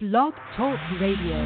Blog 0.00 0.32
Talk 0.56 0.78
Radio. 0.98 1.44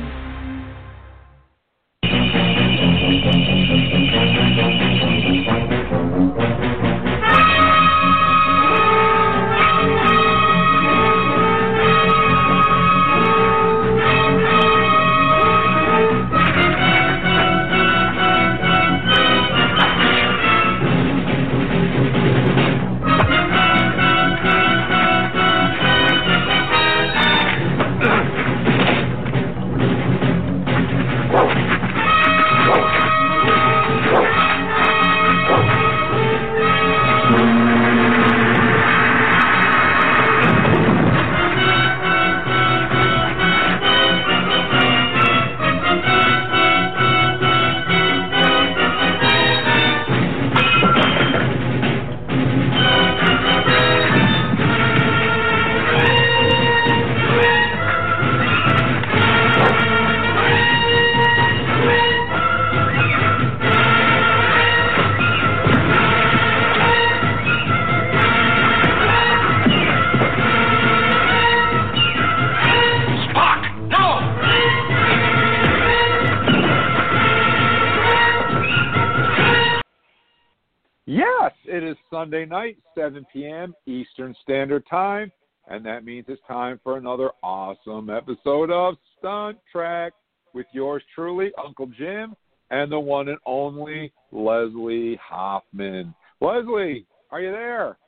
Sunday 82.25 82.47
night, 82.47 82.78
7 82.94 83.27
p.m. 83.30 83.75
Eastern 83.84 84.34
Standard 84.41 84.83
Time, 84.89 85.30
and 85.69 85.84
that 85.84 86.06
means 86.06 86.25
it's 86.27 86.41
time 86.48 86.81
for 86.83 86.97
another 86.97 87.28
awesome 87.42 88.08
episode 88.08 88.70
of 88.70 88.94
Stunt 89.19 89.58
Trek 89.70 90.14
with 90.55 90.64
yours 90.72 91.03
truly, 91.14 91.53
Uncle 91.62 91.84
Jim, 91.98 92.34
and 92.70 92.91
the 92.91 92.98
one 92.98 93.28
and 93.28 93.36
only 93.44 94.11
Leslie 94.33 95.20
Hoffman. 95.22 96.14
Leslie, 96.41 97.05
are 97.31 97.42
you 97.42 97.53
there? 97.53 97.98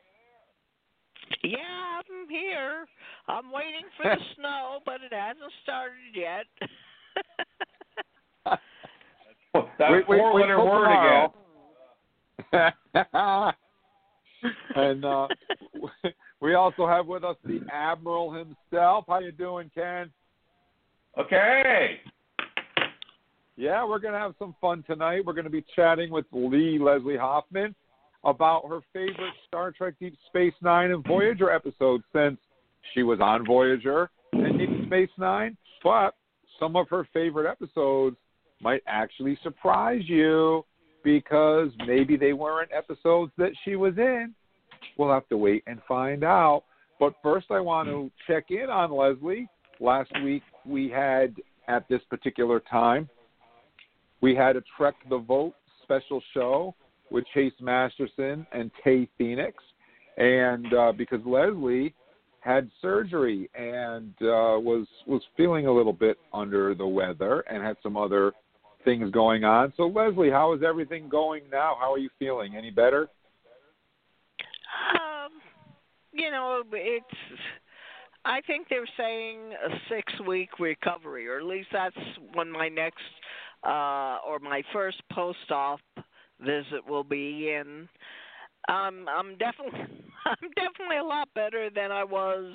Yeah, 1.45 1.59
I'm 1.99 2.31
here. 2.31 2.87
I'm 3.29 3.53
waiting 3.53 3.85
for 3.99 4.05
the 4.05 4.17
snow, 4.37 4.79
but 4.87 5.03
it 5.05 5.13
hasn't 5.13 5.53
started 5.63 6.15
yet. 6.15 6.47
That 9.79 9.91
Wait, 9.91 10.07
wait, 10.07 10.09
wait 10.09 10.19
four-letter 10.19 10.59
word 10.59 10.85
tomorrow. 10.85 11.35
again. 12.53 13.53
and 14.77 15.05
uh, 15.05 15.27
we 16.41 16.55
also 16.55 16.87
have 16.87 17.07
with 17.07 17.25
us 17.25 17.37
the 17.45 17.61
Admiral 17.73 18.33
himself. 18.33 19.05
How 19.09 19.19
you 19.19 19.33
doing, 19.33 19.71
Ken? 19.75 20.11
Okay. 21.19 22.01
Yeah, 23.57 23.87
we're 23.87 23.99
going 23.99 24.13
to 24.13 24.21
have 24.21 24.35
some 24.39 24.55
fun 24.61 24.85
tonight. 24.87 25.25
We're 25.25 25.33
going 25.33 25.45
to 25.45 25.51
be 25.51 25.65
chatting 25.75 26.11
with 26.11 26.27
Lee 26.31 26.79
Leslie 26.79 27.17
Hoffman 27.17 27.75
about 28.23 28.69
her 28.69 28.81
favorite 28.93 29.33
Star 29.49 29.73
Trek 29.73 29.95
Deep 29.99 30.17
Space 30.27 30.53
Nine 30.61 30.91
and 30.91 31.07
Voyager 31.07 31.51
episodes 31.51 32.05
since 32.13 32.39
she 32.93 33.03
was 33.03 33.19
on 33.21 33.47
Voyager 33.47 34.11
and 34.33 34.59
Deep 34.59 34.87
Space 34.87 35.11
Nine. 35.17 35.57
But 35.83 36.15
some 36.61 36.77
of 36.77 36.89
her 36.91 37.09
favorite 37.15 37.51
episodes 37.51 38.17
might 38.61 38.83
actually 38.87 39.39
surprise 39.43 40.03
you 40.07 40.65
because 41.03 41.71
maybe 41.87 42.17
they 42.17 42.35
weren't 42.35 42.71
episodes 42.77 43.33
that 43.39 43.53
she 43.65 43.77
was 43.77 43.97
in. 43.97 44.35
We'll 44.97 45.13
have 45.13 45.29
to 45.29 45.37
wait 45.37 45.63
and 45.67 45.81
find 45.87 46.25
out. 46.25 46.65
But 46.99 47.15
first, 47.23 47.47
I 47.51 47.61
want 47.61 47.89
to 47.89 48.11
check 48.27 48.47
in 48.51 48.71
on 48.71 48.91
Leslie. 48.91 49.49
Last 49.81 50.11
week, 50.25 50.43
we 50.65 50.89
had, 50.89 51.35
at 51.69 51.87
this 51.89 52.01
particular 52.09 52.61
time, 52.61 53.09
we 54.23 54.35
had 54.35 54.57
a 54.57 54.63
Trek 54.77 54.95
the 55.11 55.19
Vote 55.19 55.55
special 55.83 56.23
show 56.33 56.75
with 57.11 57.25
Chase 57.35 57.53
Masterson 57.61 58.47
and 58.53 58.71
Tay 58.83 59.09
Phoenix. 59.19 59.63
And 60.17 60.73
uh, 60.73 60.93
because 60.97 61.21
Leslie 61.27 61.95
had 62.41 62.71
surgery 62.81 63.51
and 63.55 64.15
uh, 64.23 64.57
was 64.57 64.87
was 65.07 65.21
feeling 65.37 65.67
a 65.67 65.73
little 65.73 65.93
bit 65.93 66.17
under 66.33 66.75
the 66.75 66.87
weather 66.87 67.41
and 67.51 67.63
had 67.63 67.77
some 67.83 67.97
other 67.97 68.33
things 68.85 69.11
going 69.11 69.45
on. 69.45 69.73
So 69.77 69.89
Leslie, 69.89 70.31
how 70.31 70.55
is 70.55 70.63
everything 70.67 71.09
going 71.09 71.43
now? 71.51 71.77
How 71.79 71.93
are 71.93 71.99
you 71.99 72.09
feeling? 72.19 72.57
Any 72.57 72.71
better? 72.71 73.09
You 76.17 76.31
know, 76.31 76.63
it's. 76.73 77.41
I 78.25 78.41
think 78.41 78.67
they're 78.69 78.89
saying 78.97 79.53
a 79.53 79.71
six-week 79.89 80.59
recovery, 80.59 81.29
or 81.29 81.39
at 81.39 81.45
least 81.45 81.69
that's 81.73 81.97
when 82.35 82.51
my 82.51 82.69
next 82.69 83.05
uh, 83.65 84.19
or 84.27 84.41
my 84.41 84.63
first 84.73 85.01
post-op 85.13 85.81
visit 86.41 86.85
will 86.89 87.05
be. 87.05 87.53
And 87.53 87.89
um, 88.69 89.07
I'm 89.09 89.37
definitely, 89.39 89.79
I'm 90.25 90.51
definitely 90.57 90.99
a 91.01 91.05
lot 91.05 91.29
better 91.35 91.71
than 91.71 91.93
I 91.93 92.05
was 92.05 92.55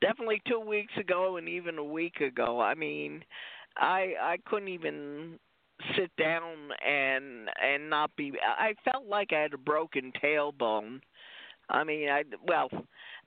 definitely 0.00 0.42
two 0.46 0.60
weeks 0.60 0.92
ago 0.98 1.38
and 1.38 1.48
even 1.48 1.78
a 1.78 1.84
week 1.84 2.20
ago. 2.20 2.60
I 2.60 2.74
mean, 2.74 3.24
I 3.76 4.14
I 4.20 4.36
couldn't 4.46 4.68
even 4.68 5.38
sit 5.96 6.10
down 6.16 6.70
and 6.86 7.48
and 7.62 7.90
not 7.90 8.14
be 8.16 8.32
I 8.42 8.74
felt 8.90 9.06
like 9.06 9.32
I 9.32 9.40
had 9.40 9.54
a 9.54 9.58
broken 9.58 10.12
tailbone. 10.22 11.00
I 11.68 11.84
mean, 11.84 12.08
I 12.08 12.22
well, 12.46 12.68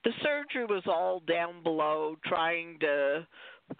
the 0.03 0.11
surgery 0.23 0.65
was 0.65 0.83
all 0.85 1.21
down 1.27 1.63
below 1.63 2.15
trying 2.25 2.77
to 2.79 3.27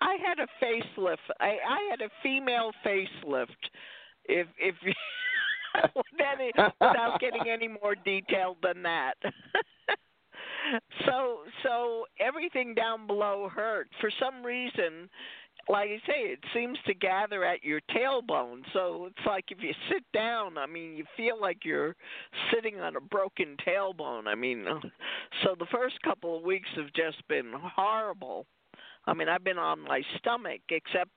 I 0.00 0.16
had 0.24 0.38
a 0.38 0.46
facelift. 0.64 1.16
I 1.40 1.56
I 1.68 1.88
had 1.90 2.00
a 2.00 2.10
female 2.22 2.72
facelift. 2.84 3.46
If 4.26 4.46
if 4.58 4.74
is, 4.84 6.52
without 6.80 7.18
getting 7.20 7.48
any 7.48 7.68
more 7.68 7.94
detailed 8.04 8.56
than 8.62 8.82
that. 8.82 9.14
so 11.06 11.38
so 11.62 12.04
everything 12.20 12.74
down 12.74 13.06
below 13.06 13.48
hurt 13.54 13.88
for 14.00 14.10
some 14.20 14.44
reason 14.44 15.08
like 15.68 15.88
I 15.88 15.98
say, 16.06 16.20
it 16.30 16.38
seems 16.54 16.78
to 16.86 16.94
gather 16.94 17.44
at 17.44 17.64
your 17.64 17.80
tailbone. 17.90 18.62
So 18.72 19.06
it's 19.06 19.26
like 19.26 19.46
if 19.48 19.58
you 19.60 19.72
sit 19.90 20.04
down, 20.14 20.58
I 20.58 20.66
mean, 20.66 20.96
you 20.96 21.04
feel 21.16 21.40
like 21.40 21.64
you're 21.64 21.96
sitting 22.54 22.80
on 22.80 22.96
a 22.96 23.00
broken 23.00 23.56
tailbone. 23.66 24.26
I 24.26 24.34
mean, 24.34 24.64
so 25.42 25.56
the 25.58 25.66
first 25.72 26.00
couple 26.02 26.36
of 26.36 26.44
weeks 26.44 26.68
have 26.76 26.92
just 26.94 27.26
been 27.28 27.52
horrible. 27.54 28.46
I 29.08 29.14
mean, 29.14 29.28
I've 29.28 29.44
been 29.44 29.58
on 29.58 29.80
my 29.80 30.02
stomach, 30.18 30.62
except 30.68 31.10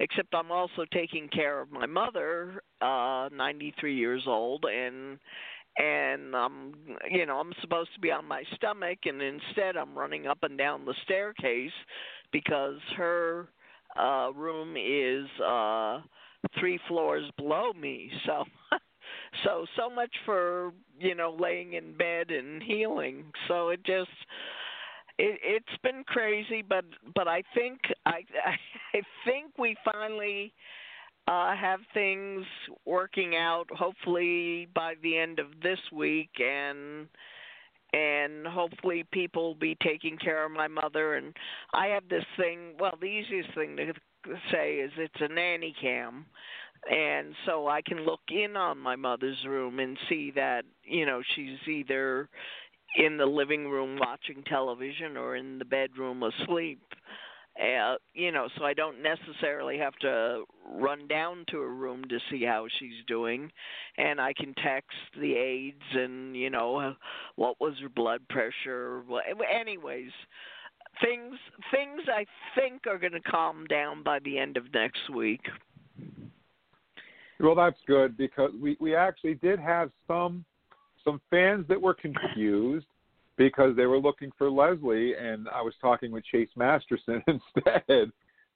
except 0.00 0.34
I'm 0.34 0.50
also 0.50 0.84
taking 0.92 1.28
care 1.28 1.60
of 1.60 1.70
my 1.70 1.86
mother, 1.86 2.62
uh, 2.80 3.28
93 3.32 3.94
years 3.94 4.24
old, 4.26 4.64
and 4.64 5.18
and 5.78 6.34
um 6.34 6.72
you 7.10 7.26
know 7.26 7.38
i'm 7.38 7.52
supposed 7.60 7.90
to 7.94 8.00
be 8.00 8.10
on 8.10 8.26
my 8.26 8.42
stomach 8.54 8.98
and 9.04 9.20
instead 9.22 9.76
i'm 9.76 9.96
running 9.96 10.26
up 10.26 10.38
and 10.42 10.58
down 10.58 10.84
the 10.84 10.94
staircase 11.04 11.72
because 12.32 12.78
her 12.96 13.48
uh 13.98 14.30
room 14.34 14.76
is 14.76 15.26
uh 15.46 16.00
three 16.58 16.78
floors 16.88 17.24
below 17.36 17.72
me. 17.72 18.10
So 18.26 18.44
so 19.44 19.66
so 19.76 19.90
much 19.90 20.14
for 20.24 20.72
you 20.98 21.14
know 21.14 21.36
laying 21.38 21.74
in 21.74 21.96
bed 21.96 22.30
and 22.30 22.62
healing. 22.62 23.24
So 23.48 23.70
it 23.70 23.84
just 23.84 24.10
it 25.18 25.38
it's 25.42 25.82
been 25.82 26.04
crazy 26.06 26.62
but 26.66 26.84
but 27.14 27.26
i 27.28 27.42
think 27.54 27.80
i 28.04 28.20
i 28.94 29.00
think 29.24 29.52
we 29.58 29.76
finally 29.84 30.52
uh, 31.28 31.56
have 31.56 31.80
things 31.92 32.44
working 32.84 33.34
out 33.36 33.66
hopefully 33.70 34.68
by 34.74 34.94
the 35.02 35.16
end 35.16 35.38
of 35.38 35.46
this 35.62 35.80
week 35.92 36.30
and 36.38 37.08
and 37.92 38.46
hopefully 38.46 39.04
people 39.12 39.48
will 39.48 39.54
be 39.54 39.76
taking 39.82 40.18
care 40.18 40.44
of 40.44 40.50
my 40.50 40.68
mother. 40.68 41.14
And 41.14 41.34
I 41.72 41.86
have 41.86 42.08
this 42.08 42.24
thing 42.36 42.74
well 42.78 42.96
the 43.00 43.06
easiest 43.06 43.54
thing 43.54 43.76
to 43.76 43.92
say 44.52 44.76
is 44.76 44.90
it's 44.96 45.14
a 45.20 45.28
nanny 45.28 45.74
cam. 45.80 46.26
And 46.90 47.34
so 47.46 47.66
I 47.66 47.82
can 47.82 48.04
look 48.04 48.20
in 48.28 48.56
on 48.56 48.78
my 48.78 48.94
mother's 48.94 49.44
room 49.46 49.80
and 49.80 49.98
see 50.08 50.30
that 50.36 50.64
you 50.84 51.06
know 51.06 51.22
she's 51.34 51.58
either 51.68 52.28
in 52.96 53.16
the 53.16 53.26
living 53.26 53.68
room 53.68 53.98
watching 53.98 54.42
television 54.44 55.16
or 55.16 55.36
in 55.36 55.58
the 55.58 55.64
bedroom 55.64 56.22
asleep 56.22 56.80
uh, 57.60 57.96
you 58.14 58.32
know, 58.32 58.48
so 58.56 58.64
I 58.64 58.74
don't 58.74 59.02
necessarily 59.02 59.78
have 59.78 59.94
to 59.96 60.44
run 60.74 61.06
down 61.08 61.44
to 61.48 61.58
a 61.58 61.68
room 61.68 62.04
to 62.08 62.18
see 62.30 62.44
how 62.44 62.66
she's 62.78 63.04
doing, 63.06 63.50
and 63.96 64.20
I 64.20 64.32
can 64.32 64.54
text 64.62 64.96
the 65.18 65.34
aides 65.34 65.82
and 65.94 66.36
you 66.36 66.50
know 66.50 66.94
what 67.36 67.60
was 67.60 67.74
her 67.80 67.88
blood 67.88 68.20
pressure. 68.28 69.02
Anyways, 69.52 70.10
things 71.02 71.34
things 71.70 72.02
I 72.08 72.26
think 72.54 72.86
are 72.86 72.98
going 72.98 73.12
to 73.12 73.20
calm 73.20 73.66
down 73.66 74.02
by 74.02 74.18
the 74.20 74.38
end 74.38 74.56
of 74.56 74.72
next 74.74 75.08
week. 75.14 75.42
Well, 77.40 77.54
that's 77.54 77.80
good 77.86 78.16
because 78.16 78.52
we 78.60 78.76
we 78.80 78.94
actually 78.94 79.34
did 79.34 79.58
have 79.58 79.90
some 80.06 80.44
some 81.04 81.20
fans 81.30 81.66
that 81.68 81.80
were 81.80 81.94
confused 81.94 82.86
because 83.36 83.76
they 83.76 83.86
were 83.86 83.98
looking 83.98 84.30
for 84.36 84.50
Leslie, 84.50 85.14
and 85.14 85.48
I 85.48 85.62
was 85.62 85.74
talking 85.80 86.10
with 86.10 86.24
Chase 86.24 86.48
Masterson 86.56 87.22
instead. 87.28 88.10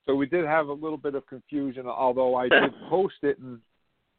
So 0.06 0.14
we 0.14 0.26
did 0.26 0.44
have 0.44 0.68
a 0.68 0.72
little 0.72 0.96
bit 0.96 1.14
of 1.14 1.26
confusion, 1.26 1.86
although 1.86 2.34
I 2.34 2.48
did 2.48 2.72
post 2.88 3.16
it 3.22 3.38
and 3.38 3.60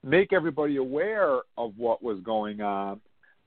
make 0.03 0.33
everybody 0.33 0.77
aware 0.77 1.39
of 1.57 1.73
what 1.77 2.03
was 2.03 2.19
going 2.23 2.61
on. 2.61 3.01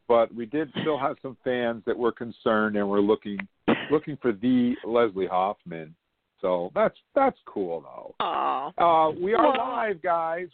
But 0.06 0.34
we 0.34 0.44
did 0.44 0.70
still 0.82 0.99
have 0.99 1.16
some 1.22 1.37
fans 1.43 1.82
that 1.87 1.96
were 1.96 2.12
concerned 2.12 2.76
and 2.76 2.88
were 2.88 3.00
looking 3.00 3.38
looking 3.90 4.19
for 4.20 4.32
the 4.32 4.75
Leslie 4.84 5.26
Hoffman. 5.26 5.94
So 6.40 6.70
that's 6.75 6.96
that's 7.14 7.38
cool 7.46 7.81
though. 7.81 8.14
Aww. 8.20 8.72
Uh, 8.76 9.19
we 9.19 9.32
are 9.32 9.56
live, 9.56 10.02
guys. 10.02 10.49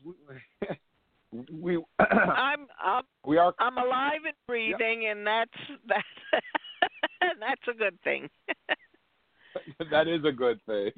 We, 1.32 1.76
I'm, 1.98 2.66
I'm 2.82 3.02
we 3.24 3.38
are 3.38 3.54
I'm 3.58 3.78
alive 3.78 4.20
and 4.26 4.34
breathing, 4.46 5.06
and 5.06 5.26
that's 5.26 5.50
that. 5.88 6.04
that's 7.38 7.62
a 7.68 7.76
good 7.76 7.98
thing. 8.02 8.28
that 9.90 10.08
is 10.08 10.24
a 10.24 10.32
good 10.32 10.60
thing 10.66 10.90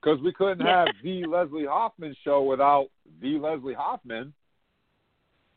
because 0.00 0.20
we 0.22 0.32
couldn't 0.32 0.66
have 0.66 0.88
the 1.02 1.24
Leslie 1.26 1.66
Hoffman 1.66 2.14
show 2.24 2.42
without 2.42 2.88
the 3.22 3.38
Leslie 3.38 3.74
Hoffman. 3.74 4.32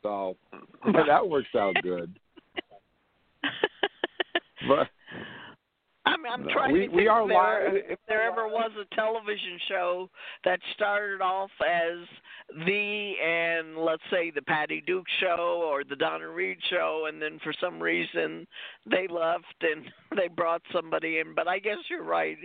So 0.04 0.38
that 1.08 1.28
works 1.28 1.50
out 1.56 1.76
good. 1.84 2.18
But 4.68 4.88
I'm, 6.08 6.26
I'm 6.26 6.44
No, 6.46 6.54
trying 6.54 6.72
we- 6.74 6.80
to 6.80 6.86
think 6.88 6.96
we 6.96 7.08
are 7.08 7.22
if, 7.24 7.28
there, 7.30 7.74
live. 7.74 7.84
if 7.90 8.00
there 8.08 8.24
ever 8.24 8.48
was 8.48 8.72
a 8.80 8.96
television 8.96 9.60
show 9.68 10.10
that 10.46 10.60
started 10.74 11.22
off 11.22 11.52
as 11.62 11.98
the 12.66 13.14
and 13.24 13.78
let's 13.78 14.04
say 14.10 14.32
the 14.32 14.42
Patty 14.44 14.82
Duke 14.88 15.06
show 15.20 15.62
or 15.66 15.84
the 15.84 15.96
Donna 15.98 16.30
Reed 16.30 16.58
show, 16.70 17.06
and 17.10 17.22
then 17.22 17.40
for 17.44 17.54
some 17.60 17.82
reason 17.82 18.48
they 18.90 19.08
left 19.08 19.46
and 19.62 19.86
they 20.16 20.28
brought 20.30 20.62
somebody 20.72 21.20
in. 21.20 21.34
But 21.36 21.48
I 21.48 21.60
guess 21.60 21.78
you're 21.90 22.04
right. 22.04 22.38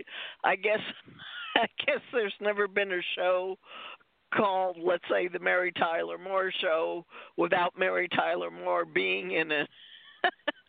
I 0.43 0.55
guess 0.57 0.79
I 1.55 1.67
guess 1.85 2.01
there's 2.11 2.33
never 2.41 2.67
been 2.67 2.91
a 2.91 3.01
show 3.15 3.57
called 4.35 4.77
let's 4.83 5.03
say 5.09 5.27
the 5.27 5.39
Mary 5.39 5.71
Tyler 5.77 6.17
Moore 6.17 6.51
show 6.59 7.05
without 7.37 7.77
Mary 7.77 8.07
Tyler 8.09 8.49
Moore 8.51 8.83
being 8.85 9.31
in 9.31 9.51
it. 9.51 9.69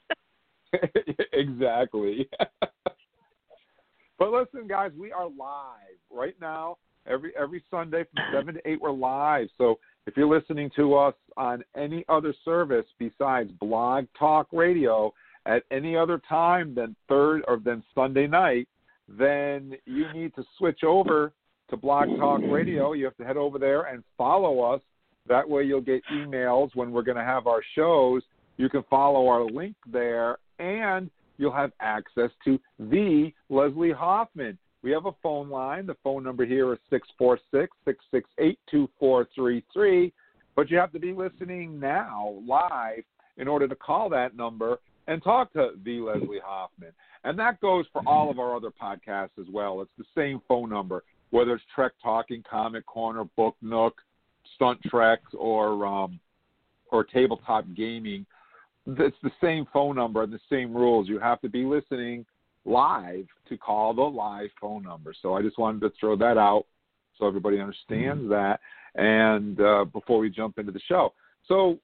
exactly. 1.32 2.28
but 4.18 4.30
listen, 4.30 4.66
guys, 4.68 4.92
we 4.98 5.12
are 5.12 5.28
live 5.28 5.98
right 6.10 6.34
now. 6.40 6.76
Every 7.06 7.32
every 7.36 7.62
Sunday 7.70 8.04
from 8.14 8.24
seven 8.32 8.54
to 8.54 8.68
eight, 8.68 8.80
we're 8.80 8.90
live. 8.90 9.48
So 9.58 9.78
if 10.06 10.16
you're 10.16 10.28
listening 10.28 10.70
to 10.76 10.94
us 10.94 11.14
on 11.36 11.64
any 11.76 12.04
other 12.08 12.34
service 12.44 12.86
besides 12.98 13.50
Blog 13.60 14.06
Talk 14.18 14.48
Radio 14.52 15.12
at 15.46 15.62
any 15.70 15.96
other 15.96 16.20
time 16.28 16.74
than 16.74 16.96
third 17.08 17.42
or 17.46 17.58
than 17.58 17.82
Sunday 17.94 18.26
night, 18.26 18.68
then 19.08 19.74
you 19.84 20.12
need 20.12 20.34
to 20.34 20.44
switch 20.58 20.82
over 20.84 21.32
to 21.70 21.76
Blog 21.76 22.08
Talk 22.18 22.40
Radio. 22.48 22.92
You 22.92 23.04
have 23.06 23.16
to 23.16 23.24
head 23.24 23.36
over 23.36 23.58
there 23.58 23.82
and 23.82 24.02
follow 24.16 24.60
us. 24.60 24.80
That 25.26 25.48
way, 25.48 25.62
you'll 25.64 25.80
get 25.80 26.02
emails 26.12 26.70
when 26.74 26.92
we're 26.92 27.02
going 27.02 27.16
to 27.16 27.24
have 27.24 27.46
our 27.46 27.62
shows. 27.74 28.22
You 28.56 28.68
can 28.68 28.84
follow 28.88 29.28
our 29.28 29.44
link 29.44 29.74
there, 29.90 30.38
and 30.58 31.10
you'll 31.38 31.52
have 31.52 31.72
access 31.80 32.30
to 32.44 32.58
the 32.78 33.32
Leslie 33.48 33.92
Hoffman. 33.92 34.58
We 34.82 34.90
have 34.90 35.06
a 35.06 35.14
phone 35.22 35.48
line. 35.48 35.86
The 35.86 35.96
phone 36.04 36.22
number 36.22 36.44
here 36.44 36.72
is 36.72 36.78
646 36.90 37.74
668 37.84 38.58
2433. 38.70 40.12
But 40.56 40.70
you 40.70 40.76
have 40.76 40.92
to 40.92 40.98
be 40.98 41.12
listening 41.12 41.80
now, 41.80 42.36
live, 42.46 43.02
in 43.38 43.48
order 43.48 43.66
to 43.66 43.74
call 43.74 44.08
that 44.10 44.36
number 44.36 44.78
and 45.06 45.22
talk 45.22 45.52
to 45.54 45.70
the 45.84 46.00
Leslie 46.00 46.38
Hoffman. 46.44 46.92
And 47.24 47.38
that 47.38 47.60
goes 47.60 47.86
for 47.92 48.02
all 48.06 48.30
of 48.30 48.38
our 48.38 48.54
other 48.54 48.70
podcasts 48.70 49.38
as 49.40 49.46
well. 49.52 49.80
It's 49.80 49.90
the 49.98 50.04
same 50.14 50.40
phone 50.46 50.70
number, 50.70 51.02
whether 51.30 51.54
it's 51.54 51.64
Trek 51.74 51.92
Talking, 52.02 52.44
Comic 52.48 52.86
Corner, 52.86 53.24
Book 53.36 53.56
Nook, 53.62 54.00
Stunt 54.54 54.80
Treks, 54.86 55.32
or 55.36 55.86
um, 55.86 56.20
or 56.92 57.04
tabletop 57.04 57.64
gaming. 57.74 58.26
It's 58.86 59.16
the 59.22 59.30
same 59.40 59.66
phone 59.72 59.96
number 59.96 60.22
and 60.22 60.32
the 60.32 60.40
same 60.50 60.74
rules. 60.74 61.08
You 61.08 61.18
have 61.18 61.40
to 61.40 61.48
be 61.48 61.64
listening 61.64 62.26
live 62.64 63.26
to 63.48 63.56
call 63.56 63.94
the 63.94 64.02
live 64.02 64.50
phone 64.60 64.82
number. 64.82 65.14
So 65.20 65.34
I 65.34 65.42
just 65.42 65.58
wanted 65.58 65.80
to 65.82 65.92
throw 65.98 66.16
that 66.16 66.38
out 66.38 66.66
so 67.18 67.26
everybody 67.26 67.60
understands 67.60 68.28
that. 68.30 68.60
And 68.94 69.60
uh, 69.60 69.84
before 69.86 70.18
we 70.18 70.30
jump 70.30 70.58
into 70.58 70.72
the 70.72 70.80
show, 70.86 71.12
so 71.46 71.78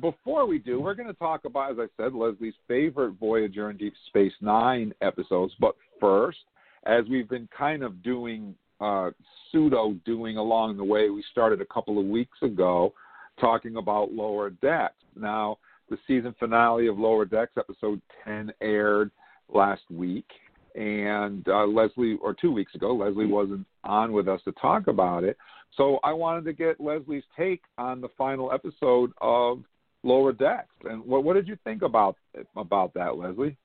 before 0.00 0.46
we 0.46 0.58
do, 0.58 0.80
we're 0.80 0.94
going 0.94 1.08
to 1.08 1.14
talk 1.14 1.44
about, 1.44 1.72
as 1.72 1.78
I 1.78 1.86
said, 2.02 2.12
Leslie's 2.12 2.54
favorite 2.68 3.14
Voyager 3.18 3.70
and 3.70 3.78
Deep 3.78 3.94
Space 4.08 4.32
Nine 4.40 4.92
episodes. 5.00 5.54
But 5.60 5.74
first, 6.00 6.38
as 6.84 7.04
we've 7.08 7.28
been 7.28 7.48
kind 7.56 7.82
of 7.82 8.02
doing 8.02 8.54
uh, 8.80 9.10
pseudo 9.50 9.94
doing 10.04 10.36
along 10.36 10.76
the 10.76 10.84
way, 10.84 11.08
we 11.10 11.24
started 11.30 11.60
a 11.60 11.66
couple 11.66 11.98
of 11.98 12.06
weeks 12.06 12.38
ago 12.42 12.92
talking 13.40 13.76
about 13.76 14.12
Lower 14.12 14.50
Decks. 14.50 14.94
Now, 15.14 15.58
the 15.88 15.98
season 16.06 16.34
finale 16.38 16.86
of 16.86 16.98
Lower 16.98 17.24
Decks, 17.24 17.52
episode 17.56 18.00
10, 18.24 18.52
aired 18.60 19.10
last 19.52 19.82
week. 19.90 20.26
And 20.74 21.46
uh, 21.48 21.66
Leslie, 21.66 22.18
or 22.20 22.34
two 22.34 22.52
weeks 22.52 22.74
ago, 22.74 22.94
Leslie 22.94 23.26
wasn't 23.26 23.66
on 23.84 24.12
with 24.12 24.28
us 24.28 24.40
to 24.44 24.52
talk 24.52 24.88
about 24.88 25.24
it. 25.24 25.36
So 25.76 25.98
I 26.04 26.12
wanted 26.12 26.44
to 26.44 26.52
get 26.52 26.80
Leslie's 26.80 27.24
take 27.36 27.62
on 27.78 28.00
the 28.00 28.08
final 28.18 28.52
episode 28.52 29.12
of 29.20 29.62
Lower 30.02 30.32
Decks. 30.32 30.68
And 30.84 31.04
what, 31.04 31.24
what 31.24 31.34
did 31.34 31.48
you 31.48 31.56
think 31.64 31.82
about 31.82 32.16
about 32.56 32.94
that, 32.94 33.16
Leslie? 33.16 33.56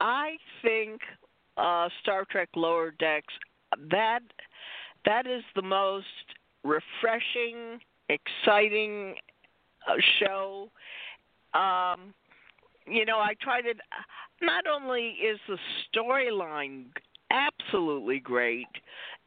I 0.00 0.36
think 0.62 1.00
uh, 1.56 1.88
Star 2.02 2.24
Trek 2.30 2.48
Lower 2.56 2.92
Decks 2.98 3.34
that 3.90 4.20
that 5.04 5.26
is 5.26 5.42
the 5.54 5.62
most 5.62 6.06
refreshing, 6.64 7.80
exciting 8.08 9.14
show. 10.20 10.70
Um, 11.54 12.14
you 12.86 13.04
know, 13.04 13.18
I 13.18 13.34
tried 13.40 13.66
it. 13.66 13.78
Not 14.40 14.64
only 14.66 15.08
is 15.08 15.38
the 15.48 15.58
storyline 15.94 16.86
absolutely 17.30 18.18
great, 18.18 18.66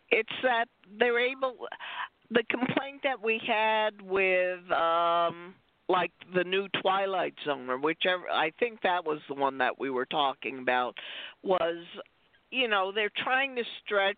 it's 0.10 0.30
that 0.44 0.66
they're 1.00 1.20
able. 1.20 1.56
The 2.32 2.44
complaint 2.50 3.02
that 3.04 3.22
we 3.22 3.40
had 3.46 4.02
with, 4.02 4.60
um, 4.72 5.54
like 5.88 6.12
the 6.36 6.44
new 6.44 6.68
Twilight 6.82 7.36
Zone 7.46 7.70
or 7.70 7.78
whichever, 7.78 8.24
I 8.32 8.52
think 8.60 8.82
that 8.82 9.06
was 9.06 9.20
the 9.28 9.36
one 9.36 9.58
that 9.60 9.80
we 9.80 9.90
were 9.90 10.06
talking 10.06 10.60
about, 10.60 10.96
was, 11.44 11.86
you 12.52 12.68
know, 12.68 12.92
they're 12.94 13.12
trying 13.24 13.56
to 13.56 13.64
stretch 13.84 14.18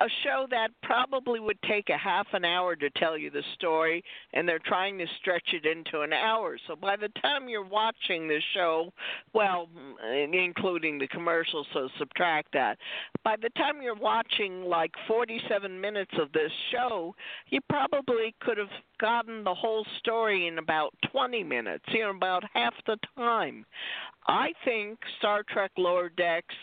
a 0.00 0.08
show 0.22 0.46
that 0.50 0.70
probably 0.82 1.40
would 1.40 1.60
take 1.62 1.88
a 1.88 1.98
half 1.98 2.26
an 2.32 2.44
hour 2.44 2.76
to 2.76 2.90
tell 2.90 3.18
you 3.18 3.30
the 3.30 3.42
story, 3.54 4.02
and 4.32 4.48
they're 4.48 4.60
trying 4.64 4.96
to 4.98 5.06
stretch 5.20 5.48
it 5.52 5.66
into 5.66 6.02
an 6.02 6.12
hour. 6.12 6.56
So 6.66 6.76
by 6.76 6.96
the 6.96 7.08
time 7.20 7.48
you're 7.48 7.64
watching 7.64 8.28
the 8.28 8.40
show, 8.54 8.92
well, 9.34 9.68
mm, 9.76 10.34
including 10.34 10.98
the 10.98 11.08
commercials, 11.08 11.66
so 11.72 11.88
subtract 11.98 12.52
that. 12.52 12.78
By 13.24 13.36
the 13.40 13.50
time 13.50 13.82
you're 13.82 13.94
watching 13.94 14.62
like 14.62 14.92
47 15.06 15.80
minutes 15.80 16.12
of 16.20 16.32
this 16.32 16.52
show, 16.70 17.14
you 17.48 17.60
probably 17.68 18.34
could 18.40 18.58
have 18.58 18.68
gotten 19.00 19.42
the 19.42 19.54
whole 19.54 19.84
story 19.98 20.46
in 20.46 20.58
about 20.58 20.94
20 21.10 21.42
minutes, 21.42 21.84
you 21.88 22.00
know, 22.00 22.10
about 22.10 22.44
half 22.54 22.74
the 22.86 22.96
time. 23.16 23.64
I 24.26 24.52
think 24.64 24.98
Star 25.18 25.42
Trek 25.42 25.72
Lower 25.76 26.08
Decks 26.08 26.54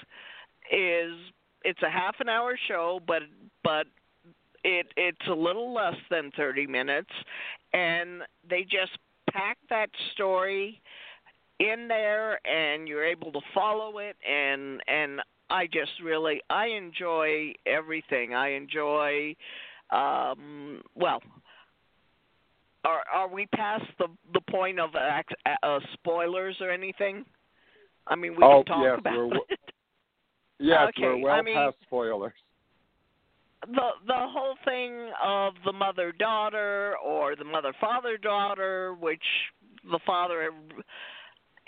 is 0.72 1.12
it's 1.66 1.82
a 1.82 1.90
half 1.90 2.16
an 2.20 2.30
hour 2.30 2.58
show, 2.68 3.00
but 3.06 3.24
but 3.64 3.88
it 4.64 4.88
it's 4.96 5.28
a 5.28 5.34
little 5.34 5.74
less 5.74 5.96
than 6.10 6.32
30 6.38 6.66
minutes 6.68 7.10
and 7.74 8.22
they 8.50 8.62
just 8.64 8.98
pack 9.32 9.58
that 9.70 9.90
story 10.14 10.82
in 11.60 11.88
there 11.88 12.40
and 12.48 12.88
you're 12.88 13.06
able 13.06 13.32
to 13.32 13.42
follow 13.54 13.98
it 14.00 14.16
and 14.28 14.82
and 14.88 15.22
I 15.50 15.68
just 15.68 15.92
really 16.04 16.42
I 16.50 16.68
enjoy 16.68 17.54
everything. 17.66 18.34
I 18.34 18.54
enjoy 18.54 19.36
um 19.92 20.82
well 20.96 21.22
are 22.86 23.04
are 23.14 23.28
we 23.28 23.46
past 23.48 23.86
the 24.00 24.08
the 24.34 24.42
point 24.50 24.80
of 24.80 24.92
uh, 24.96 25.22
uh, 25.64 25.80
spoilers 25.94 26.56
or 26.62 26.72
anything? 26.72 27.26
I 28.08 28.16
mean, 28.16 28.36
we 28.36 28.44
Oh, 28.44 28.64
can 28.64 28.76
talk 28.78 29.00
about 29.00 29.14
we're- 29.18 29.40
it. 29.50 29.60
Yes, 30.60 30.90
Okay, 30.90 31.02
we're 31.02 31.20
well 31.22 31.36
I 31.36 31.42
mean- 31.42 31.56
past 31.56 31.78
spoilers. 31.84 32.34
the 33.68 33.90
the 34.06 34.14
whole 34.28 34.56
thing 34.64 35.12
of 35.24 35.54
the 35.66 35.74
mother 35.74 36.12
daughter 36.12 36.96
or 37.04 37.36
the 37.36 37.44
mother 37.44 37.74
father 37.82 38.18
daughter, 38.18 38.94
which 38.94 39.24
the 39.92 40.00
father 40.06 40.52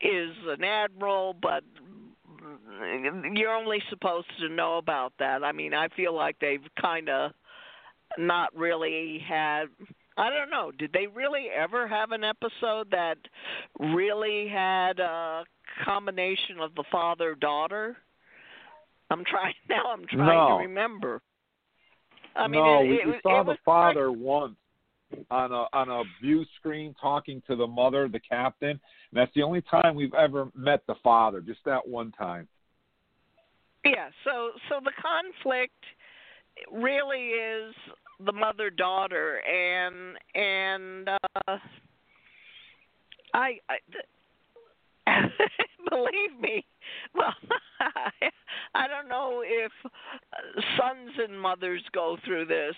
is 0.02 0.32
an 0.48 0.64
admiral, 0.64 1.34
but 1.34 1.64
you're 3.34 3.54
only 3.56 3.82
supposed 3.90 4.28
to 4.40 4.48
know 4.50 4.78
about 4.78 5.14
that. 5.20 5.44
I 5.44 5.52
mean, 5.52 5.74
I 5.74 5.88
feel 5.90 6.14
like 6.14 6.38
they've 6.40 6.66
kind 6.80 7.10
of 7.10 7.32
not 8.18 8.56
really 8.56 9.20
had. 9.28 9.66
I 10.18 10.30
don't 10.30 10.50
know. 10.50 10.72
Did 10.72 10.94
they 10.94 11.08
really 11.08 11.48
ever 11.56 11.88
have 11.88 12.12
an 12.12 12.24
episode 12.24 12.90
that 12.92 13.18
really 13.80 14.48
had 14.48 15.00
a 15.00 15.44
combination 15.86 16.60
of 16.60 16.74
the 16.76 16.84
father 16.92 17.36
daughter? 17.36 17.98
I'm 19.10 19.24
trying 19.26 19.54
now. 19.70 19.92
I'm 19.92 20.06
trying 20.08 20.50
No. 20.50 20.58
to 20.58 20.64
remember. 20.64 21.22
I 22.36 22.48
mean, 22.48 22.64
no, 22.64 22.82
it, 22.82 22.88
we, 22.88 22.96
it, 22.96 23.08
we 23.08 23.14
it 23.14 23.20
saw 23.24 23.44
was 23.44 23.56
the 23.56 23.58
father 23.66 24.12
once 24.12 24.56
on 25.32 25.52
a 25.52 25.66
on 25.74 25.90
a 25.90 26.04
view 26.22 26.46
screen 26.60 26.94
talking 27.00 27.42
to 27.48 27.56
the 27.56 27.66
mother, 27.66 28.08
the 28.08 28.20
captain. 28.20 28.72
And 28.72 28.80
that's 29.14 29.32
the 29.36 29.44
only 29.44 29.62
time 29.62 29.96
we've 29.96 30.14
ever 30.14 30.50
met 30.54 30.82
the 30.88 30.96
father, 31.04 31.42
just 31.42 31.60
that 31.66 31.88
one 31.88 32.12
time. 32.12 32.48
Yeah, 33.86 34.10
so 34.24 34.52
so 34.70 34.80
the 34.84 34.92
conflict 35.02 35.74
really 36.72 37.30
is 37.30 37.74
the 38.26 38.34
mother 38.34 38.70
daughter 38.70 39.40
and 39.46 40.18
and 40.36 41.10
uh 41.10 41.58
I 43.34 43.60
I 43.70 43.78
believe 45.90 46.40
me. 46.40 46.66
Well 47.14 47.34
I 48.76 48.88
don't 48.88 49.08
know 49.08 49.44
if 49.46 49.72
uh, 49.86 50.62
sons 50.78 51.12
and 51.18 51.40
mothers 51.40 51.82
go 51.94 52.18
through 52.26 52.46
this 52.46 52.76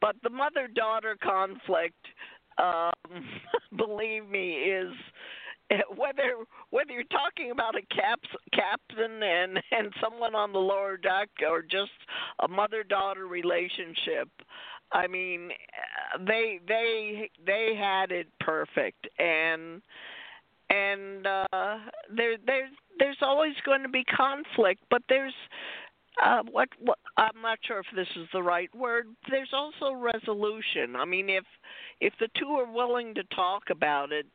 but 0.00 0.16
the 0.22 0.30
mother 0.30 0.68
daughter 0.74 1.16
conflict 1.22 2.06
um 2.58 2.92
believe 3.76 4.28
me 4.28 4.52
is 4.54 4.92
eh, 5.70 5.78
whether 5.96 6.44
whether 6.70 6.92
you're 6.92 7.04
talking 7.04 7.50
about 7.52 7.74
a 7.76 7.82
caps, 7.94 8.28
captain 8.52 9.22
and 9.22 9.60
and 9.70 9.92
someone 10.02 10.34
on 10.34 10.52
the 10.52 10.58
lower 10.58 10.96
deck 10.96 11.28
or 11.48 11.62
just 11.62 11.92
a 12.40 12.48
mother 12.48 12.82
daughter 12.82 13.26
relationship 13.26 14.28
i 14.92 15.06
mean 15.06 15.50
eh, 15.50 16.24
they 16.26 16.60
they 16.66 17.30
they 17.46 17.74
had 17.78 18.10
it 18.10 18.28
perfect. 18.40 19.06
And 19.18 19.82
and 20.70 21.26
uh 21.26 21.78
there 22.16 22.36
there's 22.46 22.70
there's 22.98 23.18
always 23.20 23.54
going 23.64 23.82
to 23.82 23.88
be 23.88 24.04
conflict 24.04 24.82
but 24.90 25.02
there's 25.08 25.34
uh 26.22 26.42
what, 26.50 26.68
what 26.78 26.98
i'm 27.16 27.42
not 27.42 27.58
sure 27.66 27.80
if 27.80 27.86
this 27.94 28.08
is 28.16 28.26
the 28.32 28.42
right 28.42 28.74
word 28.74 29.06
there's 29.28 29.52
also 29.52 29.92
resolution 29.92 30.96
i 30.96 31.04
mean 31.04 31.28
if 31.28 31.44
if 32.00 32.12
the 32.20 32.28
two 32.38 32.48
are 32.48 32.72
willing 32.72 33.14
to 33.14 33.22
talk 33.34 33.64
about 33.70 34.12
it 34.12 34.26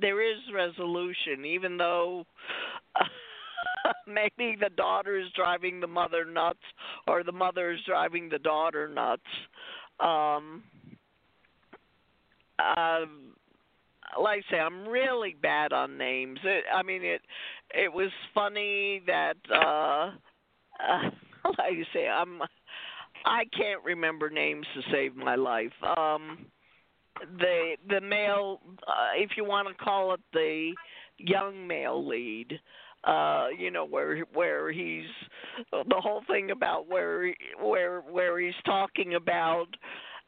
there 0.00 0.20
is 0.22 0.38
resolution, 0.52 1.44
even 1.44 1.76
though 1.76 2.26
maybe 4.06 4.56
the 4.60 4.70
daughter 4.76 5.18
is 5.18 5.26
driving 5.34 5.80
the 5.80 5.86
mother 5.86 6.24
nuts 6.24 6.58
or 7.06 7.22
the 7.22 7.32
mother 7.32 7.72
is 7.72 7.80
driving 7.86 8.28
the 8.28 8.38
daughter 8.38 8.88
nuts. 8.88 9.22
Um, 10.00 10.62
uh, 12.58 13.06
like 14.20 14.44
I 14.48 14.50
say, 14.50 14.58
I'm 14.58 14.86
really 14.86 15.36
bad 15.40 15.72
on 15.72 15.98
names. 15.98 16.38
It, 16.44 16.64
I 16.74 16.82
mean, 16.82 17.04
it 17.04 17.22
it 17.74 17.92
was 17.92 18.10
funny 18.34 19.02
that, 19.06 19.36
uh, 19.52 20.10
uh, 20.80 21.10
like 21.44 21.58
I 21.58 21.84
say, 21.92 22.08
I'm 22.08 22.40
I 23.24 23.44
can't 23.56 23.82
remember 23.84 24.30
names 24.30 24.66
to 24.74 24.82
save 24.92 25.16
my 25.16 25.34
life. 25.34 25.72
Um, 25.96 26.46
the 27.38 27.76
the 27.88 28.00
male 28.00 28.60
uh, 28.86 29.10
if 29.16 29.30
you 29.36 29.44
want 29.44 29.68
to 29.68 29.84
call 29.84 30.14
it 30.14 30.20
the 30.32 30.72
young 31.18 31.66
male 31.66 32.06
lead 32.06 32.58
uh 33.04 33.46
you 33.56 33.70
know 33.70 33.84
where 33.86 34.20
where 34.32 34.72
he's 34.72 35.04
the 35.70 36.00
whole 36.00 36.22
thing 36.26 36.50
about 36.50 36.88
where 36.88 37.32
where 37.62 38.00
where 38.00 38.40
he's 38.40 38.54
talking 38.64 39.14
about 39.14 39.66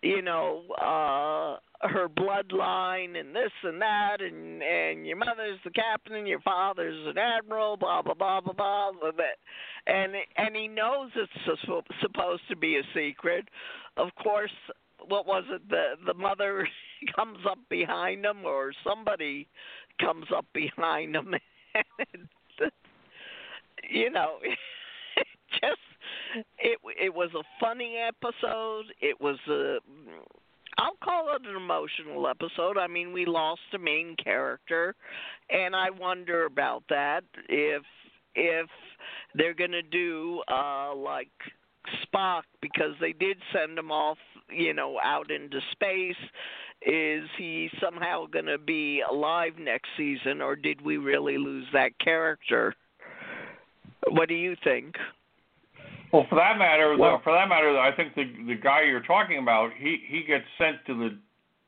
you 0.03 0.23
know 0.23 0.63
uh 0.81 1.59
her 1.89 2.09
bloodline 2.09 3.19
and 3.19 3.35
this 3.35 3.51
and 3.63 3.81
that 3.81 4.21
and 4.21 4.63
and 4.63 5.07
your 5.07 5.17
mother's 5.17 5.59
the 5.65 5.71
captain 5.71 6.15
and 6.15 6.29
your 6.29 6.41
father's 6.41 7.07
an 7.07 7.19
admiral 7.19 7.77
blah 7.77 8.03
blah 8.03 8.15
blah 8.15 8.41
blah 8.41 8.55
blah, 8.55 8.93
blah, 8.93 9.13
blah. 9.13 9.25
and 9.87 10.13
and 10.37 10.57
he 10.57 10.69
knows 10.69 11.11
it's 11.17 11.61
supposed 12.01 12.43
to 12.49 12.57
be 12.57 12.77
a 12.77 12.83
secret 12.95 13.47
of 13.97 14.09
course 14.23 14.51
what 15.09 15.27
was 15.27 15.45
it 15.51 15.63
the 15.69 15.95
the 16.07 16.15
mother 16.15 16.67
comes 17.17 17.39
up 17.49 17.59
behind 17.69 18.25
him 18.25 18.45
or 18.45 18.73
somebody 18.85 19.47
comes 20.01 20.27
up 20.35 20.47
behind 20.53 21.15
him 21.15 21.35
and 21.75 22.29
you 23.91 24.11
know 24.11 24.39
it 26.59 26.79
it 27.01 27.15
was 27.15 27.31
a 27.35 27.43
funny 27.61 27.97
episode 27.97 28.85
it 29.01 29.21
was 29.21 29.39
a 29.49 29.79
I'll 30.79 30.97
call 31.03 31.35
it 31.35 31.49
an 31.49 31.57
emotional 31.57 32.29
episode. 32.29 32.77
I 32.77 32.87
mean, 32.87 33.15
we 33.15 33.25
lost 33.25 33.63
a 33.73 33.79
main 33.79 34.15
character, 34.23 34.95
and 35.49 35.75
I 35.75 35.89
wonder 35.89 36.45
about 36.45 36.83
that. 36.91 37.25
If 37.49 37.83
if 38.35 38.69
they're 39.35 39.55
gonna 39.55 39.81
do 39.81 40.43
uh 40.53 40.95
like 40.95 41.31
Spock 42.03 42.43
because 42.61 42.93
they 43.01 43.13
did 43.13 43.39
send 43.53 43.79
him 43.79 43.91
off, 43.91 44.19
you 44.51 44.75
know, 44.75 44.99
out 45.03 45.31
into 45.31 45.61
space. 45.73 46.17
Is 46.83 47.25
he 47.39 47.71
somehow 47.83 48.27
going 48.27 48.45
to 48.45 48.59
be 48.59 49.03
alive 49.09 49.55
next 49.59 49.89
season, 49.97 50.43
or 50.43 50.55
did 50.57 50.81
we 50.83 50.99
really 50.99 51.39
lose 51.39 51.67
that 51.73 51.99
character? 51.99 52.75
What 54.11 54.29
do 54.29 54.35
you 54.35 54.57
think? 54.63 54.95
Well, 56.13 56.27
for 56.29 56.37
that 56.37 56.59
matter, 56.59 56.97
Well- 56.97 57.21
for 57.21 57.33
that 57.33 57.49
matter, 57.49 57.79
I 57.79 57.93
think 57.93 58.15
the 58.15 58.25
the 58.47 58.55
guy 58.55 58.83
you're 58.83 59.01
talking 59.01 59.39
about, 59.39 59.73
he 59.75 59.97
he 60.07 60.23
gets 60.23 60.45
sent 60.59 60.85
to 60.87 60.95
the 60.95 61.19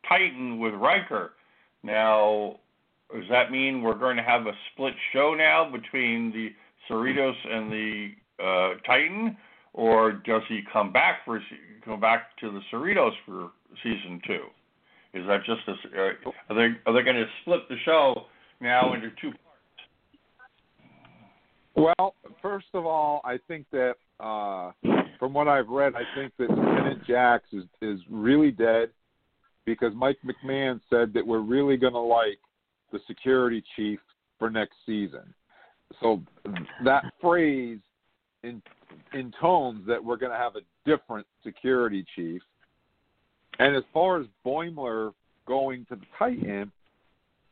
Titan 0.08 0.58
with 0.58 0.74
Riker. 0.74 1.34
Now, 1.82 2.58
does 3.12 3.28
that 3.30 3.50
mean 3.50 3.82
we're 3.82 3.94
going 3.94 4.16
to 4.16 4.22
have 4.22 4.46
a 4.46 4.52
split 4.72 4.94
show 5.12 5.34
now 5.34 5.70
between 5.70 6.32
the 6.32 6.54
Cerritos 6.88 7.36
and 7.50 7.70
the 7.70 8.10
uh, 8.42 8.74
Titan, 8.86 9.36
or 9.72 10.12
does 10.12 10.42
he 10.48 10.62
come 10.72 10.92
back 10.92 11.24
for 11.24 11.42
come 11.84 12.00
back 12.00 12.36
to 12.38 12.50
the 12.50 12.60
Cerritos 12.72 13.12
for 13.26 13.50
season 13.82 14.20
two? 14.26 14.46
Is 15.14 15.26
that 15.26 15.44
just 15.44 15.62
a, 15.68 15.72
uh, 15.72 16.30
are 16.50 16.54
they 16.54 16.76
are 16.86 16.92
they 16.92 17.02
going 17.02 17.16
to 17.16 17.26
split 17.42 17.68
the 17.68 17.76
show 17.84 18.26
now 18.60 18.92
into 18.94 19.10
two? 19.20 19.30
parts? 19.30 19.44
Well, 21.98 22.14
first 22.42 22.66
of 22.74 22.86
all, 22.86 23.20
I 23.24 23.38
think 23.48 23.66
that 23.72 23.94
uh, 24.20 24.72
from 25.18 25.32
what 25.32 25.48
I've 25.48 25.68
read, 25.68 25.94
I 25.94 26.02
think 26.16 26.32
that 26.38 26.50
Lieutenant 26.50 27.06
Shaxs 27.06 27.52
is 27.52 27.64
is 27.80 28.00
really 28.10 28.50
dead 28.50 28.90
because 29.64 29.92
Mike 29.94 30.18
McMahan 30.24 30.80
said 30.88 31.12
that 31.14 31.26
we're 31.26 31.40
really 31.40 31.76
going 31.76 31.92
to 31.92 31.98
like 31.98 32.38
the 32.92 33.00
security 33.06 33.62
chief 33.76 34.00
for 34.38 34.50
next 34.50 34.74
season. 34.86 35.34
So 36.00 36.22
that 36.84 37.04
phrase 37.20 37.78
in 38.42 38.62
intones 39.14 39.86
that 39.86 40.02
we're 40.02 40.16
going 40.16 40.32
to 40.32 40.38
have 40.38 40.54
a 40.56 40.60
different 40.88 41.26
security 41.44 42.04
chief. 42.14 42.42
And 43.58 43.76
as 43.76 43.82
far 43.92 44.20
as 44.20 44.26
Boimler 44.46 45.12
going 45.46 45.84
to 45.86 45.96
the 45.96 46.06
Titan, 46.18 46.70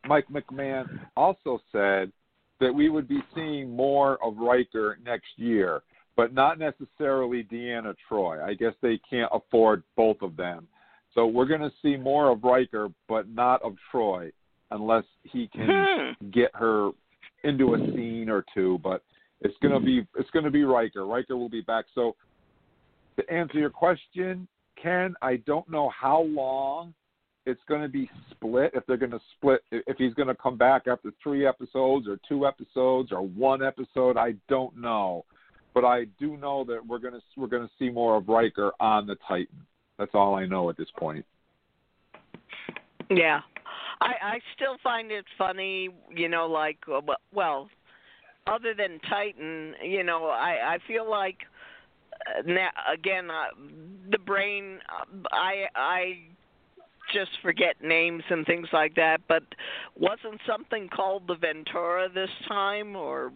Mike 0.07 0.27
McMahan 0.31 0.87
also 1.17 1.61
said 1.73 2.13
that 2.61 2.73
we 2.73 2.89
would 2.89 3.09
be 3.09 3.21
seeing 3.35 3.75
more 3.75 4.23
of 4.25 4.37
Riker 4.37 4.99
next 5.05 5.29
year, 5.37 5.83
but 6.17 6.33
not 6.33 6.59
necessarily 6.59 7.45
Deanna 7.45 7.95
Troi. 8.09 8.43
I 8.43 8.55
guess 8.55 8.73
they 8.81 8.99
can't 9.09 9.31
afford 9.33 9.83
both 9.97 10.23
of 10.23 10.37
them. 10.37 10.67
So 11.15 11.27
we're 11.27 11.47
going 11.47 11.61
to 11.61 11.73
see 11.83 11.97
more 11.97 12.31
of 12.31 12.45
Riker, 12.45 12.89
but 13.09 13.29
not 13.29 13.63
of 13.63 13.77
Troi, 13.93 14.33
unless 14.71 15.05
he 15.23 15.49
can 15.49 16.15
Hmm. 16.21 16.31
get 16.31 16.51
her 16.55 16.91
into 17.45 17.75
a 17.75 17.79
scene 17.93 18.29
or 18.29 18.45
two. 18.55 18.79
But 18.83 19.03
it's 19.41 19.57
going 19.63 19.75
to 19.75 19.85
be 19.85 20.07
it's 20.19 20.31
going 20.31 20.45
to 20.45 20.51
be 20.51 20.65
Riker. 20.65 21.07
Riker 21.07 21.37
will 21.37 21.49
be 21.49 21.61
back. 21.63 21.85
So 21.95 22.17
to 23.19 23.31
answer 23.33 23.59
your 23.59 23.71
question, 23.71 24.47
Ken, 24.83 25.15
I 25.23 25.37
don't 25.37 25.69
know 25.71 25.89
how 25.91 26.23
long 26.23 26.93
it's 27.47 27.63
going 27.69 27.81
to 27.83 27.89
be 27.89 28.11
split. 28.31 28.73
If 28.75 28.85
they're 28.87 28.97
going 28.97 29.13
to 29.13 29.21
split, 29.37 29.63
if 29.71 29.97
he's 29.97 30.13
going 30.15 30.29
to 30.29 30.35
come 30.35 30.57
back 30.59 30.87
after 30.87 31.13
three 31.23 31.47
episodes 31.47 32.09
or 32.09 32.19
two 32.29 32.47
episodes 32.47 33.13
or 33.13 33.23
one 33.23 33.63
episode, 33.63 34.17
I 34.17 34.35
don't 34.49 34.77
know. 34.77 35.25
But 35.77 35.85
I 35.85 36.07
do 36.19 36.39
know 36.39 36.65
that 36.65 36.87
we're 36.87 36.99
to 37.13 37.21
we're 37.37 37.49
to 37.65 37.71
see 37.79 37.91
more 37.91 38.17
of 38.17 38.29
Riker 38.29 38.73
on 38.81 39.07
the 39.07 39.15
Titan. 39.29 39.59
That's 39.99 40.13
all 40.15 40.35
I 40.35 40.47
know 40.47 40.71
at 40.71 40.79
this 40.79 40.89
point. 40.97 41.23
Yeah, 43.11 43.41
I 44.01 44.15
I 44.23 44.41
still 44.55 44.79
find 44.83 45.13
it 45.13 45.27
funny. 45.37 45.91
You 46.11 46.31
know, 46.31 46.47
like 46.47 46.79
uh, 46.91 47.03
well, 47.31 47.69
other 48.47 48.73
than 48.73 49.01
Titan, 49.07 49.75
you 49.85 50.03
know, 50.03 50.29
I 50.29 50.77
I 50.77 50.79
feel 50.89 51.11
like 51.11 51.41
uh, 52.27 52.41
now 52.47 52.71
again 52.91 53.31
uh, 53.31 53.49
the 54.11 54.19
brain 54.19 54.79
uh, 54.89 55.29
I 55.31 55.67
I 55.75 56.19
just 57.13 57.33
forget 57.43 57.83
names 57.83 58.23
and 58.31 58.47
things 58.47 58.69
like 58.73 58.95
that, 58.95 59.21
but 59.29 59.43
wasn't 59.95 60.41
something 60.47 60.89
called 60.89 61.25
the 61.29 61.37
Ventura 61.37 62.09
this 62.09 62.31
time 62.49 62.97
or 62.97 63.31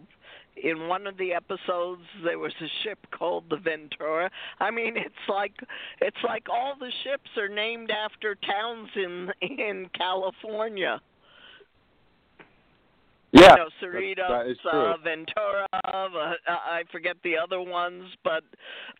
in 0.63 0.87
one 0.87 1.07
of 1.07 1.17
the 1.17 1.33
episodes 1.33 2.01
there 2.23 2.39
was 2.39 2.53
a 2.61 2.67
ship 2.83 2.99
called 3.11 3.45
the 3.49 3.57
Ventura. 3.57 4.29
I 4.59 4.71
mean, 4.71 4.97
it's 4.97 5.29
like 5.29 5.53
it's 6.01 6.17
like 6.23 6.47
all 6.49 6.75
the 6.79 6.91
ships 7.03 7.29
are 7.37 7.49
named 7.49 7.91
after 7.91 8.35
towns 8.35 8.89
in 8.95 9.31
in 9.41 9.89
California. 9.97 11.01
Yeah, 13.33 13.55
you 13.55 13.57
know, 13.57 13.69
Cerritos, 13.81 14.29
that 14.29 14.47
is 14.47 14.57
true. 14.61 14.71
uh, 14.71 14.97
Ventura. 14.97 15.65
Uh, 15.73 16.33
I 16.47 16.83
forget 16.91 17.15
the 17.23 17.37
other 17.37 17.61
ones, 17.61 18.03
but 18.25 18.43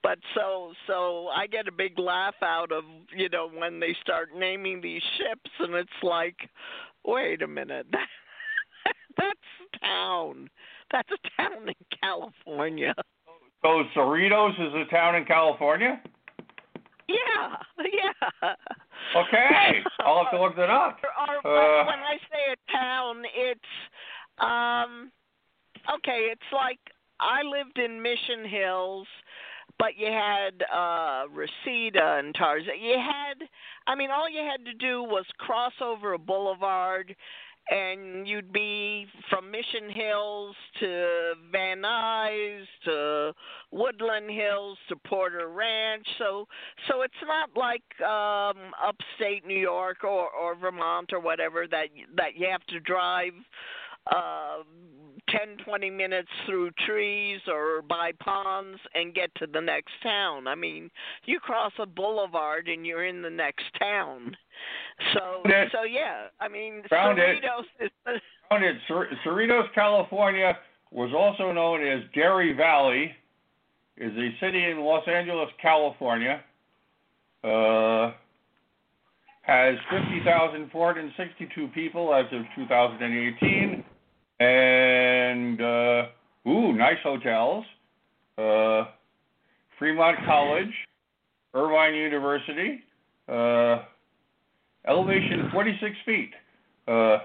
but 0.02 0.20
so 0.34 0.72
so 0.88 1.28
I 1.28 1.48
get 1.48 1.68
a 1.68 1.72
big 1.72 2.00
laugh 2.00 2.36
out 2.42 2.72
of 2.72 2.86
you 3.16 3.28
know 3.28 3.50
when 3.50 3.82
they 3.82 3.94
start 4.02 4.30
naming 4.36 4.80
these 4.80 5.02
ships, 5.18 5.52
and 5.60 5.76
it's 5.76 5.90
like, 6.02 6.50
wait 7.04 7.42
a 7.42 7.48
minute, 7.48 7.88
that's 9.18 9.82
town. 9.84 10.50
That's 10.94 11.10
a 11.12 11.42
town 11.42 11.68
in 11.70 11.76
California. 12.02 12.94
So 13.62 13.84
Cerritos 13.96 14.54
is 14.60 14.74
a 14.74 14.92
town 14.92 15.16
in 15.16 15.26
California. 15.26 16.02
Yeah, 17.08 17.56
yeah. 17.80 18.54
Okay, 19.16 19.84
I'll 20.00 20.24
have 20.24 20.32
to 20.32 20.42
look 20.42 20.56
that 20.56 20.70
up. 20.70 21.00
Or, 21.44 21.52
or 21.52 21.82
Uh. 21.82 21.86
when 21.86 22.00
I 22.00 22.18
say 22.32 22.54
a 22.54 22.72
town, 22.72 23.24
it's 23.36 23.60
um 24.40 25.12
okay, 25.96 26.30
it's 26.32 26.42
like 26.54 26.80
I 27.20 27.42
lived 27.44 27.78
in 27.78 28.02
Mission 28.02 28.46
Hills, 28.46 29.08
but 29.78 29.98
you 29.98 30.08
had 30.08 30.64
uh 30.74 31.24
Reseda 31.30 32.20
and 32.20 32.34
Tarzan. 32.34 32.80
You 32.80 32.98
had 32.98 33.48
I 33.88 33.96
mean 33.96 34.10
all 34.12 34.30
you 34.30 34.42
had 34.42 34.64
to 34.66 34.74
do 34.74 35.04
was 35.04 35.26
cross 35.38 35.74
over 35.82 36.14
a 36.14 36.20
boulevard 36.20 37.16
and 37.70 38.28
you'd 38.28 38.52
be 38.52 39.06
from 39.30 39.52
Mission 39.52 39.90
Hills 39.90 40.56
to 40.80 41.34
Van 41.52 41.82
Nuys 41.82 42.66
to 42.86 43.34
Woodland 43.72 44.30
Hills 44.30 44.78
to 44.90 44.96
Porter 45.08 45.50
Ranch. 45.50 46.06
So 46.18 46.48
so 46.88 47.02
it's 47.04 47.14
not 47.26 47.50
like 47.56 47.84
um 48.02 48.72
upstate 48.84 49.46
New 49.46 49.60
York 49.60 50.04
or 50.04 50.30
or 50.30 50.56
Vermont 50.56 51.12
or 51.14 51.20
whatever 51.20 51.68
that 51.68 51.88
that 52.18 52.36
you 52.36 52.48
have 52.50 52.66
to 52.68 52.80
drive 52.80 53.34
uh 54.12 54.64
10 55.32 55.58
20 55.66 55.90
minutes 55.90 56.28
through 56.46 56.72
trees 56.86 57.40
or 57.48 57.82
by 57.82 58.12
ponds 58.20 58.80
and 58.94 59.14
get 59.14 59.34
to 59.36 59.48
the 59.48 59.62
next 59.62 59.92
town. 60.04 60.48
I 60.48 60.56
mean, 60.56 60.90
you 61.26 61.40
cross 61.40 61.72
a 61.80 61.86
boulevard 61.86 62.68
and 62.68 62.86
you're 62.86 63.06
in 63.06 63.22
the 63.22 63.30
next 63.30 63.66
town. 63.80 64.36
So 65.14 65.44
so 65.72 65.84
yeah, 65.84 66.28
I 66.40 66.48
mean 66.48 66.84
Found 66.90 67.20
it. 67.20 67.42
Cerritos 67.44 67.86
is 67.86 67.92
the 68.06 68.20
Found 68.50 68.64
it. 68.64 68.76
Cer- 68.88 69.10
Cerritos, 69.26 69.74
California, 69.74 70.58
was 70.92 71.12
also 71.16 71.52
known 71.52 71.86
as 71.86 72.04
Dairy 72.14 72.54
Valley, 72.54 73.12
is 73.98 74.12
a 74.18 74.30
city 74.40 74.66
in 74.66 74.80
Los 74.82 75.08
Angeles, 75.08 75.50
California. 75.62 76.42
Uh, 77.44 78.12
has 79.44 79.76
50,462 79.90 81.68
people 81.70 82.14
as 82.14 82.26
of 82.32 82.44
2018, 82.56 83.84
and 84.42 85.62
uh, 85.62 86.08
ooh, 86.48 86.74
nice 86.74 86.98
hotels. 87.04 87.64
Uh, 88.38 88.86
Fremont 89.78 90.18
College, 90.26 90.74
Irvine 91.54 91.94
University, 91.94 92.82
uh, 93.30 93.84
elevation 94.88 95.50
46 95.52 95.96
feet. 96.06 96.32
Uh, 96.88 97.18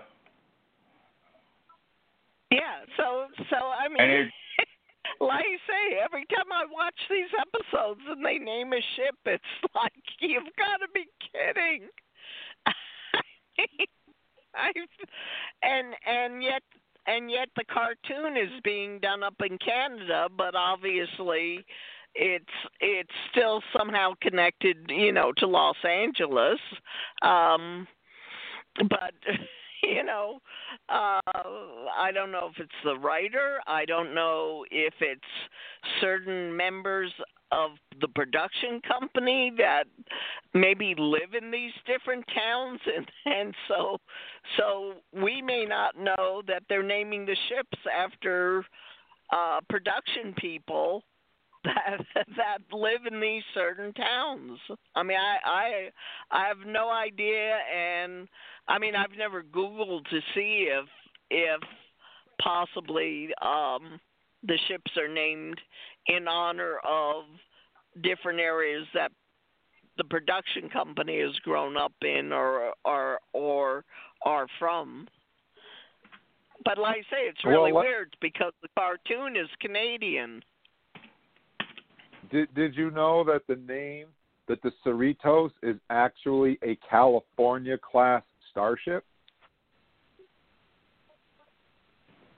Yeah, 2.50 2.85
so 2.96 3.26
so 3.50 3.57
I 3.57 3.88
mean 3.88 4.11
it 4.11 4.31
like 5.20 5.44
I 5.44 5.57
say, 5.66 5.98
every 6.05 6.26
time 6.26 6.52
I 6.52 6.64
watch 6.70 6.94
these 7.09 7.33
episodes 7.38 8.00
and 8.09 8.24
they 8.24 8.38
name 8.38 8.72
a 8.72 8.81
ship, 8.96 9.16
it's 9.24 9.44
like 9.74 9.92
you've 10.20 10.55
got 10.59 10.79
to 10.79 10.88
be 10.92 11.07
kidding. 11.33 11.88
I, 14.55 14.72
and 15.62 15.94
and 16.07 16.42
yet 16.42 16.62
and 17.07 17.31
yet 17.31 17.49
the 17.57 17.64
cartoon 17.64 18.37
is 18.37 18.51
being 18.64 18.99
done 19.01 19.23
up 19.23 19.35
in 19.45 19.59
Canada, 19.59 20.29
but 20.37 20.55
obviously 20.55 21.64
it's 22.14 22.45
it's 22.81 23.11
still 23.31 23.62
somehow 23.77 24.12
connected, 24.21 24.77
you 24.88 25.12
know, 25.12 25.33
to 25.37 25.47
Los 25.47 25.77
Angeles. 25.85 26.59
Um, 27.23 27.87
but 28.88 29.14
you 29.83 30.03
know, 30.03 30.40
uh, 30.88 31.21
I 31.97 32.11
don't 32.12 32.33
know 32.33 32.51
if 32.53 32.59
it's 32.59 32.71
the 32.85 32.97
writer. 32.99 33.61
I 33.66 33.85
don't 33.85 34.14
know 34.14 34.64
if 34.71 34.95
it's 35.01 35.21
certain 36.01 36.57
members 36.57 37.12
of 37.52 37.72
the 38.00 38.09
production 38.09 38.80
company 38.87 39.52
that 39.56 39.85
maybe 40.54 40.94
live 40.98 41.35
in 41.40 41.50
these 41.50 41.72
different 41.87 42.24
towns 42.35 42.80
and 42.96 43.06
and 43.24 43.54
so 43.68 43.98
so 44.56 44.94
we 45.12 45.40
may 45.40 45.64
not 45.64 45.96
know 45.96 46.42
that 46.46 46.62
they're 46.68 46.82
naming 46.82 47.24
the 47.24 47.37
ships 47.48 47.78
after 47.96 48.64
uh 49.32 49.61
production 49.68 50.35
people 50.38 51.02
that 51.64 51.98
that 52.37 52.59
live 52.76 53.00
in 53.11 53.20
these 53.20 53.42
certain 53.52 53.92
towns. 53.94 54.59
I 54.94 55.02
mean 55.02 55.18
I 55.18 55.37
I 55.44 55.90
I 56.30 56.46
have 56.46 56.59
no 56.64 56.90
idea 56.90 57.59
and 57.74 58.28
I 58.68 58.78
mean 58.78 58.94
I've 58.94 59.16
never 59.18 59.42
googled 59.42 60.04
to 60.11 60.20
see 60.35 60.68
if 60.70 60.87
if 61.30 61.61
possibly 62.40 63.30
um 63.42 63.98
the 64.46 64.59
ships 64.68 64.92
are 64.96 65.09
named 65.09 65.61
in 66.09 66.29
honor 66.29 66.79
of 66.85 67.25
different 68.03 68.40
areas 68.40 68.87
that 68.95 69.12
the 69.99 70.05
production 70.05 70.69
company 70.69 71.21
has 71.21 71.35
grown 71.42 71.77
up 71.77 71.92
in 72.03 72.33
or 72.33 72.73
or 72.85 73.19
or 73.33 73.85
are 74.25 74.47
from. 74.59 75.09
But 76.64 76.79
like 76.79 76.97
I 76.97 77.01
say, 77.03 77.23
it's 77.23 77.45
really 77.45 77.73
Well, 77.73 77.85
weird 77.85 78.14
because 78.21 78.53
the 78.62 78.69
cartoon 78.77 79.37
is 79.37 79.49
Canadian. 79.61 80.42
Did 82.31 82.53
Did 82.55 82.77
you 82.77 82.90
know 82.90 83.25
that 83.25 83.42
the 83.47 83.57
name 83.57 84.09
that 84.49 84.62
the 84.62 84.73
Cerritos 84.85 85.51
is 85.62 85.77
actually 85.90 86.59
a 86.62 86.77
California 86.88 87.79
class 87.79 88.23
starship? 88.51 89.05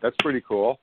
That's 0.00 0.16
pretty 0.20 0.42
cool. 0.46 0.78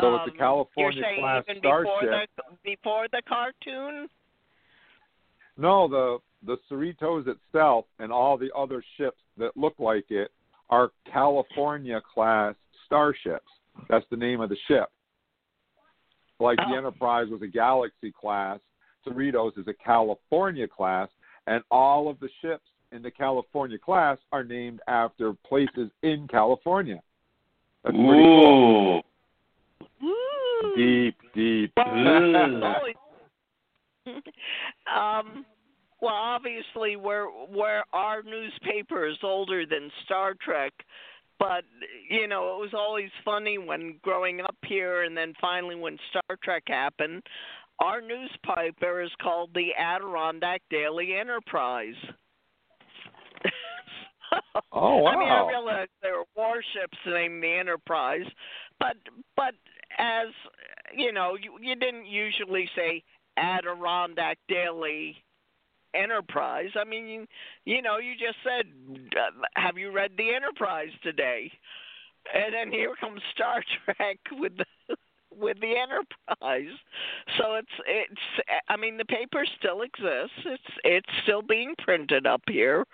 So 0.00 0.14
it's 0.16 0.22
Um, 0.24 0.34
a 0.34 0.38
California 0.38 1.00
You're 1.00 1.04
saying 1.04 1.20
class 1.20 1.44
even 1.48 1.60
before 1.62 1.84
starship. 2.02 2.30
the 2.36 2.42
before 2.64 3.08
the 3.08 3.22
cartoon? 3.28 4.08
No, 5.56 5.88
the 5.88 6.18
the 6.42 6.56
Cerritos 6.70 7.26
itself 7.28 7.84
and 7.98 8.10
all 8.10 8.38
the 8.38 8.50
other 8.56 8.82
ships 8.96 9.20
that 9.36 9.54
look 9.56 9.74
like 9.78 10.10
it 10.10 10.30
are 10.70 10.90
California 11.04 12.00
class 12.00 12.54
starships. 12.86 13.50
That's 13.88 14.06
the 14.10 14.16
name 14.16 14.40
of 14.40 14.48
the 14.48 14.56
ship. 14.66 14.90
Like 16.38 16.56
the 16.56 16.64
Oh. 16.72 16.76
Enterprise 16.78 17.28
was 17.28 17.42
a 17.42 17.46
Galaxy 17.46 18.10
class, 18.10 18.58
Cerritos 19.06 19.58
is 19.58 19.68
a 19.68 19.74
California 19.74 20.66
class, 20.66 21.10
and 21.46 21.62
all 21.70 22.08
of 22.08 22.18
the 22.20 22.30
ships 22.40 22.64
in 22.92 23.02
the 23.02 23.10
California 23.10 23.78
class 23.78 24.16
are 24.32 24.42
named 24.42 24.80
after 24.88 25.34
places 25.34 25.90
in 26.02 26.26
California. 26.28 27.02
That's 27.84 27.94
pretty 27.96 28.22
cool. 28.22 29.02
Ooh. 30.02 30.76
Deep, 30.76 31.16
deep. 31.34 31.72
Um, 34.90 35.44
well, 36.00 36.14
obviously, 36.14 36.96
we're, 36.96 37.26
we're, 37.48 37.82
our 37.92 38.22
newspaper 38.22 39.06
is 39.06 39.18
older 39.22 39.66
than 39.66 39.90
Star 40.04 40.34
Trek, 40.42 40.72
but 41.38 41.64
you 42.08 42.26
know, 42.26 42.56
it 42.56 42.60
was 42.60 42.74
always 42.74 43.10
funny 43.24 43.58
when 43.58 43.98
growing 44.02 44.40
up 44.40 44.56
here, 44.66 45.04
and 45.04 45.16
then 45.16 45.34
finally 45.40 45.74
when 45.74 45.98
Star 46.10 46.36
Trek 46.42 46.64
happened. 46.66 47.22
Our 47.80 48.00
newspaper 48.02 49.00
is 49.00 49.10
called 49.22 49.50
the 49.54 49.70
Adirondack 49.78 50.60
Daily 50.70 51.16
Enterprise. 51.16 51.94
Oh, 54.72 54.96
wow! 54.96 55.06
I 55.12 55.18
mean, 55.18 55.28
I 55.28 55.42
wow. 55.42 55.48
realize 55.48 55.88
there 56.02 56.18
were 56.18 56.24
warships 56.36 56.98
named 57.06 57.42
the 57.42 57.52
Enterprise, 57.52 58.26
but 58.78 58.96
but 59.34 59.54
as 59.98 60.28
you 60.94 61.12
know, 61.12 61.36
you, 61.40 61.58
you 61.60 61.76
didn't 61.76 62.06
usually 62.06 62.68
say 62.74 63.02
Adirondack 63.36 64.38
Daily 64.48 65.16
Enterprise. 65.94 66.70
I 66.76 66.84
mean, 66.84 67.06
you, 67.06 67.26
you 67.64 67.82
know, 67.82 67.98
you 67.98 68.14
just 68.14 68.38
said, 68.44 68.66
uh, 69.16 69.42
"Have 69.56 69.78
you 69.78 69.90
read 69.90 70.12
the 70.16 70.34
Enterprise 70.34 70.90
today?" 71.02 71.50
And 72.32 72.54
then 72.54 72.70
here 72.70 72.94
comes 73.00 73.20
Star 73.34 73.62
Trek 73.84 74.18
with 74.32 74.56
the 74.56 74.96
with 75.36 75.58
the 75.60 75.74
Enterprise. 75.76 76.76
So 77.38 77.54
it's 77.54 77.68
it's 77.86 78.60
I 78.68 78.76
mean 78.76 78.96
the 78.98 79.04
paper 79.04 79.44
still 79.58 79.82
exists. 79.82 80.38
It's 80.44 80.74
it's 80.84 81.22
still 81.22 81.42
being 81.42 81.74
printed 81.78 82.26
up 82.26 82.42
here. 82.48 82.84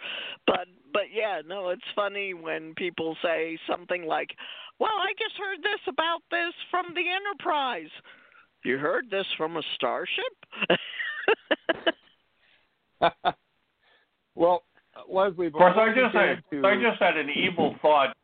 But 0.47 0.69
but 0.97 1.13
yeah, 1.13 1.43
no, 1.47 1.69
it's 1.69 1.83
funny 1.95 2.33
when 2.33 2.75
people 2.75 3.17
say 3.23 3.59
something 3.69 4.07
like, 4.07 4.31
"Well, 4.79 4.97
I 4.99 5.13
just 5.19 5.37
heard 5.39 5.59
this 5.63 5.81
about 5.87 6.23
this 6.31 6.55
from 6.71 6.87
the 6.95 7.05
Enterprise." 7.09 7.91
You 8.65 8.79
heard 8.79 9.11
this 9.11 9.27
from 9.37 9.59
a 9.59 9.63
starship? 9.75 10.35
well, 14.35 14.65
Leslie, 15.09 15.49
of 15.49 15.53
course, 15.53 15.77
I 15.77 15.95
just 15.95 16.15
had 16.17 16.43
to... 16.51 16.67
I 16.67 16.75
just 16.75 17.01
had 17.01 17.17
an 17.17 17.29
evil 17.31 17.77
thought 17.81 18.17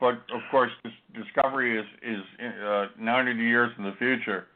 but 0.00 0.14
of 0.34 0.42
course, 0.50 0.70
this 0.84 0.92
Discovery 1.14 1.78
is 1.78 1.86
is 2.02 2.20
uh, 2.62 2.86
900 2.98 3.38
years 3.38 3.70
in 3.78 3.84
the 3.84 3.94
future. 3.98 4.46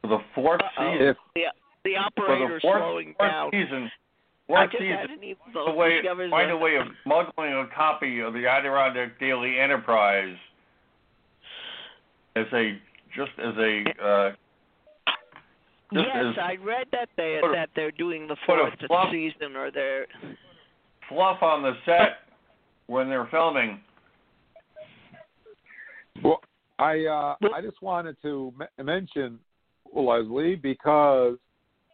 For 0.00 0.08
the 0.08 0.18
4th 0.36 0.60
season, 0.78 1.14
the, 1.34 1.42
the 1.84 1.96
operator's 1.96 2.62
for 2.62 2.78
the 2.78 2.78
fourth, 2.78 2.80
slowing 2.80 3.14
fourth 3.18 3.30
down. 3.30 3.50
Season, 3.50 3.90
fourth 4.46 4.70
season, 4.72 5.36
a 5.66 5.74
way, 5.74 6.00
find 6.30 6.50
a 6.50 6.56
way 6.56 6.76
of 6.76 6.86
smuggling 7.04 7.52
a 7.52 7.66
copy 7.74 8.20
of 8.20 8.32
the 8.32 8.46
Adirondack 8.46 9.18
Daily 9.18 9.58
Enterprise 9.58 10.36
as 12.36 12.46
a 12.52 12.78
just 13.14 13.32
as 13.38 13.54
a 13.56 13.84
uh, 14.02 14.32
yes, 15.92 16.36
I 16.40 16.56
read 16.62 16.86
that 16.92 17.08
they 17.16 17.40
that 17.54 17.70
they're 17.74 17.90
doing 17.92 18.28
the 18.28 18.36
fourth 18.46 18.74
season, 19.10 19.56
or 19.56 19.70
they're 19.70 20.06
fluff 21.08 21.42
on 21.42 21.62
the 21.62 21.72
set 21.84 22.18
when 22.86 23.08
they're 23.08 23.28
filming. 23.30 23.80
Well, 26.22 26.40
I 26.78 27.04
uh, 27.04 27.34
I 27.54 27.60
just 27.62 27.80
wanted 27.82 28.16
to 28.22 28.52
m- 28.60 28.86
mention 28.86 29.38
Leslie 29.94 30.56
because 30.56 31.36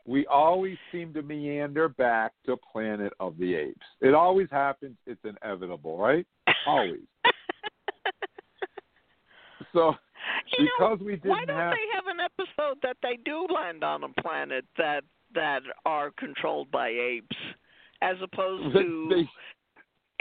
we 0.07 0.27
always 0.27 0.77
seem 0.91 1.13
to 1.15 1.23
meander 1.23 1.89
back 1.89 2.33
to 2.47 2.57
Planet 2.73 3.13
of 3.21 3.39
the 3.39 3.55
Apes. 3.55 3.87
It 4.01 4.15
always 4.15 4.49
happens. 4.51 4.97
It's 5.07 5.21
inevitable, 5.25 5.97
right? 5.97 6.27
Always. 6.67 7.01
so 9.73 9.95
you 10.59 10.69
because 10.79 10.99
know, 11.01 11.07
we 11.07 11.13
didn't 11.13 11.31
why 11.31 11.45
don't 11.45 11.57
have... 11.57 11.73
they 11.73 11.87
have 11.95 12.07
an 12.07 12.21
episode 12.21 12.79
that 12.83 12.97
they 13.03 13.19
do 13.25 13.47
land 13.53 13.85
on 13.85 14.05
a 14.05 14.21
planet 14.21 14.65
that 14.77 15.03
that 15.35 15.63
are 15.87 16.11
controlled 16.19 16.71
by 16.71 16.89
apes, 16.89 17.37
as 18.03 18.17
opposed 18.23 18.75
to 18.75 19.25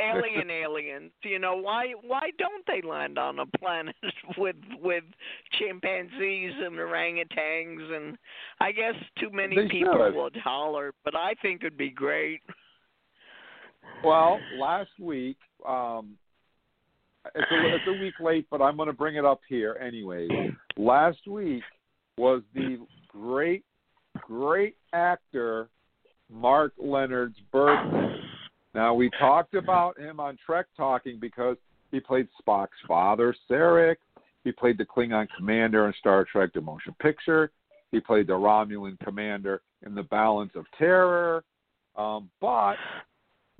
alien 0.02 0.50
aliens. 0.50 1.12
You 1.24 1.40
know 1.40 1.56
why? 1.56 1.94
Why 2.06 2.32
don't 2.38 2.66
they 2.68 2.88
land 2.88 3.18
on 3.18 3.40
a 3.40 3.46
planet 3.46 3.96
with 4.38 4.56
with 4.82 5.04
chimpanzees 5.60 6.54
and 6.60 6.76
orangutans? 6.76 7.96
And 7.96 8.18
I 8.60 8.72
guess 8.72 8.96
too 9.20 9.30
many 9.32 9.56
they 9.56 9.68
people 9.68 9.94
should. 9.94 10.16
would 10.16 10.36
holler, 10.38 10.94
but 11.04 11.16
I 11.16 11.34
think 11.42 11.62
it'd 11.62 11.78
be 11.78 11.90
great. 11.90 12.42
Well, 14.04 14.40
last 14.60 14.92
week, 15.00 15.38
um, 15.68 16.18
it's 17.36 17.52
a, 17.52 17.76
it's 17.76 17.88
a 17.88 18.02
week 18.02 18.16
late, 18.20 18.48
but 18.50 18.62
I'm 18.62 18.78
going 18.78 18.88
to 18.88 18.94
bring 18.94 19.16
it 19.16 19.26
up 19.26 19.42
here 19.48 19.78
anyway. 19.80 20.28
Last 20.78 21.28
week 21.28 21.64
was 22.18 22.42
the 22.54 22.78
great, 23.12 23.64
great 24.28 24.76
actor 24.94 25.70
Mark 26.32 26.74
Lenard's 26.78 27.40
birthday. 27.52 28.21
Now 28.74 28.94
we 28.94 29.10
talked 29.20 29.54
about 29.54 30.00
him 30.00 30.20
on 30.20 30.38
Trek 30.46 30.68
Talking 30.78 31.20
because 31.20 31.58
he 31.92 32.00
played 32.00 32.28
Spock's 32.42 32.70
father, 32.88 33.36
Sarek. 33.50 33.98
He 34.44 34.52
played 34.52 34.78
the 34.78 34.86
Klingon 34.86 35.28
commander 35.38 35.88
in 35.88 35.94
Star 36.00 36.26
Trek: 36.30 36.52
The 36.54 36.62
Motion 36.62 36.96
Picture. 37.02 37.52
He 37.92 38.00
played 38.00 38.28
the 38.28 38.34
Romulan 38.34 38.98
commander 39.00 39.62
in 39.86 39.94
The 39.94 40.04
Balance 40.04 40.54
of 40.56 40.66
Terror. 40.78 41.44
Um, 41.98 42.30
but 42.40 42.76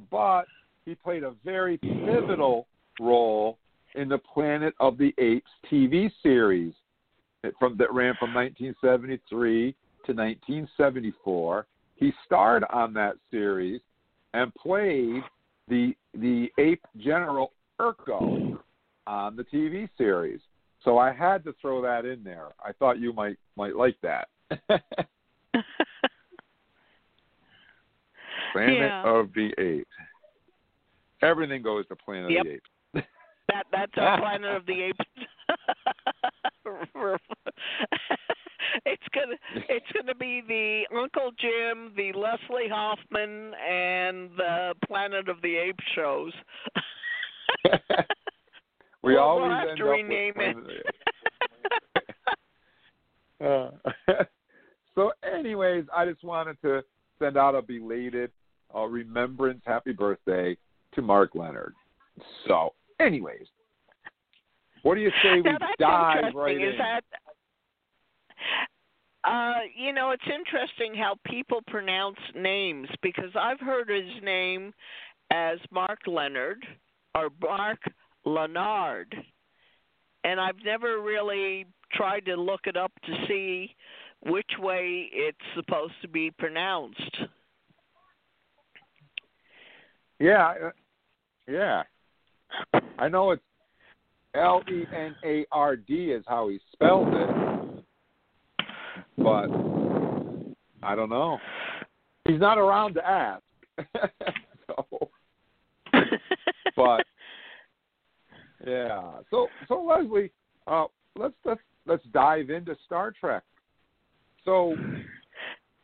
but 0.10 0.46
he 0.86 0.96
played 0.96 1.24
a 1.24 1.34
very 1.44 1.78
pivotal 1.78 2.68
role 3.00 3.58
in 3.96 4.08
the 4.08 4.18
Planet 4.18 4.74
of 4.80 4.98
the 4.98 5.14
Apes 5.18 5.52
TV 5.70 6.10
series 6.24 6.74
from 7.60 7.76
that 7.78 7.92
ran 7.92 8.16
from 8.20 8.34
1973 8.34 9.76
to 10.06 10.14
1974. 10.14 11.68
He 11.96 12.14
starred 12.26 12.64
on 12.72 12.94
that 12.94 13.16
series 13.30 13.82
and 14.34 14.54
played 14.56 15.24
the 15.68 15.94
the 16.14 16.52
ape 16.58 16.84
general 16.98 17.54
Urko 17.80 18.58
on 19.08 19.36
the 19.36 19.44
TV 19.44 19.90
series. 19.98 20.40
So 20.84 20.98
I 20.98 21.14
had 21.14 21.44
to 21.44 21.54
throw 21.62 21.82
that 21.82 22.06
in 22.06 22.24
there. 22.24 22.48
I 22.64 22.72
thought 22.74 23.00
you 23.00 23.14
might 23.14 23.38
might 23.56 23.76
like 23.76 23.98
that. 24.02 24.28
Planet 28.54 28.80
yeah. 28.80 29.04
of 29.06 29.30
the 29.34 29.54
Apes. 29.58 29.90
Everything 31.22 31.62
goes 31.62 31.88
to 31.88 31.96
Planet 31.96 32.32
yep. 32.32 32.42
of 32.42 32.48
the 32.48 32.54
Apes. 32.54 32.70
that 33.48 33.66
that's 33.72 33.92
our 33.98 34.20
Planet 34.20 34.56
of 34.56 34.66
the 34.66 34.82
Apes. 34.84 35.06
it's 38.86 39.04
gonna 39.14 39.36
it's 39.70 39.86
gonna 39.94 40.16
be 40.16 40.42
the 40.48 40.84
Uncle 40.96 41.32
Jim, 41.40 41.92
the 41.96 42.12
Leslie 42.18 42.70
Hoffman, 42.70 43.54
and 43.56 44.32
the 44.38 44.74
Planet 44.88 45.30
of 45.30 45.42
the 45.42 45.56
Apes 45.56 45.84
shows. 45.96 46.34
we 49.04 49.16
well, 49.16 49.24
always 49.24 49.50
we'll 49.50 49.58
have 49.58 49.70
end 49.70 49.78
to 49.78 49.84
up 49.86 49.92
rename 49.92 50.34
it. 50.38 50.58
uh, 54.10 54.24
so, 54.96 55.12
anyways, 55.24 55.86
I 55.96 56.06
just 56.06 56.24
wanted 56.24 56.58
to 56.62 56.84
send 57.20 57.38
out 57.38 57.56
a 57.56 57.62
belated 57.62 58.32
uh, 58.76 58.86
remembrance, 58.86 59.62
happy 59.66 59.92
birthday 59.94 60.58
to 60.94 61.02
Mark 61.02 61.36
Leonard. 61.36 61.74
So, 62.48 62.74
anyways, 63.00 63.48
what 64.84 64.96
do 64.96 65.02
you 65.02 65.12
say 65.24 65.36
we 65.36 65.44
now, 65.44 65.58
dive 65.80 66.34
right 66.36 66.56
Is 66.56 66.74
in? 66.74 66.78
that 66.78 67.02
uh, 69.24 69.60
you 69.76 69.94
know, 69.94 70.12
it's 70.12 70.24
interesting 70.24 70.96
how 70.96 71.16
people 71.26 71.62
pronounce 71.68 72.18
names 72.36 72.88
because 73.02 73.32
I've 73.36 73.60
heard 73.60 73.90
his 73.90 74.24
name 74.24 74.74
as 75.32 75.60
Mark 75.72 76.00
Leonard 76.08 76.66
or 77.16 77.30
Mark 77.42 77.80
Leonard, 78.26 79.16
and 80.24 80.40
I've 80.40 80.64
never 80.66 81.02
really 81.02 81.66
tried 81.94 82.26
to 82.26 82.36
look 82.36 82.62
it 82.66 82.78
up 82.78 82.92
to 83.06 83.14
see 83.28 83.76
which 84.26 84.52
way 84.60 85.10
it's 85.12 85.38
supposed 85.56 85.94
to 86.02 86.08
be 86.08 86.32
pronounced. 86.32 87.18
Yeah, 90.20 90.54
uh, 90.66 90.70
yeah. 91.48 91.84
I 93.00 93.08
know 93.08 93.32
it's 93.32 93.42
L 94.36 94.62
E 94.70 94.84
N 94.96 95.16
A 95.26 95.46
R 95.52 95.76
D 95.76 96.12
is 96.12 96.24
how 96.28 96.50
he 96.50 96.60
spelled 96.72 97.08
it, 97.14 97.30
but 99.18 99.50
I 100.84 100.96
don't 100.96 101.10
know. 101.10 101.38
He's 102.28 102.40
not 102.40 102.58
around 102.58 102.96
to 102.96 103.08
ask. 103.08 103.44
so, 104.68 105.10
but 106.76 107.06
yeah. 108.66 109.12
So 109.30 109.48
so 109.68 109.84
Leslie, 109.84 110.32
uh, 110.68 110.86
let's 111.18 111.34
let's 111.46 111.62
let's 111.86 112.04
dive 112.14 112.50
into 112.50 112.76
Star 112.86 113.14
Trek. 113.20 113.44
So 114.46 114.76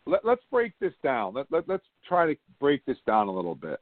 let, 0.07 0.25
let's 0.25 0.41
break 0.49 0.73
this 0.79 0.93
down. 1.03 1.33
Let, 1.33 1.51
let, 1.51 1.67
let's 1.67 1.85
try 2.07 2.25
to 2.27 2.35
break 2.59 2.85
this 2.85 2.97
down 3.05 3.27
a 3.27 3.31
little 3.31 3.55
bit. 3.55 3.79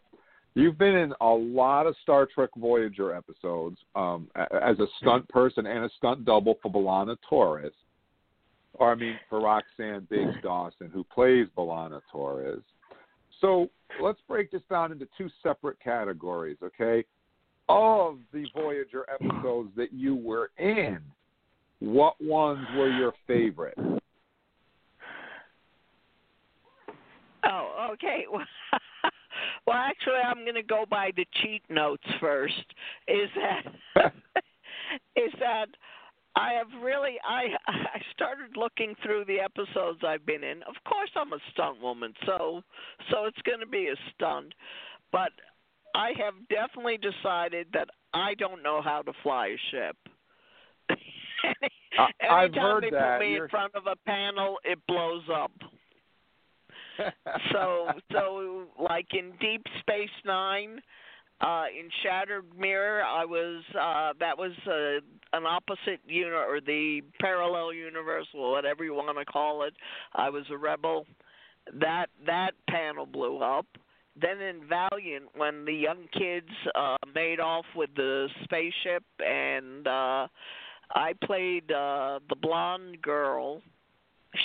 You've 0.56 0.78
been 0.78 0.96
in 0.96 1.14
a 1.20 1.28
lot 1.28 1.86
of 1.86 1.96
Star 2.02 2.28
Trek 2.34 2.50
Voyager 2.58 3.14
episodes 3.14 3.78
um, 3.96 4.30
as 4.36 4.80
a 4.80 4.88
stunt 5.02 5.28
person 5.28 5.66
and 5.66 5.84
a 5.84 5.90
stunt 5.98 6.24
double 6.24 6.56
for 6.62 6.72
B'Elanna 6.72 7.18
Torres, 7.30 7.74
or 8.76 8.92
I 8.92 8.96
mean 8.96 9.20
for 9.30 9.40
Roxann 9.40 10.08
Biggs 10.10 10.36
mm. 10.38 10.42
Dawson, 10.42 10.90
who 10.94 11.04
plays 11.04 11.48
B'Elanna 11.58 12.02
Torres. 12.12 12.62
So 13.42 13.70
let's 14.02 14.20
break 14.28 14.52
this 14.52 14.62
down 14.70 14.92
into 14.92 15.08
two 15.18 15.30
separate 15.44 15.80
categories, 15.84 16.58
okay? 16.64 17.04
Of 17.68 18.20
the 18.34 18.46
Voyager 18.56 19.06
episodes 19.12 19.70
that 19.76 19.92
you 19.92 20.16
were 20.16 20.52
in, 20.58 21.00
what 21.80 22.16
ones 22.22 22.66
were 22.76 22.90
your 22.90 23.14
favorite? 23.28 23.78
Oh, 27.48 27.90
okay. 27.94 28.26
well, 29.68 29.78
actually, 29.78 30.22
I'm 30.26 30.44
going 30.44 30.56
to 30.56 30.64
go 30.64 30.86
by 30.90 31.12
the 31.16 31.26
cheat 31.42 31.62
notes 31.70 32.04
first. 32.20 32.54
Is 33.08 33.30
that 33.36 34.04
is 35.16 35.32
that 35.40 35.68
I 36.36 36.52
have 36.54 36.68
really 36.84 37.16
I 37.24 37.46
I 37.68 38.02
started 38.14 38.56
looking 38.58 38.96
through 39.04 39.26
the 39.26 39.40
episodes 39.40 40.00
I've 40.06 40.26
been 40.26 40.44
in. 40.44 40.64
Of 40.64 40.76
course, 40.88 41.10
I'm 41.16 41.34
a 41.34 41.40
stunt 41.54 41.82
woman, 41.82 42.14
so 42.26 42.62
so 43.12 43.26
it's 43.26 43.42
going 43.44 43.60
to 43.62 43.68
be 43.68 43.88
a 43.88 43.96
stunt. 44.14 44.54
But 45.12 45.32
I 45.96 46.10
have 46.18 46.34
definitely 46.50 46.98
decided 46.98 47.68
that 47.74 47.88
I 48.14 48.34
don't 48.36 48.62
know 48.64 48.82
how 48.82 49.02
to 49.04 49.14
fly 49.24 49.48
a 49.48 49.58
ship. 49.72 49.98
I've 52.30 52.50
Anytime 52.50 52.62
heard 52.62 52.84
they 52.84 52.90
that. 52.92 53.20
put 53.20 53.26
me 53.26 53.32
You're- 53.34 53.44
in 53.44 53.50
front 53.50 53.76
of 53.76 53.88
a 53.88 53.96
panel, 54.06 54.58
it 54.66 54.80
blows 54.88 55.24
up. 55.34 55.52
so 57.52 57.88
so 58.12 58.66
like 58.80 59.08
in 59.14 59.34
Deep 59.40 59.62
Space 59.82 60.10
Nine, 60.26 60.82
uh, 61.42 61.66
in 61.78 61.90
Shattered 62.02 62.46
Mirror, 62.58 63.04
I 63.04 63.26
was 63.26 63.62
uh, 63.80 64.14
that 64.20 64.38
was 64.38 64.52
uh, 64.66 65.38
an 65.38 65.46
opposite 65.46 66.00
uni 66.08 66.32
or 66.32 66.62
the 66.66 67.02
parallel 67.20 67.74
universe, 67.74 68.28
or 68.34 68.52
whatever 68.52 68.84
you 68.84 68.94
want 68.94 69.18
to 69.18 69.26
call 69.26 69.64
it. 69.64 69.74
I 70.14 70.30
was 70.30 70.44
a 70.50 70.58
rebel. 70.58 71.06
That 71.74 72.08
that 72.26 72.52
panel 72.70 73.06
blew 73.06 73.40
up. 73.40 73.66
Then 74.20 74.40
in 74.40 74.62
Valiant, 74.70 75.26
when 75.36 75.66
the 75.66 75.74
young 75.74 76.08
kids 76.14 76.50
uh, 76.74 76.96
made 77.14 77.42
off 77.42 77.66
with 77.76 77.90
the 77.98 78.30
spaceship, 78.46 79.04
and 79.20 79.86
uh, 79.86 80.28
I 80.94 81.14
played 81.26 81.70
uh, 81.70 82.20
the 82.30 82.36
blonde 82.42 83.02
girl. 83.02 83.62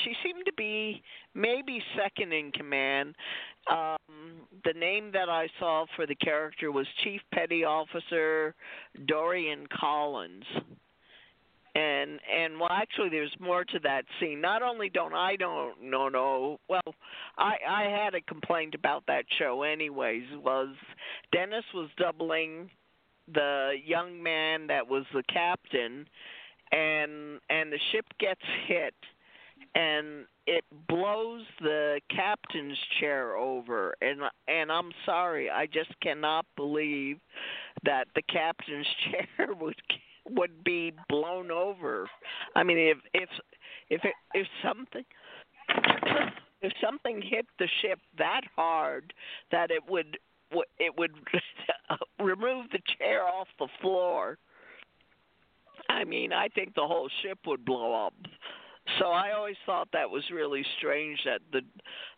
She 0.04 0.12
seemed 0.24 0.44
to 0.46 0.52
be 0.54 1.02
maybe 1.34 1.80
second 1.96 2.32
in 2.32 2.50
command. 2.50 3.14
Um, 3.70 3.96
the 4.64 4.72
name 4.72 5.10
that 5.12 5.28
I 5.28 5.48
saw 5.58 5.86
for 5.96 6.06
the 6.06 6.14
character 6.14 6.72
was 6.72 6.86
Chief 7.04 7.20
Petty 7.32 7.64
Officer 7.64 8.54
Dorian 9.06 9.66
Collins. 9.68 10.44
And 11.74 12.18
and 12.34 12.58
well 12.58 12.70
actually 12.72 13.10
there's 13.10 13.34
more 13.38 13.64
to 13.64 13.78
that 13.84 14.04
scene. 14.18 14.40
Not 14.40 14.62
only 14.62 14.88
don't 14.88 15.14
I 15.14 15.36
don't 15.36 15.80
no 15.80 16.08
no 16.08 16.58
well 16.68 16.94
I 17.38 17.54
I 17.68 17.82
had 17.84 18.14
a 18.14 18.20
complaint 18.22 18.74
about 18.74 19.04
that 19.06 19.24
show 19.38 19.62
anyways 19.62 20.24
was 20.42 20.74
Dennis 21.32 21.64
was 21.72 21.88
doubling 21.96 22.70
the 23.32 23.74
young 23.84 24.20
man 24.20 24.66
that 24.66 24.88
was 24.88 25.04
the 25.14 25.22
captain 25.32 26.08
and 26.72 27.40
and 27.48 27.72
the 27.72 27.78
ship 27.92 28.06
gets 28.18 28.40
hit 28.66 28.94
and 29.74 30.26
it 30.46 30.64
blows 30.88 31.42
the 31.60 32.00
captain's 32.10 32.78
chair 32.98 33.36
over 33.36 33.94
and 34.00 34.20
and 34.48 34.72
I'm 34.72 34.90
sorry 35.06 35.48
I 35.50 35.66
just 35.66 35.92
cannot 36.02 36.46
believe 36.56 37.18
that 37.84 38.08
the 38.14 38.22
captain's 38.22 38.86
chair 39.10 39.54
would 39.60 39.80
would 40.28 40.64
be 40.64 40.92
blown 41.08 41.50
over 41.50 42.08
I 42.56 42.62
mean 42.62 42.78
if 42.78 42.98
if 43.14 43.28
if 43.90 44.04
it, 44.04 44.14
if 44.34 44.46
something 44.62 45.04
if 46.62 46.72
something 46.82 47.22
hit 47.22 47.46
the 47.58 47.68
ship 47.80 48.00
that 48.18 48.42
hard 48.56 49.12
that 49.52 49.70
it 49.70 49.82
would 49.88 50.18
it 50.80 50.98
would 50.98 51.12
remove 52.20 52.66
the 52.72 52.80
chair 52.98 53.24
off 53.24 53.46
the 53.58 53.68
floor 53.80 54.36
I 55.88 56.04
mean, 56.04 56.32
I 56.32 56.48
think 56.48 56.74
the 56.74 56.86
whole 56.86 57.08
ship 57.22 57.38
would 57.46 57.64
blow 57.64 58.06
up. 58.06 58.14
So 58.98 59.06
I 59.06 59.32
always 59.32 59.56
thought 59.66 59.88
that 59.92 60.08
was 60.08 60.22
really 60.32 60.64
strange 60.78 61.18
that 61.24 61.40
the 61.52 61.60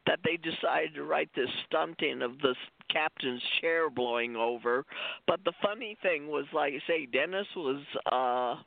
that 0.07 0.19
they 0.25 0.37
decided 0.37 0.95
to 0.95 1.05
write 1.05 1.31
this 1.35 1.49
stunting 1.67 2.23
of 2.23 2.39
the 2.41 2.55
captain's 2.91 3.43
chair 3.61 3.89
blowing 3.91 4.37
over. 4.37 4.85
But 5.27 5.41
the 5.45 5.53
funny 5.63 5.97
thing 6.03 6.29
was, 6.29 6.45
like 6.53 6.75
I 6.75 6.81
say, 6.87 7.07
Dennis 7.07 7.47
was. 7.57 7.83
uh 8.11 8.63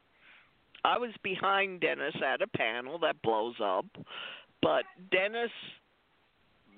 I 0.86 1.00
was 1.00 1.10
behind 1.24 1.82
Dennis 1.82 2.14
at 2.24 2.44
a 2.44 2.48
panel 2.48 3.00
that 3.00 3.20
blows 3.24 3.56
up, 3.60 3.88
but 4.62 4.84
Dennis, 5.12 5.50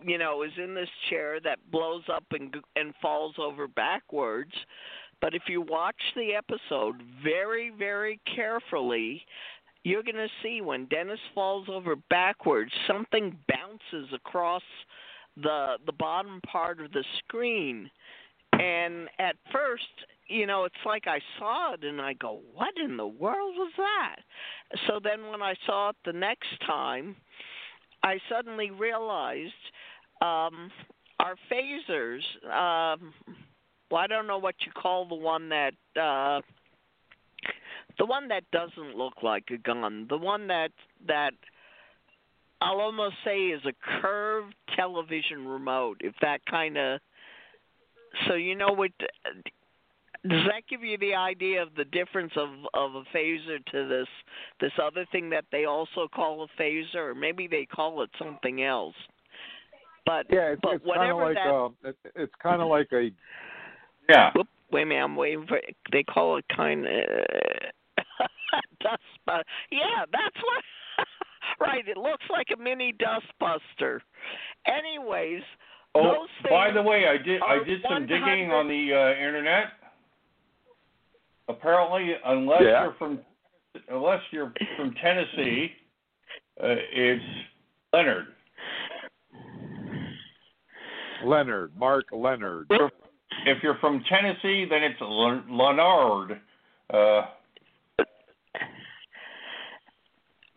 you 0.02 0.18
know, 0.18 0.44
is 0.44 0.52
in 0.58 0.74
this 0.74 0.88
chair 1.10 1.42
that 1.42 1.60
blows 1.72 2.04
up 2.10 2.24
and 2.32 2.56
and 2.78 2.94
falls 3.02 3.36
over 3.38 3.68
backwards. 3.68 4.54
But 5.20 5.34
if 5.34 5.44
you 5.48 5.62
watch 5.62 6.00
the 6.16 6.36
episode 6.36 7.02
very, 7.24 7.72
very 7.72 8.20
carefully, 8.34 9.26
you're 9.88 10.04
going 10.04 10.16
to 10.16 10.28
see 10.44 10.60
when 10.60 10.86
Dennis 10.88 11.20
falls 11.34 11.68
over 11.70 11.96
backwards, 12.10 12.72
something 12.88 13.38
bounces 13.48 14.14
across 14.14 14.64
the 15.42 15.78
the 15.86 15.94
bottom 15.94 16.42
part 16.52 16.82
of 16.82 16.92
the 16.92 17.06
screen. 17.20 17.90
And 18.54 19.08
at 19.20 19.36
first, 19.52 19.86
you 20.28 20.46
know, 20.46 20.66
it's 20.66 20.76
like 20.86 21.08
I 21.08 21.20
saw 21.40 21.74
it 21.74 21.86
and 21.86 22.02
I 22.02 22.14
go, 22.14 22.42
"What 22.54 22.74
in 22.84 22.98
the 22.98 23.08
world 23.08 23.56
was 23.56 23.72
that?" 23.78 24.18
So 24.88 25.00
then 25.02 25.28
when 25.32 25.42
I 25.42 25.56
saw 25.66 25.90
it 25.90 25.96
the 26.04 26.12
next 26.12 26.60
time, 26.66 27.16
I 28.04 28.20
suddenly 28.30 28.72
realized 28.72 29.54
um 30.22 30.70
our 31.20 31.36
phasers 31.50 32.24
um 32.46 33.14
well, 33.90 34.02
I 34.02 34.08
don't 34.08 34.28
know 34.28 34.38
what 34.40 34.56
you 34.66 34.72
call 34.74 35.06
the 35.08 35.16
one 35.16 35.48
that 35.50 35.74
uh 35.96 36.42
the 37.98 38.06
one 38.06 38.28
that 38.30 38.44
doesn't 38.52 38.96
look 38.96 39.24
like 39.24 39.46
a 39.52 39.58
gun, 39.58 40.08
the 40.10 40.18
one 40.18 40.48
that 40.48 40.72
that 41.08 41.32
I'll 42.62 42.80
almost 42.80 43.16
say 43.24 43.48
is 43.48 43.62
a 43.66 44.02
curved 44.02 44.56
television 44.76 45.48
remote, 45.48 45.98
if 46.02 46.14
that 46.22 46.46
kind 46.46 46.78
of 46.78 47.00
so 48.28 48.36
you 48.36 48.56
know 48.56 48.72
what 48.72 48.92
does 49.00 50.46
that 50.48 50.64
give 50.70 50.84
you 50.84 50.98
the 50.98 51.14
idea 51.14 51.62
of 51.62 51.70
the 51.76 51.86
difference 51.86 52.32
of 52.36 52.50
of 52.74 52.96
a 52.96 53.04
phaser 53.16 53.64
to 53.72 53.88
this 53.88 54.08
this 54.60 54.72
other 54.82 55.06
thing 55.12 55.30
that 55.30 55.46
they 55.52 55.66
also 55.66 56.08
call 56.14 56.44
a 56.44 56.62
phaser 56.62 56.96
or 56.96 57.16
maybe 57.16 57.48
they 57.48 57.66
call 57.66 58.02
it 58.02 58.10
something 58.18 58.64
else 58.64 58.96
but 60.08 60.26
yeah, 60.32 60.54
it's, 60.54 60.62
but 60.64 60.76
it's 60.76 60.86
kind 60.86 61.12
of 61.12 61.18
like 61.18 61.36
that 61.36 61.50
a, 61.50 61.90
it, 61.90 61.98
it's 62.16 62.34
kind 62.42 62.62
of 62.62 62.70
like 62.70 62.88
a 62.94 63.12
Yeah. 64.10 64.32
Whoop, 64.34 64.48
wait 64.72 64.84
a 64.84 64.86
minute, 64.86 65.04
I'm 65.04 65.16
waiting 65.18 65.46
for. 65.46 65.60
They 65.92 66.04
call 66.04 66.38
it 66.38 66.46
kind 66.56 66.88
of 66.88 66.94
dust 68.82 69.02
buster. 69.26 69.44
Yeah, 69.72 70.06
that's 70.12 70.36
what. 70.44 70.64
right, 71.68 71.88
it 71.88 71.98
looks 71.98 72.26
like 72.30 72.48
a 72.56 72.62
mini 72.62 72.94
dustbuster. 72.94 74.00
Anyways, 74.68 75.44
Oh, 75.96 76.04
those 76.04 76.30
things. 76.44 76.52
by 76.52 76.72
the 76.72 76.82
way, 76.82 77.06
I 77.08 77.18
did 77.18 77.42
I 77.42 77.64
did 77.64 77.82
some 77.90 78.06
digging 78.06 78.52
on 78.52 78.68
the 78.68 78.94
uh, 78.94 79.20
internet. 79.28 79.66
Apparently, 81.50 82.14
unless 82.26 82.62
Yeah. 82.62 82.84
you're 82.84 82.96
from 83.00 83.20
unless 83.90 84.22
you're 84.32 84.54
from 84.76 84.94
Tennessee, 85.02 85.72
uh, 86.62 86.76
it's 86.92 87.24
Leonard. 87.94 88.26
Leonard, 91.26 91.72
Mark 91.78 92.06
Leonard. 92.12 92.68
If 93.46 93.64
you're 93.64 93.78
from 93.80 94.04
Tennessee, 94.10 94.66
then 94.70 94.84
it's 94.84 95.00
Leonard. 95.02 96.42
Uh, 96.94 97.22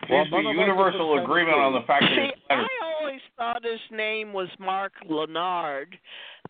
Well, 0.08 0.24
seems 0.24 0.30
to 0.30 0.42
none 0.42 0.42
be 0.42 0.48
of 0.50 0.56
us 0.56 0.58
are 0.58 0.66
universal 0.66 1.22
agreement 1.22 1.58
on 1.58 1.72
the 1.72 1.86
fact 1.86 2.02
that 2.02 2.16
See, 2.16 2.30
it's 2.32 2.40
I 2.48 2.66
always 3.00 3.20
thought 3.36 3.62
his 3.64 3.80
name 3.90 4.32
was 4.32 4.48
Mark 4.58 4.92
Leonard, 5.08 5.98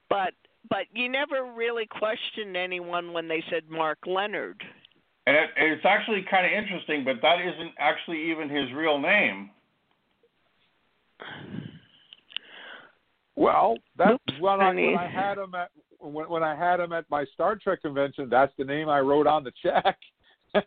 but 0.08 0.34
but 0.68 0.86
you 0.92 1.08
never 1.08 1.52
really 1.56 1.86
questioned 1.86 2.56
anyone 2.56 3.12
when 3.12 3.26
they 3.26 3.42
said 3.50 3.68
Mark 3.68 3.98
Leonard. 4.06 4.62
And 5.26 5.36
it, 5.36 5.50
it's 5.56 5.84
actually 5.84 6.24
kind 6.30 6.46
of 6.46 6.52
interesting, 6.52 7.04
but 7.04 7.16
that 7.22 7.40
isn't 7.40 7.72
actually 7.78 8.30
even 8.30 8.48
his 8.48 8.72
real 8.72 8.98
name. 8.98 9.50
Well, 13.36 13.76
that's 13.96 14.12
Oops, 14.12 14.40
when 14.40 14.60
I, 14.60 14.74
when 14.74 14.96
I 14.96 15.08
had 15.08 15.38
him 15.38 15.54
at 15.54 15.70
when, 15.98 16.28
when 16.28 16.42
I 16.42 16.54
had 16.54 16.80
him 16.80 16.92
at 16.92 17.04
my 17.10 17.24
Star 17.34 17.56
Trek 17.56 17.82
convention. 17.82 18.28
That's 18.30 18.52
the 18.58 18.64
name 18.64 18.88
I 18.88 19.00
wrote 19.00 19.26
on 19.26 19.44
the 19.44 19.52
check. 19.62 19.98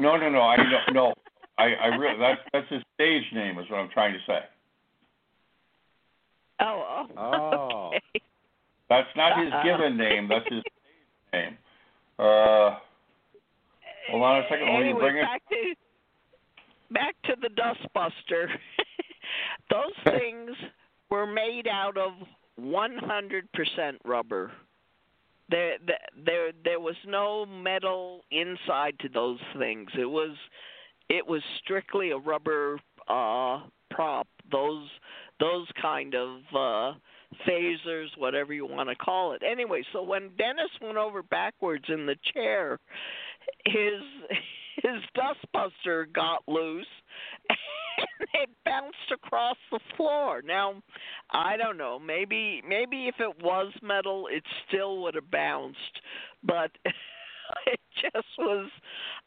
No, 0.00 0.16
no, 0.16 0.28
no. 0.28 0.42
I 0.42 0.56
don't. 0.56 0.94
No, 0.94 1.14
I, 1.58 1.64
I 1.74 1.86
really 1.96 2.18
that's 2.18 2.40
that's 2.52 2.68
his 2.68 2.82
stage 2.94 3.24
name 3.32 3.58
is 3.58 3.68
what 3.70 3.78
I'm 3.78 3.90
trying 3.90 4.12
to 4.12 4.18
say. 4.26 4.40
Oh, 6.60 7.06
oh. 7.16 7.18
Oh. 7.18 7.86
okay. 7.88 8.24
That's 8.88 9.08
not 9.16 9.38
his 9.38 9.52
given 9.64 9.96
name. 9.96 10.28
That's 10.28 10.44
his 10.48 10.60
stage 10.60 10.72
name. 11.32 11.58
Uh, 12.18 12.78
hold 14.10 14.22
on 14.22 14.40
a 14.40 14.42
second. 14.48 14.66
Let 14.66 14.80
me 14.80 14.84
anyway, 14.90 15.00
bring 15.00 15.16
it. 15.16 15.22
back 15.22 15.42
to 15.48 15.74
back 16.90 17.14
to 17.24 17.34
the 17.40 17.48
dustbuster. 17.48 18.46
Those 19.70 19.92
things 20.04 20.50
were 21.10 21.26
made 21.26 21.66
out 21.68 21.96
of 21.96 22.12
100% 22.60 23.42
rubber. 24.04 24.52
There, 25.50 25.76
there, 25.86 25.98
there, 26.24 26.52
there 26.64 26.80
was 26.80 26.96
no 27.06 27.44
metal 27.46 28.22
inside 28.30 28.98
to 29.00 29.08
those 29.08 29.38
things. 29.58 29.90
It 29.98 30.06
was, 30.06 30.34
it 31.08 31.26
was 31.26 31.42
strictly 31.62 32.10
a 32.10 32.16
rubber 32.16 32.78
uh, 33.08 33.60
prop. 33.90 34.26
Those, 34.50 34.88
those 35.40 35.66
kind 35.80 36.14
of 36.14 36.40
uh, 36.54 36.92
phasers, 37.48 38.08
whatever 38.16 38.52
you 38.52 38.66
want 38.66 38.88
to 38.88 38.96
call 38.96 39.32
it. 39.32 39.42
Anyway, 39.48 39.82
so 39.92 40.02
when 40.02 40.30
Dennis 40.36 40.70
went 40.80 40.96
over 40.96 41.22
backwards 41.22 41.84
in 41.88 42.06
the 42.06 42.16
chair, 42.32 42.78
his 43.66 44.02
his 44.76 45.00
dustbuster 45.16 46.12
got 46.12 46.42
loose 46.48 46.86
and 47.48 48.28
it 48.34 48.50
bounced 48.64 49.12
across 49.12 49.56
the 49.70 49.80
floor. 49.96 50.42
Now, 50.44 50.82
I 51.30 51.56
don't 51.56 51.76
know. 51.76 51.98
Maybe 51.98 52.62
maybe 52.68 53.06
if 53.08 53.16
it 53.18 53.42
was 53.42 53.72
metal, 53.82 54.28
it 54.30 54.42
still 54.68 55.02
would 55.02 55.14
have 55.14 55.30
bounced, 55.30 56.00
but 56.42 56.70
it 57.66 57.80
just 58.12 58.26
was 58.38 58.70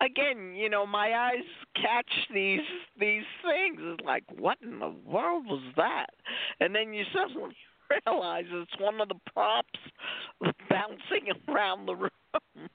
again, 0.02 0.54
you 0.56 0.70
know, 0.70 0.86
my 0.86 1.14
eyes 1.14 1.46
catch 1.76 2.12
these 2.34 2.60
these 3.00 3.24
things. 3.44 3.80
It's 3.80 4.06
like, 4.06 4.24
what 4.38 4.58
in 4.62 4.80
the 4.80 4.94
world 5.06 5.46
was 5.46 5.64
that? 5.76 6.08
And 6.60 6.74
then 6.74 6.94
you 6.94 7.04
suddenly 7.14 7.56
realize 8.06 8.46
it's 8.50 8.80
one 8.80 9.02
of 9.02 9.08
the 9.10 9.20
props 9.34 9.80
bouncing 10.70 11.30
around 11.48 11.86
the 11.86 11.96
room. 11.96 12.70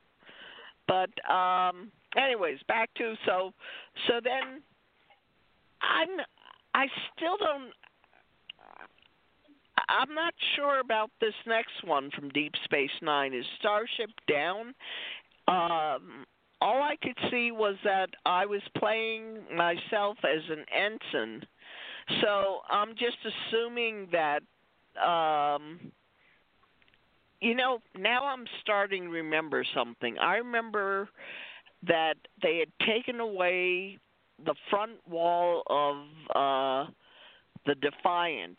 But 0.88 1.11
um 1.33 1.91
anyways, 2.17 2.59
back 2.69 2.93
to 2.95 3.15
so 3.27 3.53
so 4.07 4.15
then 4.23 4.62
I'm 5.83 6.25
I 6.75 6.87
still 7.17 7.37
don't 7.38 7.73
I'm 9.88 10.15
not 10.15 10.35
sure 10.57 10.81
about 10.81 11.11
this 11.21 11.35
next 11.47 11.85
one 11.85 12.11
from 12.15 12.29
Deep 12.31 12.53
Space 12.65 12.91
Nine. 13.01 13.35
Is 13.35 13.45
Starship 13.59 14.11
down? 14.29 14.75
Um, 15.53 16.25
all 16.61 16.83
I 16.83 16.97
could 17.03 17.19
see 17.31 17.51
was 17.51 17.77
that 17.85 18.11
I 18.25 18.47
was 18.47 18.62
playing 18.79 19.38
myself 19.55 20.17
as 20.25 20.43
an 20.49 20.65
ensign, 20.73 21.43
so 22.21 22.61
I'm 22.71 22.91
just 22.91 23.17
assuming 23.25 24.09
that. 24.12 24.43
Um, 25.03 25.93
you 27.41 27.57
know, 27.57 27.81
now 27.99 28.27
I'm 28.27 28.45
starting 28.61 29.05
to 29.05 29.09
remember 29.09 29.65
something. 29.75 30.17
I 30.19 30.37
remember 30.37 31.09
that 31.88 32.15
they 32.41 32.59
had 32.59 32.87
taken 32.87 33.19
away 33.19 33.99
the 34.45 34.55
front 34.71 34.93
wall 35.09 35.62
of 35.67 35.97
uh 36.37 36.91
the 37.67 37.75
Defiant. 37.75 38.59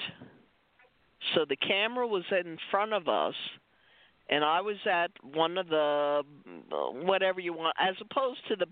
So 1.33 1.45
the 1.47 1.55
camera 1.55 2.07
was 2.07 2.23
in 2.31 2.57
front 2.71 2.93
of 2.93 3.07
us 3.07 3.35
and 4.29 4.43
I 4.43 4.61
was 4.61 4.77
at 4.89 5.11
one 5.21 5.57
of 5.57 5.67
the 5.67 6.23
uh, 6.71 6.75
whatever 7.05 7.39
you 7.39 7.53
want 7.53 7.75
as 7.79 7.95
opposed 7.99 8.39
to 8.47 8.55
the 8.55 8.65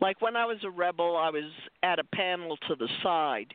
like 0.00 0.20
when 0.20 0.36
I 0.36 0.44
was 0.44 0.58
a 0.64 0.70
rebel 0.70 1.16
I 1.16 1.30
was 1.30 1.50
at 1.82 1.98
a 1.98 2.04
panel 2.04 2.56
to 2.68 2.74
the 2.74 2.88
side. 3.02 3.54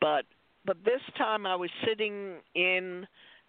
But 0.00 0.24
but 0.64 0.76
this 0.84 1.00
time 1.16 1.46
I 1.46 1.56
was 1.56 1.70
sitting 1.86 2.36
in 2.54 3.06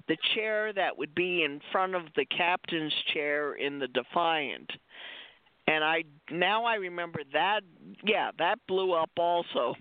the 0.08 0.18
chair 0.34 0.74
that 0.74 0.98
would 0.98 1.14
be 1.14 1.44
in 1.44 1.60
front 1.72 1.96
of 1.96 2.04
the 2.16 2.26
captain's 2.26 2.94
chair 3.14 3.54
in 3.54 3.80
the 3.80 3.88
Defiant. 3.88 4.72
And 5.68 5.84
I 5.84 6.04
now 6.32 6.64
I 6.64 6.76
remember 6.76 7.22
that 7.34 7.62
yeah 8.06 8.32
that 8.40 8.60
blew 8.68 8.94
up 8.94 9.12
also. 9.18 9.76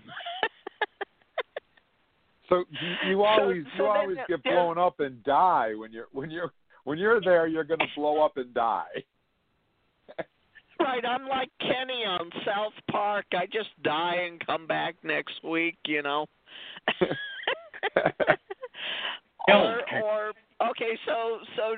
So 2.49 2.65
you, 2.69 3.09
you 3.09 3.23
always 3.25 3.63
so 3.77 3.83
you 3.83 3.89
always 3.89 4.17
then, 4.17 4.25
get 4.27 4.43
blown 4.43 4.77
up 4.77 4.99
and 4.99 5.23
die 5.23 5.73
when 5.73 5.93
you're 5.93 6.07
when 6.11 6.29
you're 6.29 6.51
when 6.83 6.97
you're 6.97 7.21
there, 7.21 7.47
you're 7.47 7.63
going 7.63 7.79
to 7.79 7.87
blow 7.95 8.23
up 8.23 8.37
and 8.37 8.53
die. 8.53 9.03
right, 10.79 11.05
I'm 11.05 11.27
like 11.27 11.49
Kenny 11.59 12.05
on 12.05 12.29
South 12.45 12.73
Park. 12.89 13.25
I 13.33 13.45
just 13.45 13.69
die 13.83 14.27
and 14.27 14.45
come 14.45 14.67
back 14.67 14.95
next 15.03 15.43
week, 15.43 15.77
you 15.85 16.01
know. 16.01 16.25
or, 19.47 19.81
or 20.03 20.33
okay, 20.69 20.97
so 21.05 21.39
so 21.55 21.73
uh, 21.73 21.77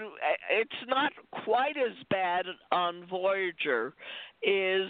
it's 0.49 0.71
not 0.87 1.11
quite 1.43 1.77
as 1.77 1.95
bad 2.09 2.45
on 2.71 3.05
Voyager. 3.09 3.93
Is 4.41 4.89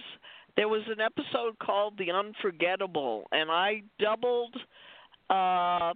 there 0.56 0.68
was 0.68 0.84
an 0.88 1.02
episode 1.02 1.58
called 1.60 1.98
The 1.98 2.12
Unforgettable, 2.12 3.26
and 3.32 3.50
I 3.50 3.82
doubled. 4.00 4.56
Uh, 5.30 5.94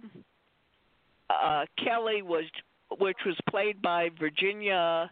uh, 1.30 1.64
Kelly 1.82 2.22
was 2.22 2.44
which 2.98 3.18
was 3.26 3.36
played 3.48 3.80
by 3.82 4.10
Virginia 4.18 5.10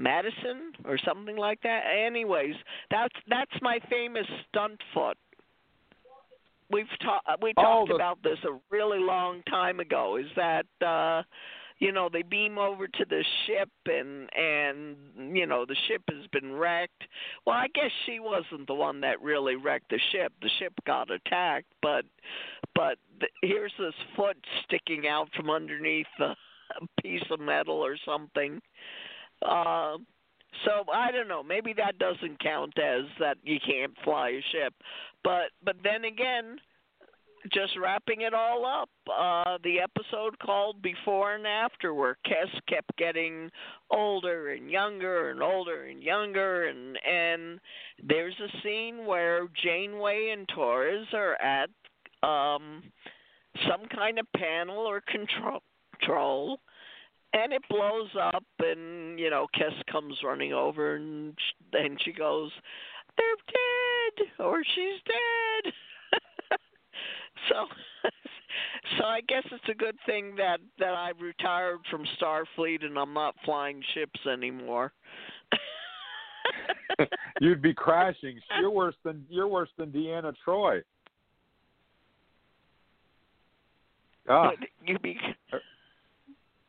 Madsen 0.00 0.72
or 0.84 0.98
something 1.04 1.36
like 1.36 1.60
that. 1.62 1.82
Anyways, 2.06 2.54
that's 2.90 3.14
that's 3.28 3.52
my 3.60 3.78
famous 3.90 4.26
stunt 4.48 4.80
foot. 4.94 5.16
We've 6.70 6.86
talked 7.02 7.42
we 7.42 7.52
oh, 7.56 7.62
talked 7.62 7.88
the... 7.88 7.94
about 7.94 8.22
this 8.22 8.38
a 8.44 8.58
really 8.70 9.00
long 9.00 9.42
time 9.48 9.80
ago. 9.80 10.16
Is 10.16 10.30
that 10.36 10.66
uh 10.84 11.22
you 11.82 11.90
know 11.90 12.08
they 12.10 12.22
beam 12.22 12.58
over 12.58 12.86
to 12.86 13.04
the 13.08 13.24
ship 13.46 13.68
and 13.86 14.28
and 14.34 15.36
you 15.36 15.46
know 15.46 15.66
the 15.66 15.76
ship 15.88 16.02
has 16.08 16.24
been 16.32 16.52
wrecked 16.52 17.02
well 17.44 17.56
i 17.56 17.66
guess 17.74 17.90
she 18.06 18.20
wasn't 18.20 18.64
the 18.68 18.74
one 18.74 19.00
that 19.00 19.20
really 19.20 19.56
wrecked 19.56 19.90
the 19.90 19.98
ship 20.12 20.32
the 20.42 20.50
ship 20.60 20.72
got 20.86 21.10
attacked 21.10 21.66
but 21.82 22.04
but 22.76 22.98
the, 23.20 23.26
here's 23.42 23.72
this 23.80 23.94
foot 24.14 24.36
sticking 24.64 25.08
out 25.08 25.28
from 25.34 25.50
underneath 25.50 26.06
the 26.20 26.36
piece 27.02 27.24
of 27.30 27.40
metal 27.40 27.76
or 27.76 27.96
something. 28.04 28.60
Uh, 29.44 29.96
so 30.64 30.84
I 30.92 31.10
don't 31.10 31.28
know. 31.28 31.42
Maybe 31.42 31.72
that 31.74 31.98
doesn't 31.98 32.40
count 32.40 32.74
as 32.78 33.04
that 33.18 33.38
you 33.42 33.58
can't 33.64 33.92
fly 34.04 34.30
a 34.30 34.42
ship. 34.52 34.74
But 35.24 35.50
but 35.64 35.76
then 35.82 36.04
again, 36.04 36.58
just 37.50 37.76
wrapping 37.76 38.20
it 38.20 38.34
all 38.34 38.64
up, 38.64 38.90
uh, 39.08 39.58
the 39.64 39.80
episode 39.80 40.38
called 40.38 40.80
Before 40.82 41.34
and 41.34 41.46
After, 41.46 41.94
where 41.94 42.16
Kes 42.26 42.50
kept 42.68 42.96
getting 42.96 43.50
older 43.90 44.50
and 44.50 44.70
younger 44.70 45.30
and 45.30 45.42
older 45.42 45.86
and 45.86 46.02
younger, 46.02 46.66
and 46.66 46.98
and 47.04 47.60
there's 48.02 48.38
a 48.38 48.62
scene 48.62 49.06
where 49.06 49.48
Janeway 49.62 50.30
and 50.32 50.46
Torres 50.48 51.06
are 51.12 51.34
at 51.40 51.70
um, 52.22 52.82
some 53.68 53.88
kind 53.94 54.18
of 54.18 54.26
panel 54.36 54.78
or 54.78 55.00
control 55.00 55.62
troll 56.02 56.58
and 57.34 57.52
it 57.52 57.62
blows 57.68 58.10
up 58.20 58.44
and 58.60 59.18
you 59.18 59.30
know 59.30 59.46
Kes 59.56 59.72
comes 59.90 60.16
running 60.24 60.52
over 60.52 60.96
and 60.96 61.36
then 61.72 61.96
she 62.04 62.12
goes 62.12 62.50
they're 63.16 63.26
dead 63.46 64.44
or 64.44 64.62
she's 64.74 65.00
dead 65.06 65.72
so 67.48 67.66
so 68.98 69.04
I 69.04 69.20
guess 69.22 69.44
it's 69.50 69.68
a 69.68 69.74
good 69.74 69.96
thing 70.06 70.34
that 70.36 70.60
that 70.78 70.94
I've 70.94 71.20
retired 71.20 71.78
from 71.90 72.04
Starfleet 72.20 72.84
and 72.84 72.98
I'm 72.98 73.14
not 73.14 73.34
flying 73.44 73.82
ships 73.94 74.20
anymore 74.30 74.92
You'd 77.40 77.62
be 77.62 77.74
crashing. 77.74 78.38
You're 78.60 78.70
worse 78.70 78.94
than 79.04 79.24
you're 79.28 79.48
worse 79.48 79.70
than 79.78 79.90
Deanna 79.90 80.34
Troi. 80.46 80.82
Ah. 84.28 84.52
You'd 84.86 85.02
be 85.02 85.18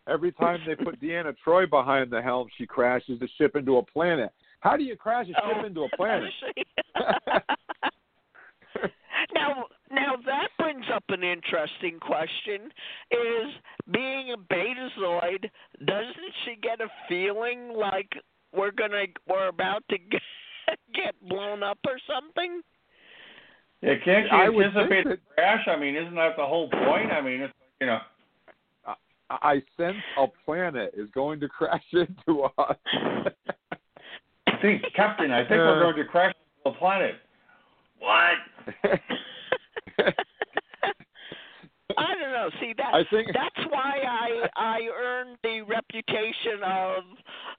Every 0.07 0.31
time 0.33 0.59
they 0.65 0.75
put 0.75 0.99
Deanna 1.01 1.33
Troi 1.45 1.69
behind 1.69 2.11
the 2.11 2.21
helm, 2.21 2.47
she 2.57 2.65
crashes 2.65 3.19
the 3.19 3.29
ship 3.37 3.55
into 3.55 3.77
a 3.77 3.83
planet. 3.83 4.31
How 4.59 4.75
do 4.75 4.83
you 4.83 4.97
crash 4.97 5.25
a 5.25 5.29
ship 5.29 5.57
oh, 5.61 5.65
into 5.65 5.83
a 5.83 5.89
planet? 5.95 6.29
now, 9.33 9.65
now 9.89 10.15
that 10.25 10.49
brings 10.59 10.85
up 10.93 11.03
an 11.09 11.23
interesting 11.23 11.99
question: 11.99 12.69
Is 13.11 13.53
being 13.91 14.33
a 14.33 14.37
Betazoid, 14.37 15.49
doesn't 15.85 16.33
she 16.43 16.55
get 16.61 16.81
a 16.81 16.87
feeling 17.07 17.73
like 17.77 18.11
we're 18.53 18.71
gonna, 18.71 19.05
we're 19.27 19.47
about 19.47 19.83
to 19.89 19.97
get 20.93 21.15
blown 21.29 21.63
up 21.63 21.79
or 21.85 21.97
something? 22.07 22.61
Yeah, 23.81 23.95
can't 24.03 24.27
she 24.29 24.35
anticipate 24.35 25.03
the 25.05 25.17
crash? 25.35 25.67
I 25.67 25.77
mean, 25.77 25.95
isn't 25.95 26.15
that 26.15 26.37
the 26.37 26.45
whole 26.45 26.69
point? 26.69 27.11
I 27.11 27.21
mean, 27.21 27.41
it's 27.41 27.53
you 27.79 27.87
know. 27.87 27.99
I 29.29 29.61
sense 29.77 29.97
a 30.17 30.27
planet 30.45 30.93
is 30.95 31.09
going 31.13 31.39
to 31.39 31.47
crash 31.47 31.83
into 31.93 32.43
us. 32.57 32.77
I 34.47 34.57
think, 34.61 34.83
Captain, 34.95 35.31
I 35.31 35.41
think 35.41 35.51
uh, 35.51 35.65
we're 35.65 35.81
going 35.81 35.95
to 35.97 36.05
crash 36.05 36.33
into 36.65 36.75
a 36.75 36.79
planet. 36.79 37.15
What? 37.99 38.37
I 41.97 42.15
don't 42.15 42.31
know. 42.31 42.49
See 42.59 42.73
that 42.77 42.93
I 42.93 43.03
think... 43.09 43.29
that's 43.33 43.67
why 43.69 44.01
I 44.07 44.47
I 44.55 44.79
earned 44.95 45.37
the 45.43 45.61
reputation 45.61 46.63
of 46.63 47.03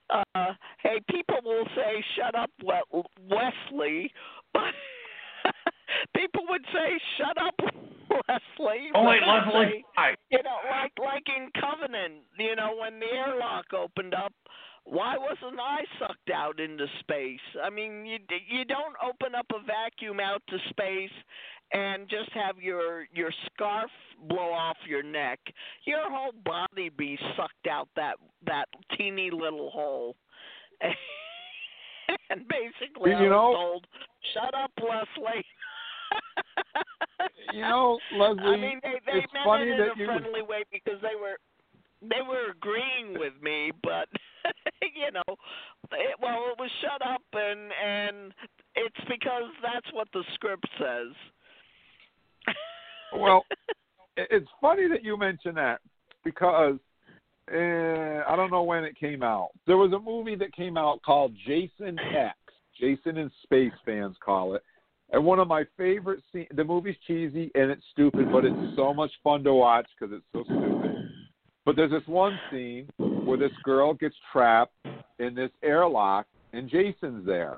uh 0.09 0.53
hey 0.83 1.01
people 1.09 1.39
will 1.43 1.65
say 1.75 2.03
shut 2.15 2.35
up 2.35 2.49
Wesley 3.29 4.11
but 4.53 4.73
people 6.15 6.43
would 6.49 6.65
say 6.73 6.99
shut 7.17 7.37
up 7.41 7.55
Leslie. 8.27 8.89
Oh 8.93 9.03
wait, 9.07 9.21
Leslie. 9.25 9.83
Say, 9.97 10.15
you 10.31 10.43
know, 10.43 10.57
like 10.69 10.93
like 10.99 11.23
in 11.35 11.49
Covenant, 11.59 12.23
you 12.37 12.55
know, 12.55 12.75
when 12.79 12.99
the 12.99 13.07
airlock 13.07 13.65
opened 13.73 14.13
up, 14.13 14.33
why 14.85 15.17
wasn't 15.17 15.59
I 15.59 15.83
sucked 15.99 16.29
out 16.33 16.59
into 16.59 16.85
space? 16.99 17.39
I 17.63 17.69
mean, 17.69 18.05
you 18.05 18.19
you 18.47 18.65
don't 18.65 18.95
open 19.03 19.35
up 19.35 19.47
a 19.51 19.65
vacuum 19.65 20.19
out 20.19 20.41
to 20.49 20.57
space 20.69 21.13
and 21.73 22.07
just 22.07 22.31
have 22.33 22.59
your 22.59 23.07
your 23.13 23.31
scarf 23.47 23.89
blow 24.27 24.51
off 24.51 24.77
your 24.87 25.03
neck. 25.03 25.39
Your 25.85 26.09
whole 26.09 26.33
body 26.45 26.89
be 26.89 27.17
sucked 27.35 27.67
out 27.69 27.89
that 27.95 28.15
that 28.45 28.67
teeny 28.97 29.31
little 29.31 29.71
hole. 29.71 30.15
and 32.29 32.45
basically, 32.47 33.11
you 33.11 33.17
I 33.17 33.21
was 33.21 33.29
know, 33.29 33.53
told, 33.53 33.87
"Shut 34.33 34.53
up, 34.53 34.71
Leslie." 34.79 35.45
you 37.53 37.61
know, 37.61 37.99
Leslie, 38.13 38.43
I 38.43 38.57
mean, 38.57 38.79
they 38.83 38.99
they 39.05 39.19
it's 39.19 39.33
meant 39.33 39.45
funny 39.45 39.69
it 39.69 39.73
in 39.73 39.77
that 39.77 40.01
a 40.01 40.05
friendly 40.05 40.41
way 40.41 40.63
because 40.71 40.99
they 41.01 41.15
were 41.19 41.37
they 42.01 42.21
were 42.27 42.51
agreeing 42.51 43.19
with 43.19 43.33
me, 43.41 43.71
but 43.83 44.07
you 44.81 45.11
know, 45.11 45.35
it, 45.91 46.15
well, 46.21 46.45
it 46.51 46.59
was 46.59 46.69
shut 46.81 47.01
up, 47.07 47.23
and 47.33 47.71
and 47.83 48.33
it's 48.75 49.09
because 49.09 49.49
that's 49.61 49.91
what 49.93 50.07
the 50.13 50.23
script 50.33 50.67
says. 50.79 51.13
Well, 53.13 53.45
it's 54.17 54.49
funny 54.61 54.87
that 54.87 55.03
you 55.03 55.17
mention 55.17 55.55
that 55.55 55.79
because 56.23 56.77
uh, 57.51 58.23
I 58.27 58.35
don't 58.35 58.51
know 58.51 58.63
when 58.63 58.83
it 58.83 58.97
came 58.97 59.23
out. 59.23 59.49
There 59.67 59.77
was 59.77 59.93
a 59.93 59.99
movie 59.99 60.35
that 60.35 60.53
came 60.53 60.77
out 60.77 61.01
called 61.03 61.33
Jason 61.45 61.97
X. 61.99 62.37
Jason 62.79 63.17
and 63.17 63.31
space 63.43 63.71
fans 63.85 64.17
call 64.23 64.55
it. 64.55 64.63
And 65.11 65.23
one 65.23 65.39
of 65.39 65.47
my 65.47 65.63
favorite 65.77 66.21
scenes. 66.31 66.47
The 66.55 66.63
movie's 66.63 66.95
cheesy 67.07 67.51
and 67.55 67.71
it's 67.71 67.83
stupid, 67.91 68.31
but 68.31 68.43
it's 68.45 68.75
so 68.75 68.93
much 68.93 69.11
fun 69.23 69.43
to 69.43 69.53
watch 69.53 69.87
because 69.99 70.15
it's 70.15 70.25
so 70.33 70.43
stupid. 70.43 71.09
But 71.65 71.75
there's 71.75 71.91
this 71.91 72.07
one 72.07 72.37
scene 72.51 72.87
where 72.97 73.37
this 73.37 73.51
girl 73.63 73.93
gets 73.93 74.15
trapped 74.31 74.75
in 75.19 75.35
this 75.35 75.51
airlock 75.63 76.27
and 76.53 76.69
Jason's 76.69 77.25
there. 77.25 77.57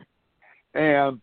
And 0.74 1.22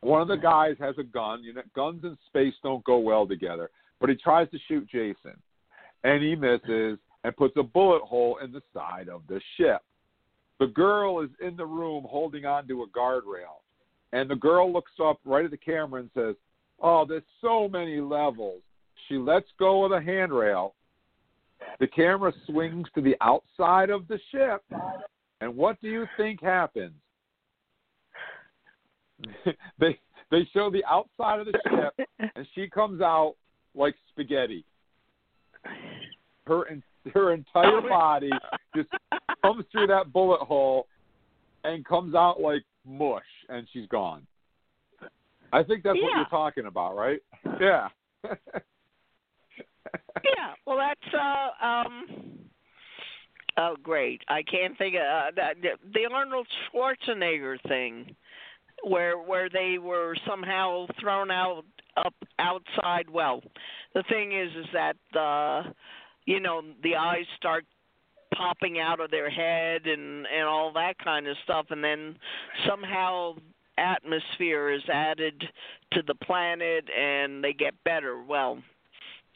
one 0.00 0.20
of 0.20 0.28
the 0.28 0.36
guys 0.36 0.76
has 0.80 0.96
a 0.98 1.02
gun. 1.02 1.42
You 1.42 1.54
know, 1.54 1.62
guns 1.74 2.04
and 2.04 2.16
space 2.26 2.54
don't 2.62 2.84
go 2.84 2.98
well 2.98 3.26
together. 3.26 3.70
But 4.00 4.10
he 4.10 4.16
tries 4.16 4.50
to 4.50 4.58
shoot 4.66 4.88
Jason, 4.88 5.40
and 6.02 6.22
he 6.22 6.34
misses 6.34 6.98
and 7.22 7.36
puts 7.36 7.56
a 7.56 7.62
bullet 7.62 8.02
hole 8.02 8.38
in 8.42 8.50
the 8.50 8.62
side 8.74 9.08
of 9.08 9.22
the 9.28 9.40
ship. 9.56 9.80
The 10.58 10.66
girl 10.66 11.20
is 11.20 11.30
in 11.40 11.56
the 11.56 11.64
room 11.64 12.04
holding 12.08 12.44
on 12.44 12.66
to 12.66 12.82
a 12.82 12.88
guardrail, 12.88 13.62
and 14.12 14.28
the 14.28 14.36
girl 14.36 14.72
looks 14.72 14.92
up 15.02 15.18
right 15.24 15.44
at 15.44 15.50
the 15.50 15.56
camera 15.56 16.00
and 16.00 16.10
says, 16.14 16.36
"Oh, 16.80 17.04
there's 17.04 17.22
so 17.40 17.68
many 17.68 18.00
levels." 18.00 18.62
She 19.08 19.16
lets 19.16 19.48
go 19.58 19.84
of 19.84 19.90
the 19.90 20.00
handrail. 20.00 20.74
The 21.80 21.86
camera 21.86 22.32
swings 22.46 22.88
to 22.94 23.00
the 23.00 23.16
outside 23.20 23.90
of 23.90 24.08
the 24.08 24.18
ship, 24.30 24.62
and 25.40 25.56
what 25.56 25.80
do 25.80 25.88
you 25.88 26.06
think 26.16 26.42
happens? 26.42 26.94
they 29.78 29.98
they 30.30 30.48
show 30.52 30.70
the 30.70 30.84
outside 30.84 31.40
of 31.40 31.46
the 31.46 31.58
ship, 31.68 32.08
and 32.36 32.46
she 32.54 32.68
comes 32.68 33.00
out 33.00 33.34
like 33.74 33.94
spaghetti. 34.10 34.64
Her 36.46 36.64
her 37.14 37.32
entire 37.32 37.80
body 37.80 38.30
just 38.76 38.88
comes 39.42 39.64
through 39.72 39.88
that 39.88 40.12
bullet 40.12 40.40
hole 40.40 40.86
and 41.64 41.84
comes 41.84 42.14
out 42.14 42.40
like 42.40 42.62
mush, 42.86 43.22
and 43.48 43.66
she's 43.72 43.86
gone. 43.88 44.26
I 45.52 45.62
think 45.62 45.82
that's 45.82 45.98
what 46.00 46.16
you're 46.16 46.24
talking 46.30 46.66
about, 46.66 46.96
right? 46.96 47.20
Yeah. 47.60 47.88
yeah, 50.24 50.54
well, 50.66 50.78
that's 50.78 51.14
uh 51.14 51.64
um. 51.64 52.06
Oh, 53.58 53.76
great! 53.82 54.22
I 54.28 54.42
can't 54.42 54.78
think 54.78 54.94
of 54.94 55.02
uh, 55.02 55.30
that 55.36 55.56
the 55.92 56.08
Arnold 56.10 56.46
Schwarzenegger 56.72 57.60
thing, 57.68 58.16
where 58.82 59.18
where 59.18 59.50
they 59.50 59.76
were 59.78 60.16
somehow 60.26 60.86
thrown 61.00 61.30
out 61.30 61.64
up 61.96 62.14
outside. 62.38 63.10
Well, 63.10 63.42
the 63.94 64.04
thing 64.08 64.32
is, 64.32 64.50
is 64.56 64.66
that 64.72 64.96
uh, 65.18 65.70
you 66.24 66.40
know 66.40 66.62
the 66.82 66.96
eyes 66.96 67.26
start 67.36 67.66
popping 68.42 68.80
out 68.80 69.00
of 69.00 69.10
their 69.10 69.30
head 69.30 69.86
and 69.86 70.26
and 70.26 70.48
all 70.48 70.72
that 70.72 70.98
kind 70.98 71.26
of 71.26 71.36
stuff, 71.44 71.66
and 71.70 71.82
then 71.82 72.16
somehow 72.68 73.34
atmosphere 73.78 74.70
is 74.70 74.82
added 74.92 75.42
to 75.92 76.02
the 76.06 76.14
planet 76.16 76.84
and 76.90 77.42
they 77.42 77.52
get 77.52 77.74
better. 77.84 78.22
Well, 78.22 78.58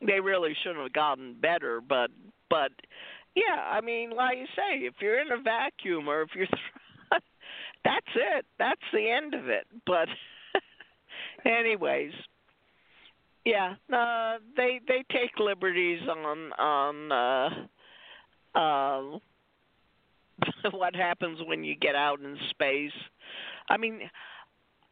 they 0.06 0.20
really 0.20 0.54
shouldn't 0.62 0.82
have 0.82 0.92
gotten 0.92 1.36
better, 1.40 1.80
but 1.80 2.10
but 2.50 2.72
yeah, 3.36 3.60
I 3.70 3.80
mean, 3.80 4.10
like 4.10 4.38
you 4.38 4.46
say, 4.56 4.86
if 4.86 4.94
you're 5.00 5.20
in 5.20 5.30
a 5.30 5.42
vacuum 5.42 6.08
or 6.08 6.22
if 6.22 6.30
you're, 6.34 6.46
that's 7.84 8.06
it. 8.14 8.46
That's 8.58 8.80
the 8.92 9.10
end 9.10 9.34
of 9.34 9.48
it. 9.48 9.66
But, 9.86 10.08
anyways, 11.44 12.12
yeah, 13.44 13.74
uh, 13.92 14.38
they 14.56 14.80
they 14.88 15.04
take 15.12 15.38
liberties 15.38 16.00
on 16.08 16.52
on 16.52 17.12
uh, 17.12 17.66
uh, 18.56 19.18
what 20.72 20.94
happens 20.94 21.38
when 21.46 21.64
you 21.64 21.76
get 21.76 21.94
out 21.94 22.20
in 22.20 22.36
space. 22.50 22.92
I 23.68 23.76
mean, 23.76 24.00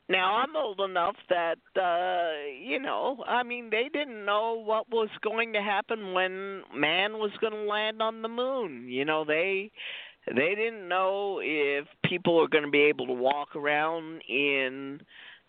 now 0.08 0.36
I'm 0.36 0.54
old 0.56 0.80
enough 0.80 1.16
that 1.30 1.58
uh 1.80 2.50
you 2.62 2.78
know, 2.78 3.24
I 3.26 3.42
mean 3.42 3.70
they 3.70 3.88
didn't 3.92 4.24
know 4.24 4.62
what 4.64 4.90
was 4.90 5.08
going 5.22 5.52
to 5.54 5.62
happen 5.62 6.12
when 6.12 6.62
man 6.74 7.14
was 7.14 7.30
going 7.40 7.52
to 7.52 7.62
land 7.62 8.02
on 8.02 8.22
the 8.22 8.28
moon. 8.28 8.86
You 8.88 9.04
know, 9.04 9.24
they 9.24 9.70
they 10.26 10.54
didn't 10.54 10.88
know 10.88 11.40
if 11.42 11.86
people 12.04 12.36
were 12.36 12.48
going 12.48 12.64
to 12.64 12.70
be 12.70 12.82
able 12.82 13.06
to 13.06 13.12
walk 13.12 13.56
around 13.56 14.22
in 14.28 15.00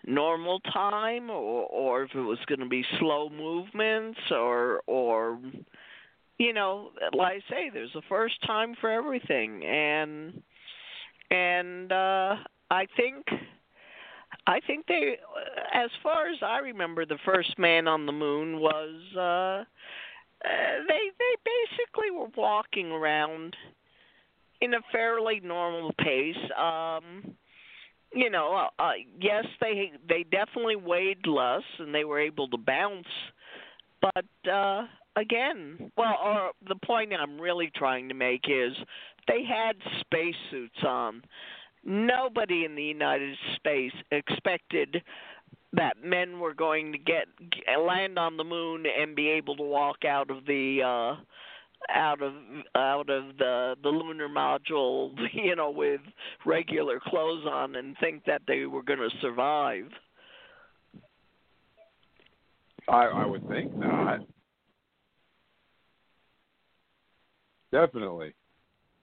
normal 0.05 0.59
time 0.61 1.29
or 1.29 1.65
or 1.65 2.03
if 2.03 2.11
it 2.13 2.21
was 2.21 2.39
going 2.47 2.59
to 2.59 2.67
be 2.67 2.85
slow 2.99 3.29
movements 3.29 4.19
or 4.31 4.81
or 4.87 5.39
you 6.37 6.53
know, 6.53 6.91
like 7.13 7.43
I 7.47 7.51
say 7.51 7.69
there's 7.73 7.95
a 7.95 8.01
first 8.09 8.35
time 8.45 8.75
for 8.81 8.89
everything 8.89 9.63
and 9.63 10.41
and 11.31 11.91
uh 11.91 12.35
I 12.69 12.87
think 12.97 13.25
I 14.47 14.59
think 14.67 14.85
they, 14.87 15.17
as 15.73 15.89
far 16.03 16.27
as 16.27 16.37
I 16.41 16.59
remember, 16.59 17.05
the 17.05 17.17
first 17.25 17.57
man 17.57 17.87
on 17.87 18.05
the 18.05 18.11
moon 18.11 18.59
was 18.59 18.93
uh, 19.15 19.19
uh, 19.19 19.63
they 20.87 21.11
they 21.17 21.35
basically 21.43 22.11
were 22.11 22.29
walking 22.37 22.91
around 22.91 23.55
in 24.61 24.73
a 24.75 24.79
fairly 24.91 25.39
normal 25.43 25.91
pace. 25.99 26.35
Um, 26.57 27.35
you 28.13 28.29
know, 28.29 28.69
uh, 28.79 28.81
uh, 28.81 28.91
yes, 29.19 29.45
they 29.61 29.91
they 30.07 30.23
definitely 30.23 30.75
weighed 30.75 31.25
less 31.25 31.63
and 31.79 31.93
they 31.93 32.03
were 32.03 32.19
able 32.19 32.47
to 32.49 32.57
bounce, 32.57 33.07
but 34.01 34.51
uh, 34.51 34.83
again, 35.15 35.91
well, 35.97 36.15
or 36.23 36.51
the 36.67 36.75
point 36.85 37.13
I'm 37.13 37.39
really 37.39 37.71
trying 37.75 38.09
to 38.09 38.15
make 38.15 38.45
is 38.47 38.73
they 39.27 39.43
had 39.43 39.75
spacesuits 40.01 40.83
on 40.85 41.21
nobody 41.83 42.65
in 42.65 42.75
the 42.75 42.83
United 42.83 43.37
States 43.59 43.95
expected 44.11 45.01
that 45.73 46.03
men 46.03 46.39
were 46.39 46.53
going 46.53 46.91
to 46.91 46.97
get 46.97 47.27
land 47.79 48.17
on 48.17 48.37
the 48.37 48.43
moon 48.43 48.85
and 48.99 49.15
be 49.15 49.29
able 49.29 49.55
to 49.57 49.63
walk 49.63 50.05
out 50.05 50.29
of 50.31 50.45
the 50.45 50.79
uh 50.81 51.21
out 51.93 52.21
of 52.21 52.33
out 52.75 53.09
of 53.09 53.37
the 53.37 53.75
the 53.83 53.89
lunar 53.89 54.29
module 54.29 55.11
you 55.33 55.55
know 55.55 55.69
with 55.69 56.01
regular 56.45 56.99
clothes 56.99 57.45
on 57.45 57.75
and 57.75 57.95
think 57.99 58.23
that 58.25 58.41
they 58.47 58.65
were 58.65 58.81
going 58.81 58.97
to 58.97 59.09
survive 59.21 59.85
I 62.87 63.05
I 63.05 63.25
would 63.25 63.47
think 63.47 63.75
not. 63.75 64.21
Definitely. 67.75 68.33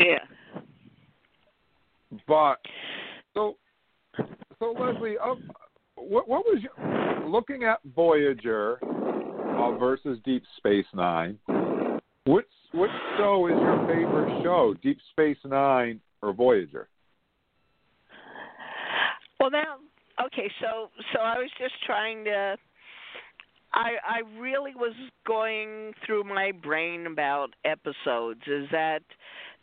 yeah 0.01 0.25
But 2.27 2.57
so 3.35 3.57
so 4.59 4.75
Leslie, 4.79 5.17
um, 5.23 5.51
what 5.97 6.27
what 6.27 6.47
was 6.47 6.63
your, 6.63 7.29
looking 7.29 7.65
at 7.65 7.81
Voyager 7.95 8.79
uh, 8.83 9.73
versus 9.77 10.19
Deep 10.25 10.43
Space 10.57 10.87
Nine? 10.95 11.39
Which 12.25 12.47
which 12.73 12.91
show 13.19 13.47
is 13.49 13.61
your 13.61 13.87
favorite 13.87 14.43
show, 14.43 14.75
Deep 14.83 14.99
Space 15.11 15.37
Nine 15.45 16.01
or 16.23 16.33
Voyager? 16.33 16.89
Well, 19.39 19.51
now, 19.51 19.77
okay, 20.25 20.51
so 20.63 20.89
so 21.13 21.21
I 21.21 21.37
was 21.39 21.51
just 21.59 21.75
trying 21.85 22.25
to. 22.25 22.57
I 23.75 23.95
I 24.05 24.41
really 24.41 24.75
was 24.75 24.95
going 25.27 25.93
through 26.05 26.25
my 26.25 26.53
brain 26.53 27.07
about 27.07 27.51
episodes. 27.65 28.41
Is 28.47 28.69
that, 28.71 29.03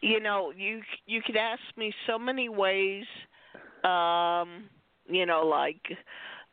you 0.01 0.19
know, 0.19 0.51
you 0.55 0.81
you 1.05 1.21
could 1.21 1.37
ask 1.37 1.61
me 1.77 1.93
so 2.07 2.17
many 2.17 2.49
ways. 2.49 3.05
Um, 3.83 4.65
you 5.07 5.25
know, 5.25 5.45
like, 5.45 5.81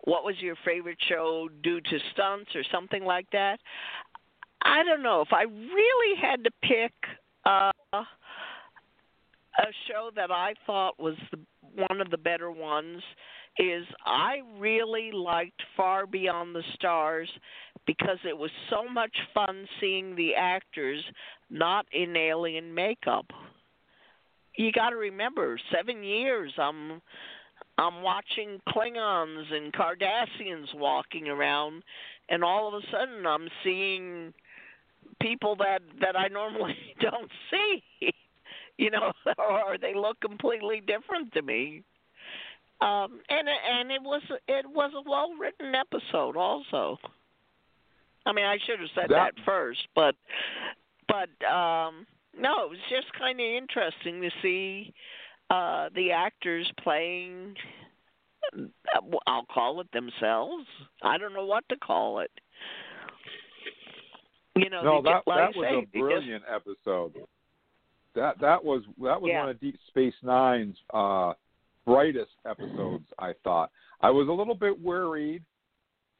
what 0.04 0.24
was 0.24 0.36
your 0.38 0.54
favorite 0.64 0.98
show 1.08 1.48
due 1.62 1.80
to 1.80 1.98
stunts 2.12 2.50
or 2.54 2.62
something 2.72 3.04
like 3.04 3.28
that. 3.32 3.58
I 4.62 4.82
don't 4.84 5.02
know 5.02 5.20
if 5.20 5.32
I 5.32 5.42
really 5.42 6.20
had 6.20 6.44
to 6.44 6.50
pick 6.62 6.92
uh, 7.44 7.70
a 7.92 8.04
show 9.88 10.10
that 10.16 10.30
I 10.30 10.54
thought 10.66 10.98
was 10.98 11.16
the, 11.30 11.38
one 11.88 12.00
of 12.00 12.10
the 12.10 12.18
better 12.18 12.50
ones 12.50 13.02
is 13.58 13.84
I 14.04 14.40
really 14.58 15.10
liked 15.12 15.62
Far 15.76 16.06
Beyond 16.06 16.54
the 16.54 16.62
Stars 16.74 17.28
because 17.86 18.18
it 18.24 18.36
was 18.36 18.50
so 18.70 18.88
much 18.88 19.16
fun 19.32 19.66
seeing 19.80 20.14
the 20.16 20.34
actors 20.34 21.02
not 21.50 21.86
in 21.92 22.16
alien 22.16 22.74
makeup. 22.74 23.26
You 24.56 24.72
got 24.72 24.90
to 24.90 24.96
remember, 24.96 25.58
seven 25.74 26.02
years. 26.02 26.52
I'm 26.58 27.00
I'm 27.78 28.02
watching 28.02 28.60
Klingons 28.68 29.52
and 29.52 29.72
Cardassians 29.72 30.74
walking 30.74 31.28
around, 31.28 31.82
and 32.28 32.42
all 32.42 32.68
of 32.68 32.74
a 32.74 32.86
sudden 32.90 33.26
I'm 33.26 33.48
seeing 33.62 34.32
people 35.20 35.56
that 35.56 35.80
that 36.00 36.16
I 36.16 36.28
normally 36.28 36.76
don't 37.00 37.30
see. 37.50 38.12
You 38.78 38.90
know, 38.90 39.12
or 39.38 39.76
they 39.80 39.94
look 39.94 40.20
completely 40.20 40.80
different 40.80 41.32
to 41.34 41.42
me. 41.42 41.82
Um, 42.80 43.20
and 43.30 43.48
and 43.48 43.90
it 43.90 44.02
was 44.02 44.22
it 44.48 44.66
was 44.68 44.92
a 44.94 45.08
well 45.08 45.32
written 45.40 45.74
episode 45.74 46.36
also. 46.36 46.98
I 48.26 48.32
mean, 48.32 48.44
I 48.44 48.58
should 48.66 48.80
have 48.80 48.88
said 48.94 49.04
that, 49.10 49.34
That- 49.36 49.44
first, 49.44 49.80
but 49.94 50.14
but 51.08 51.28
um, 51.46 52.06
no, 52.38 52.64
it 52.64 52.70
was 52.70 52.78
just 52.90 53.06
kind 53.18 53.40
of 53.40 53.46
interesting 53.46 54.20
to 54.20 54.30
see 54.42 54.92
uh, 55.48 55.88
the 55.94 56.10
actors 56.10 56.70
playing. 56.82 57.54
uh, 58.54 59.00
I'll 59.26 59.46
call 59.46 59.80
it 59.80 59.90
themselves. 59.92 60.66
I 61.02 61.16
don't 61.18 61.32
know 61.32 61.46
what 61.46 61.64
to 61.70 61.76
call 61.76 62.18
it. 62.20 62.30
You 64.56 64.70
know, 64.70 64.82
no, 64.82 65.02
that 65.02 65.24
ju- 65.24 65.30
like 65.30 65.52
that 65.52 65.56
was 65.56 65.66
say, 65.66 65.74
a 65.74 65.80
they 65.80 65.80
just- 65.84 65.92
brilliant 65.92 66.44
episode. 66.52 67.14
That 68.14 68.40
that 68.40 68.64
was 68.64 68.82
that 69.02 69.20
was 69.20 69.28
Yeah. 69.30 69.40
one 69.40 69.50
of 69.50 69.60
Deep 69.60 69.78
Space 69.88 70.14
Nine's 70.22 70.76
uh, 70.92 71.34
brightest 71.86 72.32
episodes. 72.48 73.04
I 73.18 73.32
thought 73.44 73.70
I 74.00 74.10
was 74.10 74.28
a 74.28 74.32
little 74.32 74.54
bit 74.54 74.78
worried 74.78 75.42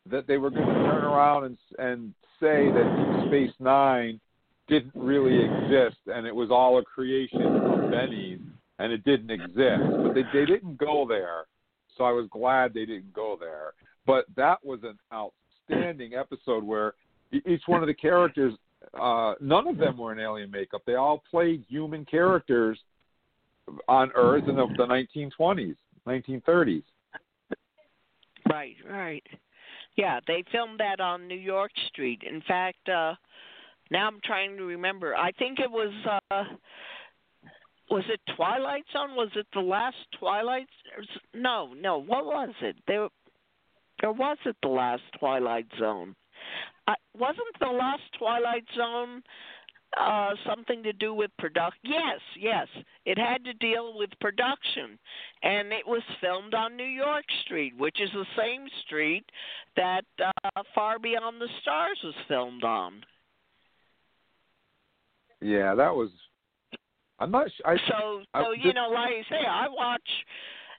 that 0.09 0.27
they 0.27 0.39
were 0.39 0.51
going 0.51 0.67
to 0.67 0.75
turn 0.75 1.05
around 1.05 1.45
and 1.45 1.59
and 1.79 2.15
say 2.41 2.71
that 2.71 3.21
Deep 3.21 3.29
Space 3.29 3.55
Nine 3.59 4.21
didn't 4.69 4.95
really 4.95 5.45
exist 5.45 5.99
and 6.07 6.27
it 6.27 6.35
was 6.35 6.51
all 6.51 6.79
a 6.79 6.83
creation 6.83 7.43
of 7.43 7.91
Benny's 7.91 8.41
and 8.79 8.93
it 8.93 9.05
didn't 9.05 9.31
exist. 9.31 9.83
But 10.03 10.15
they 10.15 10.23
they 10.33 10.47
didn't 10.47 10.79
go 10.79 11.07
there, 11.09 11.45
so 11.97 12.05
I 12.05 12.13
was 12.13 12.29
glad 12.31 12.73
they 12.73 12.87
didn't 12.87 13.13
go 13.13 13.37
there. 13.39 13.73
But 14.07 14.27
that 14.37 14.65
was 14.65 14.81
an 14.85 14.99
outstanding 15.13 16.15
episode 16.15 16.63
where 16.63 16.95
each 17.33 17.63
one 17.67 17.83
of 17.83 17.89
the 17.89 17.95
characters 17.95 18.55
uh 19.01 19.35
none 19.41 19.67
of 19.67 19.79
them 19.79 19.99
were 19.99 20.13
in 20.13 20.21
alien 20.21 20.51
makeup 20.51 20.81
they 20.87 20.95
all 20.95 21.23
played 21.29 21.65
human 21.69 22.05
characters 22.05 22.79
on 23.89 24.11
earth 24.15 24.45
in 24.49 24.57
the, 24.57 24.67
the 24.77 24.87
1920s 24.87 25.77
1930s 26.07 26.83
Right, 28.49 28.77
right. 28.89 29.27
Yeah, 29.97 30.21
they 30.27 30.45
filmed 30.53 30.79
that 30.81 31.01
on 31.01 31.27
New 31.27 31.39
York 31.39 31.73
Street. 31.89 32.23
In 32.29 32.43
fact, 32.43 32.89
uh 32.89 33.15
now 33.91 34.09
I'm 34.09 34.21
trying 34.25 34.57
to 34.57 34.65
remember. 34.65 35.15
I 35.17 35.33
think 35.33 35.59
it 35.59 35.71
was 35.71 35.93
uh 36.31 36.45
was 37.91 38.05
it 38.09 38.21
Twilight 38.37 38.85
Zone? 38.93 39.15
Was 39.15 39.31
it 39.37 39.47
the 39.55 39.61
last 39.61 39.97
Twilight? 40.19 40.69
No, 41.35 41.73
no. 41.75 41.99
What 41.99 42.27
was 42.27 42.55
it? 42.63 42.77
There 42.87 43.09
or 44.03 44.13
was 44.13 44.39
it 44.45 44.57
the 44.63 44.69
last 44.69 45.03
Twilight 45.19 45.67
Zone? 45.79 46.15
I, 46.87 46.95
wasn't 47.19 47.59
the 47.59 47.67
last 47.67 48.03
Twilight 48.19 48.65
Zone 48.77 49.23
uh 49.99 50.33
something 50.47 50.83
to 50.83 50.93
do 50.93 51.15
with 51.15 51.31
production? 51.39 51.81
Yes, 51.85 52.21
yes. 52.39 52.67
It 53.05 53.19
had 53.19 53.45
to 53.45 53.53
deal 53.55 53.97
with 53.97 54.11
production 54.21 54.99
and 55.43 55.73
it 55.73 55.87
was 55.87 56.03
filmed 56.21 56.55
on 56.55 56.77
New 56.77 56.85
York 56.85 57.25
Street, 57.45 57.73
which 57.79 58.01
is 58.01 58.11
the 58.13 58.27
same 58.37 58.67
street 58.85 59.25
that 59.77 60.05
uh, 60.25 60.63
Far 60.75 60.99
Beyond 60.99 61.41
the 61.41 61.49
Stars 61.63 61.99
was 62.05 62.15
filmed 62.29 62.65
on. 62.65 63.03
yeah 65.41 65.75
that 65.75 65.95
was 65.95 66.11
i'm 67.19 67.31
not 67.31 67.47
sure 67.57 67.67
I, 67.75 67.77
So, 67.89 68.23
I- 68.35 68.43
so 68.43 68.53
you 68.53 68.65
this- 68.65 68.75
know, 68.75 68.89
like 68.91 69.11
I 69.13 69.23
say, 69.31 69.45
I 69.47 69.69
watch. 69.69 70.09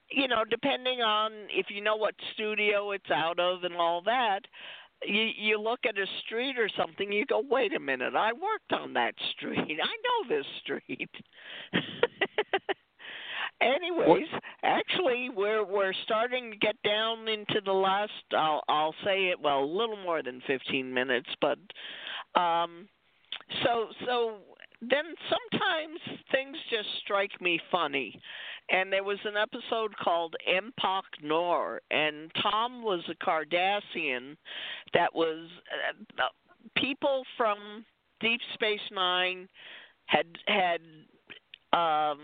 You 0.10 0.30
know, 0.30 0.46
depending 0.50 1.02
on 1.02 1.34
if 1.50 1.66
you 1.70 1.82
know 1.82 1.98
what 1.98 2.16
studio 2.34 2.92
it's 2.92 3.12
out 3.12 3.40
of 3.40 3.66
and 3.66 3.76
all 3.76 4.02
that, 4.04 4.40
you 5.06 5.30
you 5.38 5.60
look 5.60 5.80
at 5.88 5.98
a 5.98 6.06
street 6.26 6.58
or 6.58 6.70
something, 6.78 7.12
you 7.12 7.26
go, 7.26 7.44
wait 7.50 7.76
a 7.76 7.80
minute, 7.80 8.16
I 8.16 8.34
worked 8.34 8.74
on 8.74 8.94
that 8.94 9.14
street. 9.36 9.58
I 9.60 9.68
know 9.70 10.30
this 10.30 10.46
street. 10.62 11.10
Anyways, 13.60 14.28
actually, 14.64 15.30
we're 15.36 15.66
we're 15.66 15.94
starting 16.04 16.52
to 16.52 16.58
get 16.58 16.76
down 16.84 17.28
into 17.28 17.60
the 17.66 17.72
last. 17.72 18.12
I'll 18.32 18.62
I'll 18.70 18.94
say 19.04 19.30
it 19.30 19.40
well, 19.42 19.64
a 19.64 19.66
little 19.66 19.98
more 19.98 20.22
than 20.22 20.42
fifteen 20.46 20.94
minutes, 20.94 21.30
but 21.42 21.58
um, 22.40 22.88
so 23.64 23.88
so 24.06 24.36
then 24.82 25.06
sometimes 25.30 26.00
things 26.32 26.56
just 26.70 26.88
strike 27.04 27.42
me 27.42 27.60
funny. 27.72 28.22
And 28.70 28.92
there 28.92 29.04
was 29.04 29.20
an 29.24 29.38
episode 29.38 29.96
called 29.98 30.36
Empok 30.50 31.04
Nor, 31.24 31.82
and 31.90 32.30
Tom 32.42 32.84
was 32.84 33.02
a 33.10 33.26
Cardassian 33.26 34.36
that 34.94 35.14
was 35.14 35.48
uh, 36.20 36.24
people 36.76 37.24
from 37.38 37.86
Deep 38.20 38.42
Space 38.54 38.80
Nine 38.92 39.48
had 40.08 40.26
had 40.48 40.82
um 41.74 42.20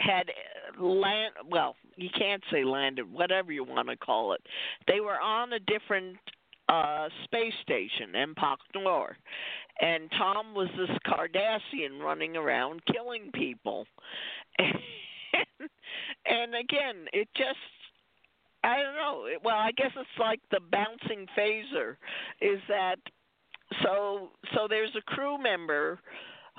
had 0.00 0.30
land 0.78 1.32
well 1.48 1.74
you 1.96 2.10
can't 2.16 2.42
say 2.50 2.64
landed 2.64 3.10
whatever 3.10 3.52
you 3.52 3.64
want 3.64 3.88
to 3.88 3.96
call 3.96 4.32
it. 4.32 4.40
They 4.86 5.00
were 5.00 5.18
on 5.18 5.52
a 5.52 5.58
different 5.60 6.16
uh 6.68 7.08
space 7.24 7.54
station 7.62 8.12
Empok 8.14 8.56
Nor 8.74 9.16
and 9.80 10.10
Tom 10.18 10.54
was 10.54 10.68
this 10.76 10.90
Cardassian 11.06 12.00
running 12.00 12.36
around 12.36 12.80
killing 12.92 13.30
people. 13.34 13.86
And, 14.58 14.74
and 16.26 16.54
again 16.54 17.06
it 17.12 17.28
just 17.36 17.58
I 18.64 18.82
don't 18.82 18.96
know. 18.96 19.26
Well 19.44 19.56
I 19.56 19.72
guess 19.72 19.92
it's 19.96 20.18
like 20.18 20.40
the 20.50 20.60
bouncing 20.72 21.26
phaser 21.38 21.96
is 22.40 22.60
that 22.68 22.96
so 23.82 24.30
so 24.54 24.66
there's 24.68 24.94
a 24.96 25.02
crew 25.02 25.40
member 25.40 25.98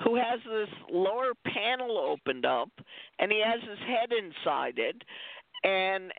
who 0.04 0.16
has 0.16 0.40
this 0.44 0.68
lower 0.90 1.32
panel 1.52 1.98
opened 1.98 2.46
up 2.46 2.70
and 3.18 3.32
he 3.32 3.42
has 3.44 3.60
his 3.68 3.78
head 3.80 4.10
inside 4.12 4.78
it. 4.78 5.02
And 5.64 6.12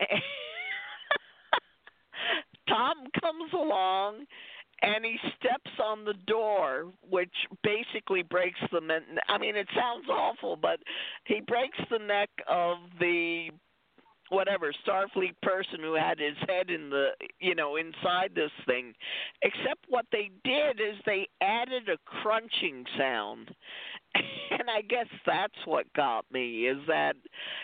Tom 2.70 2.96
comes 3.20 3.52
along 3.52 4.24
and 4.82 5.04
he 5.04 5.16
steps 5.36 5.70
on 5.82 6.04
the 6.04 6.14
door 6.26 6.86
which 7.08 7.34
basically 7.62 8.22
breaks 8.22 8.60
the 8.72 8.80
I 9.28 9.38
mean 9.38 9.56
it 9.56 9.68
sounds 9.76 10.08
awful 10.08 10.56
but 10.56 10.80
he 11.24 11.40
breaks 11.46 11.78
the 11.90 11.98
neck 11.98 12.30
of 12.48 12.78
the 12.98 13.50
whatever 14.30 14.72
Starfleet 14.86 15.34
person 15.42 15.80
who 15.80 15.94
had 15.94 16.18
his 16.18 16.36
head 16.48 16.70
in 16.70 16.88
the 16.88 17.08
you 17.40 17.54
know 17.54 17.76
inside 17.76 18.30
this 18.34 18.50
thing. 18.66 18.94
Except 19.42 19.84
what 19.88 20.06
they 20.12 20.30
did 20.44 20.80
is 20.80 20.96
they 21.04 21.28
added 21.40 21.88
a 21.88 21.98
crunching 22.04 22.84
sound 22.96 23.54
and 24.50 24.68
I 24.70 24.82
guess 24.82 25.06
that's 25.26 25.54
what 25.64 25.92
got 25.94 26.24
me 26.32 26.66
is 26.66 26.78
that 26.88 27.14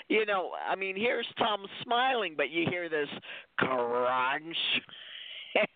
you 0.09 0.27
know 0.27 0.51
I 0.69 0.77
mean 0.77 0.97
here's 0.97 1.27
Tom 1.39 1.67
smiling 1.83 2.35
but 2.37 2.51
you 2.51 2.67
hear 2.69 2.89
this 2.89 3.09
crunch 3.59 4.57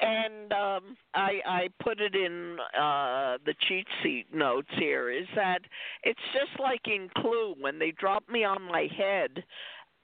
and 0.00 0.52
um 0.52 0.96
I 1.14 1.40
I 1.46 1.68
put 1.82 2.00
it 2.00 2.14
in 2.14 2.56
uh 2.78 3.38
the 3.44 3.54
cheat 3.68 3.86
sheet 4.02 4.26
notes 4.34 4.70
here 4.78 5.10
is 5.10 5.26
that 5.34 5.60
it's 6.02 6.20
just 6.32 6.60
like 6.60 6.82
in 6.86 7.08
Clue 7.16 7.54
when 7.60 7.78
they 7.78 7.92
drop 7.92 8.28
me 8.28 8.44
on 8.44 8.62
my 8.62 8.88
head 8.96 9.44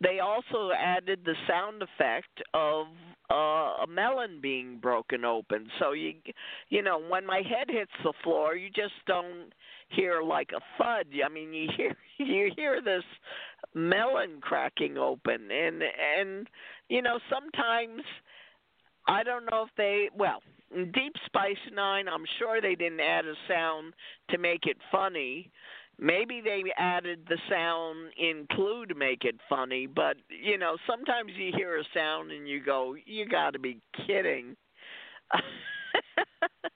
they 0.01 0.21
also 0.21 0.71
added 0.77 1.21
the 1.25 1.35
sound 1.49 1.83
effect 1.83 2.43
of 2.53 2.87
uh, 3.31 3.83
a 3.83 3.87
melon 3.89 4.41
being 4.41 4.79
broken 4.79 5.25
open. 5.25 5.69
So 5.79 5.93
you 5.93 6.15
you 6.69 6.83
know 6.83 7.01
when 7.01 7.25
my 7.27 7.39
head 7.39 7.69
hits 7.69 7.93
the 8.05 8.13
floor, 8.23 8.55
you 8.57 8.69
just 8.69 8.95
don't 9.07 9.53
hear 9.89 10.23
like 10.23 10.51
a 10.53 10.61
thud. 10.79 11.07
I 11.25 11.29
mean 11.29 11.53
you 11.53 11.69
hear 11.77 11.97
you 12.19 12.51
hear 12.57 12.81
this 12.83 13.05
melon 13.75 14.41
cracking 14.41 14.97
open 14.99 15.51
and 15.51 15.83
and 16.19 16.49
you 16.89 17.03
know 17.03 17.19
sometimes 17.31 18.03
I 19.07 19.23
don't 19.23 19.47
know 19.51 19.63
if 19.63 19.71
they 19.77 20.09
well 20.17 20.43
Deep 20.73 21.15
Space 21.27 21.59
9 21.73 22.09
I'm 22.09 22.25
sure 22.39 22.61
they 22.61 22.75
didn't 22.75 23.01
add 23.01 23.25
a 23.27 23.35
sound 23.49 23.95
to 24.31 24.39
make 24.39 24.67
it 24.67 24.77
funny 24.91 25.51
maybe 25.99 26.41
they 26.43 26.63
added 26.77 27.27
the 27.29 27.39
sound 27.49 28.13
in 28.19 28.47
Clue 28.53 28.87
to 28.87 28.95
make 28.95 29.25
it 29.25 29.37
funny, 29.49 29.87
but 29.87 30.17
you 30.29 30.59
know, 30.59 30.77
sometimes 30.87 31.33
you 31.37 31.53
hear 31.57 31.79
a 31.79 31.85
sound 31.95 32.31
and 32.33 32.49
you 32.49 32.63
go, 32.63 32.95
"You 33.07 33.27
got 33.27 33.53
to 33.53 33.59
be 33.59 33.81
kidding." 34.07 34.57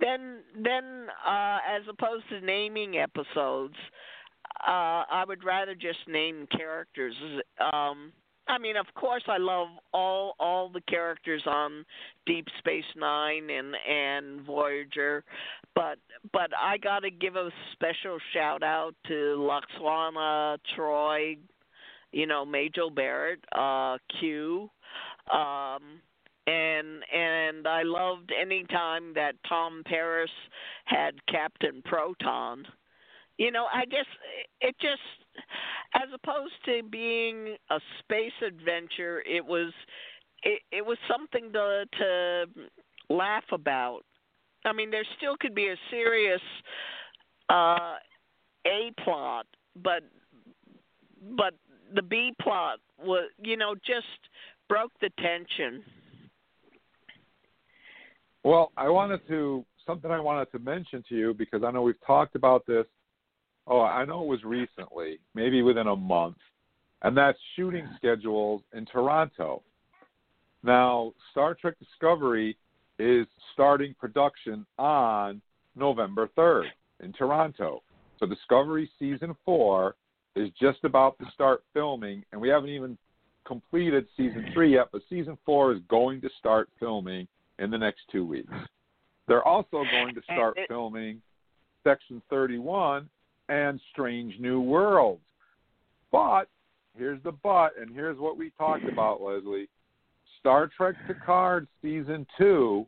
then, 0.00 0.38
then, 0.62 1.06
uh, 1.26 1.58
as 1.68 1.82
opposed 1.88 2.28
to 2.30 2.40
naming 2.40 2.98
episodes, 2.98 3.74
uh, 4.66 5.04
I 5.10 5.24
would 5.26 5.44
rather 5.44 5.74
just 5.74 5.98
name 6.08 6.46
characters. 6.50 7.14
Um, 7.60 8.12
I 8.48 8.58
mean, 8.58 8.76
of 8.76 8.86
course, 8.94 9.22
I 9.28 9.36
love 9.36 9.68
all 9.92 10.34
all 10.40 10.70
the 10.70 10.80
characters 10.82 11.42
on 11.46 11.84
Deep 12.26 12.46
Space 12.58 12.84
Nine 12.96 13.50
and 13.50 13.74
and 13.88 14.40
Voyager, 14.46 15.22
but 15.74 15.98
but 16.32 16.50
I 16.58 16.78
got 16.78 17.00
to 17.00 17.10
give 17.10 17.36
a 17.36 17.50
special 17.74 18.18
shout 18.32 18.62
out 18.62 18.94
to 19.06 19.12
Lwaxana, 19.38 20.58
Troi, 20.74 21.36
you 22.12 22.26
know, 22.26 22.44
Majel 22.44 22.90
Barrett, 22.90 23.44
uh, 23.54 23.98
Q, 24.18 24.70
um, 25.32 26.00
and 26.48 27.02
and 27.12 27.66
I 27.66 27.82
loved 27.82 28.32
any 28.38 28.64
time 28.64 29.12
that 29.14 29.34
Tom 29.48 29.82
Paris 29.84 30.30
had 30.84 31.14
Captain 31.26 31.82
Proton. 31.84 32.64
You 33.36 33.52
know, 33.52 33.66
I 33.72 33.84
just 33.84 34.08
it 34.60 34.74
just 34.80 35.02
as 35.94 36.08
opposed 36.14 36.54
to 36.64 36.82
being 36.90 37.56
a 37.70 37.80
space 38.00 38.32
adventure, 38.46 39.22
it 39.26 39.44
was 39.44 39.72
it, 40.42 40.62
it 40.72 40.84
was 40.84 40.98
something 41.08 41.52
to 41.52 41.84
to 41.98 42.46
laugh 43.10 43.44
about. 43.52 44.00
I 44.64 44.72
mean, 44.72 44.90
there 44.90 45.06
still 45.18 45.36
could 45.38 45.54
be 45.54 45.68
a 45.68 45.76
serious 45.90 46.40
uh, 47.50 47.96
A 48.66 48.92
plot, 49.04 49.46
but 49.82 50.02
but 51.36 51.54
the 51.94 52.02
B 52.02 52.32
plot 52.40 52.80
was, 53.02 53.30
you 53.42 53.56
know, 53.56 53.74
just 53.74 54.06
broke 54.68 54.92
the 55.00 55.10
tension. 55.20 55.82
Well, 58.44 58.72
I 58.76 58.88
wanted 58.88 59.26
to 59.28 59.64
something 59.86 60.10
I 60.10 60.20
wanted 60.20 60.50
to 60.52 60.58
mention 60.58 61.02
to 61.08 61.14
you 61.14 61.34
because 61.34 61.62
I 61.64 61.70
know 61.70 61.82
we've 61.82 62.06
talked 62.06 62.36
about 62.36 62.66
this. 62.66 62.84
Oh, 63.66 63.80
I 63.80 64.04
know 64.04 64.22
it 64.22 64.28
was 64.28 64.44
recently, 64.44 65.18
maybe 65.34 65.62
within 65.62 65.88
a 65.88 65.96
month, 65.96 66.36
and 67.02 67.16
that's 67.16 67.38
shooting 67.56 67.88
schedules 67.96 68.62
in 68.74 68.86
Toronto. 68.86 69.62
Now, 70.62 71.12
Star 71.30 71.54
Trek 71.54 71.74
Discovery 71.78 72.56
is 72.98 73.26
starting 73.52 73.94
production 73.98 74.66
on 74.78 75.40
November 75.76 76.28
3rd 76.36 76.64
in 77.02 77.12
Toronto. 77.12 77.82
So 78.18 78.26
Discovery 78.26 78.90
season 78.98 79.36
4 79.44 79.94
is 80.36 80.50
just 80.60 80.84
about 80.84 81.18
to 81.18 81.26
start 81.32 81.62
filming 81.72 82.24
and 82.32 82.40
we 82.40 82.48
haven't 82.48 82.70
even 82.70 82.98
completed 83.46 84.06
season 84.16 84.46
3 84.52 84.74
yet, 84.74 84.88
but 84.92 85.02
season 85.08 85.38
4 85.46 85.74
is 85.74 85.80
going 85.88 86.20
to 86.22 86.28
start 86.38 86.68
filming 86.80 87.28
in 87.58 87.70
the 87.70 87.78
next 87.78 88.02
2 88.12 88.24
weeks. 88.24 88.52
They're 89.26 89.46
also 89.46 89.84
going 89.90 90.14
to 90.14 90.22
start 90.22 90.56
filming 90.68 91.20
Section 91.84 92.22
31 92.30 93.08
and 93.48 93.80
Strange 93.92 94.34
New 94.40 94.60
Worlds. 94.60 95.22
But 96.10 96.48
here's 96.96 97.22
the 97.22 97.32
but, 97.32 97.78
and 97.78 97.94
here's 97.94 98.18
what 98.18 98.36
we 98.36 98.50
talked 98.58 98.88
about, 98.88 99.20
Leslie. 99.20 99.68
Star 100.40 100.70
Trek 100.76 100.94
Picard 101.06 101.66
season 101.82 102.26
two 102.38 102.86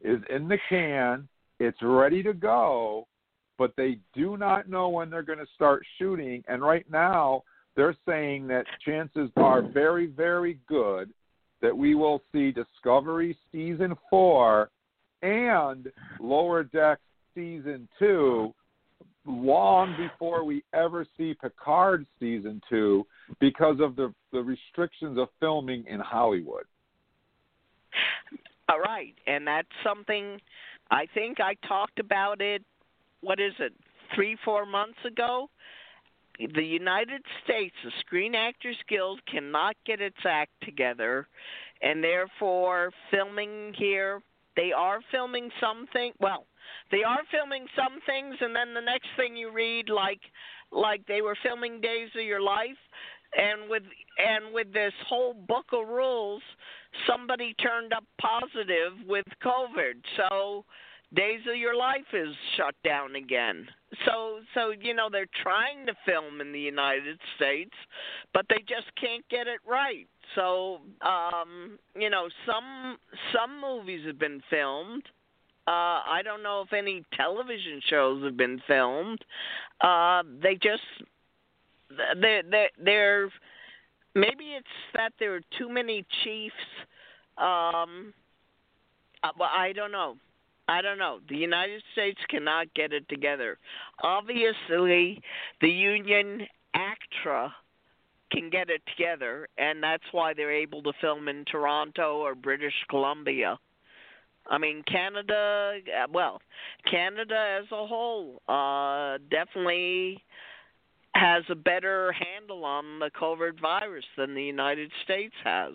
is 0.00 0.20
in 0.30 0.48
the 0.48 0.58
can. 0.68 1.28
It's 1.58 1.78
ready 1.82 2.22
to 2.22 2.32
go, 2.32 3.06
but 3.58 3.74
they 3.76 3.98
do 4.14 4.36
not 4.36 4.68
know 4.68 4.88
when 4.88 5.10
they're 5.10 5.22
going 5.22 5.38
to 5.38 5.46
start 5.54 5.82
shooting. 5.98 6.42
And 6.48 6.62
right 6.62 6.86
now, 6.90 7.42
they're 7.76 7.96
saying 8.08 8.48
that 8.48 8.64
chances 8.84 9.30
are 9.36 9.62
very, 9.62 10.06
very 10.06 10.58
good 10.68 11.10
that 11.62 11.76
we 11.76 11.94
will 11.94 12.22
see 12.32 12.52
Discovery 12.52 13.36
season 13.52 13.94
four 14.08 14.70
and 15.22 15.90
Lower 16.18 16.64
Decks 16.64 17.00
season 17.34 17.88
two 17.98 18.54
long 19.26 19.94
before 19.96 20.44
we 20.44 20.64
ever 20.72 21.06
see 21.16 21.34
Picard 21.34 22.06
season 22.18 22.60
two 22.68 23.06
because 23.38 23.76
of 23.80 23.94
the, 23.96 24.12
the 24.32 24.40
restrictions 24.40 25.18
of 25.18 25.28
filming 25.38 25.84
in 25.86 26.00
Hollywood. 26.00 26.64
All 28.68 28.80
right, 28.80 29.14
and 29.26 29.46
that's 29.46 29.68
something 29.84 30.40
I 30.90 31.06
think 31.12 31.38
I 31.40 31.54
talked 31.66 31.98
about 31.98 32.40
it. 32.40 32.62
What 33.20 33.40
is 33.40 33.52
it? 33.58 33.72
Three, 34.14 34.36
four 34.44 34.64
months 34.64 34.98
ago. 35.06 35.50
The 36.38 36.64
United 36.64 37.22
States, 37.44 37.74
the 37.84 37.90
Screen 38.00 38.34
Actors 38.34 38.76
Guild, 38.88 39.20
cannot 39.26 39.76
get 39.84 40.00
its 40.00 40.16
act 40.24 40.52
together, 40.62 41.28
and 41.82 42.02
therefore 42.02 42.92
filming 43.10 43.74
here. 43.76 44.22
They 44.56 44.72
are 44.72 45.00
filming 45.10 45.50
something. 45.60 46.12
Well, 46.18 46.46
they 46.90 47.02
are 47.02 47.20
filming 47.30 47.66
some 47.76 48.00
things, 48.06 48.36
and 48.40 48.54
then 48.54 48.74
the 48.74 48.80
next 48.80 49.08
thing 49.16 49.36
you 49.36 49.52
read, 49.52 49.88
like 49.88 50.20
like 50.72 51.06
they 51.06 51.20
were 51.20 51.36
filming 51.42 51.80
Days 51.80 52.10
of 52.16 52.22
Your 52.22 52.40
Life, 52.40 52.78
and 53.36 53.68
with 53.68 53.82
and 54.18 54.52
with 54.52 54.72
this 54.72 54.92
whole 55.06 55.34
book 55.34 55.66
of 55.72 55.88
rules, 55.88 56.42
somebody 57.06 57.54
turned 57.54 57.92
up 57.92 58.04
positive 58.20 58.92
with 59.06 59.26
COVID. 59.42 60.02
So 60.16 60.64
Days 61.14 61.40
of 61.48 61.56
Your 61.56 61.76
Life 61.76 62.06
is 62.12 62.28
shut 62.56 62.74
down 62.84 63.16
again. 63.16 63.66
So 64.06 64.40
so 64.54 64.70
you 64.70 64.94
know 64.94 65.08
they're 65.10 65.26
trying 65.42 65.86
to 65.86 65.94
film 66.06 66.40
in 66.40 66.52
the 66.52 66.60
United 66.60 67.18
States, 67.36 67.74
but 68.32 68.46
they 68.48 68.58
just 68.60 68.94
can't 69.00 69.28
get 69.28 69.46
it 69.46 69.60
right. 69.68 70.06
So 70.34 70.78
um, 71.02 71.78
you 71.96 72.10
know 72.10 72.28
some 72.46 72.96
some 73.34 73.60
movies 73.60 74.06
have 74.06 74.18
been 74.18 74.40
filmed. 74.48 75.02
Uh, 75.66 76.02
I 76.06 76.22
don't 76.24 76.42
know 76.42 76.62
if 76.62 76.72
any 76.72 77.04
television 77.16 77.80
shows 77.88 78.24
have 78.24 78.36
been 78.36 78.60
filmed. 78.66 79.24
Uh, 79.80 80.22
they 80.42 80.54
just 80.54 80.82
they 82.20 82.42
they 82.48 82.66
they're 82.82 83.28
maybe 84.14 84.54
it's 84.56 84.66
that 84.94 85.12
there 85.18 85.34
are 85.34 85.40
too 85.58 85.68
many 85.68 86.06
chiefs 86.22 86.54
um, 87.40 88.12
uh, 89.22 89.32
well, 89.38 89.50
I 89.54 89.72
don't 89.72 89.92
know. 89.92 90.16
I 90.70 90.82
don't 90.82 90.98
know. 90.98 91.18
The 91.28 91.36
United 91.36 91.82
States 91.92 92.20
cannot 92.28 92.72
get 92.74 92.92
it 92.92 93.08
together. 93.08 93.58
Obviously, 94.04 95.20
the 95.60 95.68
union 95.68 96.46
ACTRA 96.74 97.52
can 98.30 98.50
get 98.50 98.70
it 98.70 98.80
together, 98.96 99.48
and 99.58 99.82
that's 99.82 100.04
why 100.12 100.32
they're 100.32 100.52
able 100.52 100.80
to 100.84 100.92
film 101.00 101.26
in 101.26 101.44
Toronto 101.46 102.18
or 102.18 102.36
British 102.36 102.74
Columbia. 102.88 103.58
I 104.48 104.58
mean, 104.58 104.84
Canada, 104.86 105.80
uh, 105.88 106.06
well, 106.12 106.40
Canada 106.88 107.58
as 107.60 107.66
a 107.72 107.84
whole 107.84 108.40
uh, 108.48 109.18
definitely 109.28 110.22
has 111.16 111.42
a 111.48 111.56
better 111.56 112.12
handle 112.12 112.64
on 112.64 113.00
the 113.00 113.10
COVID 113.20 113.60
virus 113.60 114.04
than 114.16 114.36
the 114.36 114.44
United 114.44 114.92
States 115.02 115.34
has. 115.42 115.74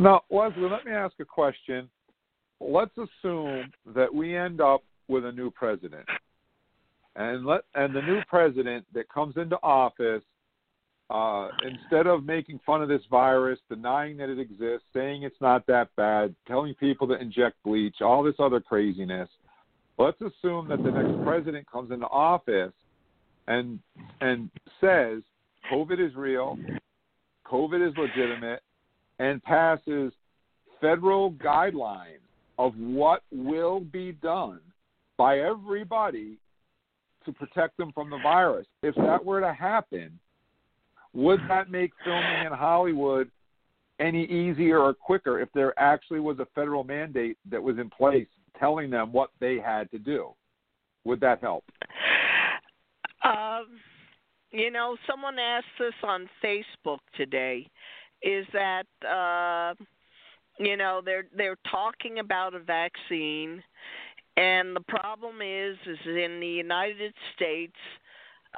Now, 0.00 0.22
Leslie, 0.30 0.68
let 0.68 0.84
me 0.84 0.90
ask 0.90 1.14
a 1.20 1.24
question. 1.24 1.88
Let's 2.64 2.92
assume 2.96 3.72
that 3.94 4.14
we 4.14 4.36
end 4.36 4.60
up 4.60 4.82
with 5.08 5.24
a 5.24 5.32
new 5.32 5.50
president, 5.50 6.06
and 7.16 7.44
let 7.44 7.62
and 7.74 7.94
the 7.94 8.02
new 8.02 8.20
president 8.28 8.86
that 8.94 9.08
comes 9.08 9.36
into 9.36 9.56
office, 9.62 10.22
uh, 11.10 11.48
instead 11.64 12.06
of 12.06 12.24
making 12.24 12.60
fun 12.64 12.80
of 12.80 12.88
this 12.88 13.02
virus, 13.10 13.58
denying 13.68 14.16
that 14.18 14.30
it 14.30 14.38
exists, 14.38 14.86
saying 14.94 15.24
it's 15.24 15.40
not 15.40 15.66
that 15.66 15.88
bad, 15.96 16.34
telling 16.46 16.74
people 16.74 17.08
to 17.08 17.14
inject 17.14 17.56
bleach, 17.64 17.96
all 18.00 18.22
this 18.22 18.36
other 18.38 18.60
craziness. 18.60 19.28
Let's 19.98 20.20
assume 20.20 20.68
that 20.68 20.82
the 20.82 20.90
next 20.90 21.22
president 21.24 21.70
comes 21.70 21.90
into 21.90 22.06
office 22.06 22.72
and 23.48 23.80
and 24.20 24.50
says 24.80 25.22
COVID 25.70 26.04
is 26.04 26.14
real, 26.14 26.56
COVID 27.46 27.86
is 27.86 27.94
legitimate, 27.96 28.62
and 29.18 29.42
passes 29.42 30.12
federal 30.80 31.32
guidelines 31.32 32.21
of 32.62 32.74
what 32.76 33.24
will 33.32 33.80
be 33.80 34.12
done 34.12 34.60
by 35.18 35.40
everybody 35.40 36.38
to 37.24 37.32
protect 37.32 37.76
them 37.76 37.90
from 37.92 38.08
the 38.08 38.18
virus. 38.22 38.66
If 38.84 38.94
that 38.94 39.24
were 39.24 39.40
to 39.40 39.52
happen, 39.52 40.16
would 41.12 41.40
that 41.48 41.72
make 41.72 41.90
filming 42.04 42.46
in 42.46 42.52
Hollywood 42.52 43.28
any 43.98 44.24
easier 44.26 44.78
or 44.78 44.94
quicker 44.94 45.40
if 45.40 45.48
there 45.54 45.76
actually 45.76 46.20
was 46.20 46.38
a 46.38 46.46
federal 46.54 46.84
mandate 46.84 47.36
that 47.50 47.60
was 47.60 47.78
in 47.78 47.90
place 47.90 48.28
telling 48.60 48.90
them 48.90 49.12
what 49.12 49.30
they 49.40 49.58
had 49.58 49.90
to 49.90 49.98
do? 49.98 50.30
Would 51.04 51.18
that 51.18 51.40
help? 51.40 51.64
Um, 53.24 53.66
you 54.52 54.70
know, 54.70 54.96
someone 55.10 55.36
asked 55.40 55.66
this 55.80 55.94
on 56.04 56.28
Facebook 56.44 56.98
today 57.16 57.66
is 58.22 58.46
that 58.52 58.86
uh, 59.04 59.74
you 60.58 60.76
know 60.76 61.00
they're 61.04 61.26
they're 61.36 61.58
talking 61.70 62.18
about 62.18 62.54
a 62.54 62.60
vaccine, 62.60 63.62
and 64.36 64.76
the 64.76 64.84
problem 64.88 65.36
is 65.42 65.76
is 65.86 65.98
in 66.06 66.40
the 66.40 66.46
United 66.46 67.14
States, 67.34 67.76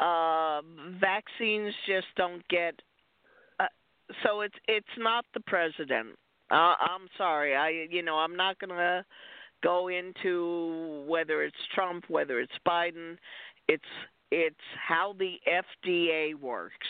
uh, 0.01 0.61
vaccines 1.01 1.75
just 1.87 2.07
don't 2.17 2.47
get. 2.49 2.81
Uh, 3.61 3.67
so 4.23 4.41
it's 4.41 4.57
it's 4.69 4.87
not 4.99 5.25
the 5.35 5.41
president. 5.41 6.11
Uh, 6.51 6.75
I'm 6.81 7.09
sorry. 7.17 7.55
I 7.55 7.87
you 7.91 8.03
know 8.03 8.17
I'm 8.17 8.37
not 8.37 8.59
gonna 8.59 9.05
go 9.63 9.89
into 9.89 11.05
whether 11.09 11.43
it's 11.43 11.57
Trump, 11.75 12.05
whether 12.09 12.41
it's 12.41 12.53
Biden. 12.67 13.17
It's 13.69 13.83
it's 14.31 14.57
how 14.87 15.15
the 15.19 15.37
FDA 15.49 16.35
works. 16.35 16.89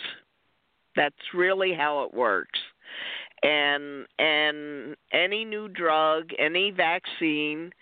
That's 0.97 1.15
really 1.35 1.73
how 1.75 2.05
it 2.05 2.15
works. 2.15 2.59
And 3.45 4.07
and 4.19 4.97
any 5.13 5.45
new 5.45 5.69
drug, 5.69 6.31
any 6.39 6.71
vaccine 6.71 7.73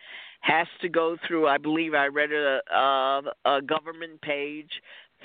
has 0.41 0.67
to 0.81 0.89
go 0.89 1.17
through. 1.27 1.47
I 1.47 1.59
believe 1.59 1.95
I 1.95 2.07
read 2.07 2.33
a 2.33 2.61
a, 2.75 3.23
a 3.45 3.63
government 3.63 4.21
page 4.23 4.71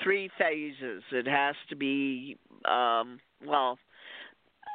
three 0.02 0.30
phases. 0.38 1.02
It 1.10 1.26
has 1.26 1.56
to 1.70 1.76
be 1.76 2.36
um, 2.64 3.18
well. 3.44 3.78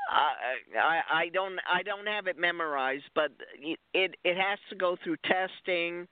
I, 0.10 0.78
I 0.78 1.22
I 1.24 1.30
don't 1.30 1.58
I 1.72 1.82
don't 1.82 2.08
have 2.08 2.28
it 2.28 2.38
memorized, 2.38 3.06
but 3.16 3.32
it 3.62 4.16
it 4.24 4.38
has 4.38 4.60
to 4.70 4.76
go 4.76 4.98
through 5.02 5.16
testing. 5.24 6.08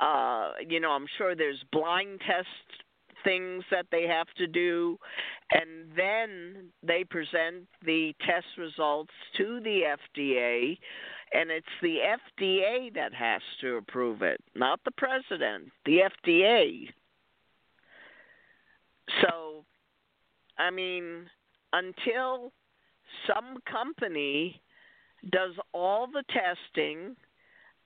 Uh, 0.00 0.52
you 0.66 0.80
know, 0.80 0.90
I'm 0.90 1.06
sure 1.18 1.34
there's 1.34 1.62
blind 1.70 2.20
test 2.26 2.85
things 3.26 3.64
that 3.70 3.86
they 3.90 4.06
have 4.06 4.28
to 4.38 4.46
do, 4.46 4.96
and 5.50 5.90
then 5.96 6.68
they 6.82 7.04
present 7.04 7.66
the 7.84 8.14
test 8.24 8.46
results 8.56 9.10
to 9.36 9.60
the 9.64 9.80
FDA, 10.14 10.78
and 11.34 11.50
it's 11.50 11.66
the 11.82 11.96
FDA 11.96 12.94
that 12.94 13.12
has 13.12 13.42
to 13.60 13.76
approve 13.76 14.22
it, 14.22 14.40
not 14.54 14.78
the 14.84 14.92
president, 14.92 15.70
the 15.84 16.02
FDA. 16.24 16.88
So, 19.22 19.64
I 20.58 20.70
mean, 20.70 21.26
until 21.72 22.52
some 23.26 23.58
company 23.70 24.60
does 25.30 25.52
all 25.72 26.06
the 26.06 26.24
testing, 26.28 27.16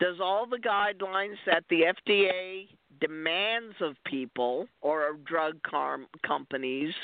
does 0.00 0.16
all 0.20 0.46
the 0.46 0.58
guidelines 0.58 1.36
that 1.46 1.64
the 1.70 1.92
FDA 2.06 2.68
demands 3.00 3.74
of 3.80 3.94
people 4.04 4.66
or 4.80 5.08
of 5.08 5.24
drug 5.24 5.62
car- 5.62 6.06
companies, 6.26 6.94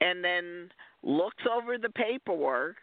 and 0.00 0.24
then 0.24 0.70
looks 1.02 1.44
over 1.50 1.78
the 1.78 1.90
paperwork 1.90 2.76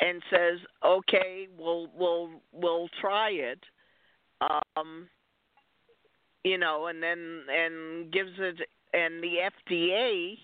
and 0.00 0.22
says, 0.30 0.58
"Okay, 0.84 1.48
we'll 1.58 1.88
we'll 1.94 2.30
we'll 2.52 2.88
try 3.00 3.30
it," 3.30 3.60
um, 4.76 5.08
you 6.44 6.58
know, 6.58 6.86
and 6.86 7.02
then 7.02 7.44
and 7.48 8.12
gives 8.12 8.32
it, 8.38 8.68
and 8.92 9.22
the 9.22 9.50
FDA 9.70 10.38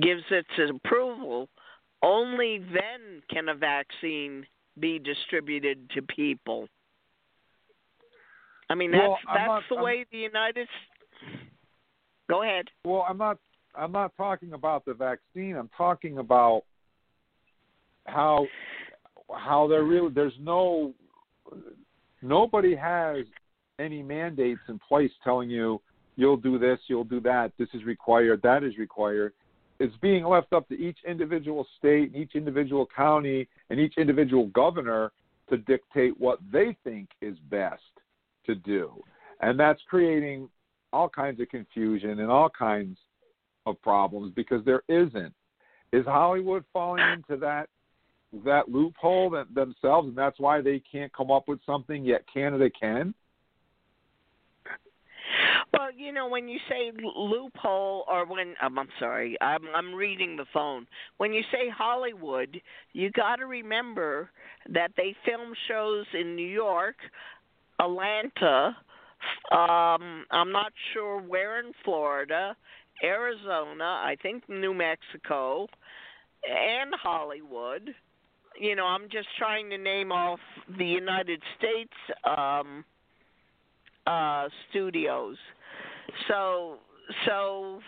gives 0.00 0.24
its 0.30 0.70
approval. 0.70 1.48
Only 2.02 2.58
then 2.58 3.22
can 3.30 3.48
a 3.48 3.54
vaccine 3.54 4.46
be 4.78 4.98
distributed 4.98 5.90
to 5.90 6.02
people. 6.02 6.68
I 8.70 8.74
mean, 8.74 8.90
that's 8.90 9.02
well, 9.02 9.18
that's 9.26 9.46
not, 9.46 9.62
the 9.70 9.76
I'm, 9.76 9.82
way 9.82 10.06
the 10.12 10.18
United. 10.18 10.68
Go 12.28 12.42
ahead. 12.42 12.66
Well, 12.84 13.06
I'm 13.08 13.18
not. 13.18 13.38
I'm 13.74 13.92
not 13.92 14.16
talking 14.16 14.54
about 14.54 14.84
the 14.84 14.94
vaccine. 14.94 15.56
I'm 15.56 15.70
talking 15.76 16.18
about 16.18 16.62
how 18.06 18.46
how 19.34 19.66
there 19.68 19.84
really 19.84 20.10
there's 20.12 20.34
no 20.40 20.94
nobody 22.22 22.74
has 22.74 23.24
any 23.78 24.02
mandates 24.02 24.60
in 24.68 24.78
place 24.88 25.10
telling 25.22 25.50
you 25.50 25.80
you'll 26.16 26.36
do 26.36 26.58
this, 26.58 26.78
you'll 26.88 27.04
do 27.04 27.20
that, 27.20 27.52
this 27.58 27.68
is 27.72 27.84
required, 27.84 28.42
that 28.42 28.64
is 28.64 28.76
required. 28.76 29.32
It's 29.78 29.94
being 30.02 30.24
left 30.24 30.52
up 30.52 30.68
to 30.68 30.74
each 30.74 30.98
individual 31.06 31.64
state, 31.78 32.12
each 32.14 32.32
individual 32.34 32.88
county, 32.94 33.46
and 33.70 33.78
each 33.78 33.94
individual 33.96 34.48
governor 34.48 35.12
to 35.48 35.58
dictate 35.58 36.18
what 36.18 36.40
they 36.52 36.76
think 36.82 37.08
is 37.22 37.36
best 37.48 37.82
to 38.48 38.54
do. 38.54 38.92
And 39.40 39.58
that's 39.58 39.80
creating 39.88 40.48
all 40.92 41.08
kinds 41.08 41.40
of 41.40 41.48
confusion 41.48 42.20
and 42.20 42.30
all 42.30 42.50
kinds 42.50 42.98
of 43.66 43.80
problems 43.82 44.32
because 44.34 44.64
there 44.64 44.82
isn't. 44.88 45.32
Is 45.92 46.04
Hollywood 46.04 46.64
falling 46.72 47.04
into 47.12 47.40
that 47.40 47.68
that 48.44 48.68
loophole 48.68 49.30
that 49.30 49.54
themselves 49.54 50.08
and 50.08 50.16
that's 50.16 50.38
why 50.38 50.60
they 50.60 50.82
can't 50.92 51.10
come 51.14 51.30
up 51.30 51.48
with 51.48 51.60
something 51.64 52.04
yet 52.04 52.24
Canada 52.32 52.68
can? 52.78 53.14
Well, 55.72 55.88
you 55.94 56.12
know, 56.12 56.28
when 56.28 56.48
you 56.48 56.58
say 56.68 56.92
loophole, 57.16 58.04
or 58.08 58.26
when 58.26 58.54
um, 58.62 58.78
I'm 58.78 58.88
sorry, 58.98 59.36
I'm 59.40 59.62
I'm 59.74 59.94
reading 59.94 60.36
the 60.36 60.46
phone. 60.52 60.86
When 61.18 61.32
you 61.32 61.42
say 61.52 61.68
Hollywood, 61.68 62.60
you 62.94 63.10
got 63.10 63.36
to 63.36 63.46
remember 63.46 64.30
that 64.72 64.92
they 64.96 65.14
film 65.26 65.52
shows 65.68 66.06
in 66.18 66.34
New 66.36 66.46
York, 66.46 66.96
Atlanta. 67.80 68.76
Um, 69.50 70.24
I'm 70.30 70.52
not 70.52 70.72
sure 70.92 71.20
where 71.20 71.60
in 71.60 71.72
Florida, 71.84 72.56
Arizona, 73.02 73.84
I 73.84 74.16
think 74.22 74.48
New 74.48 74.74
Mexico, 74.74 75.66
and 76.48 76.94
Hollywood. 76.94 77.94
You 78.60 78.74
know, 78.76 78.86
I'm 78.86 79.08
just 79.10 79.28
trying 79.38 79.70
to 79.70 79.78
name 79.78 80.12
off 80.12 80.40
the 80.76 80.84
United 80.84 81.42
States 81.58 81.92
um, 82.24 82.84
uh, 84.06 84.48
studios. 84.70 85.36
So, 86.28 86.78
so 87.26 87.80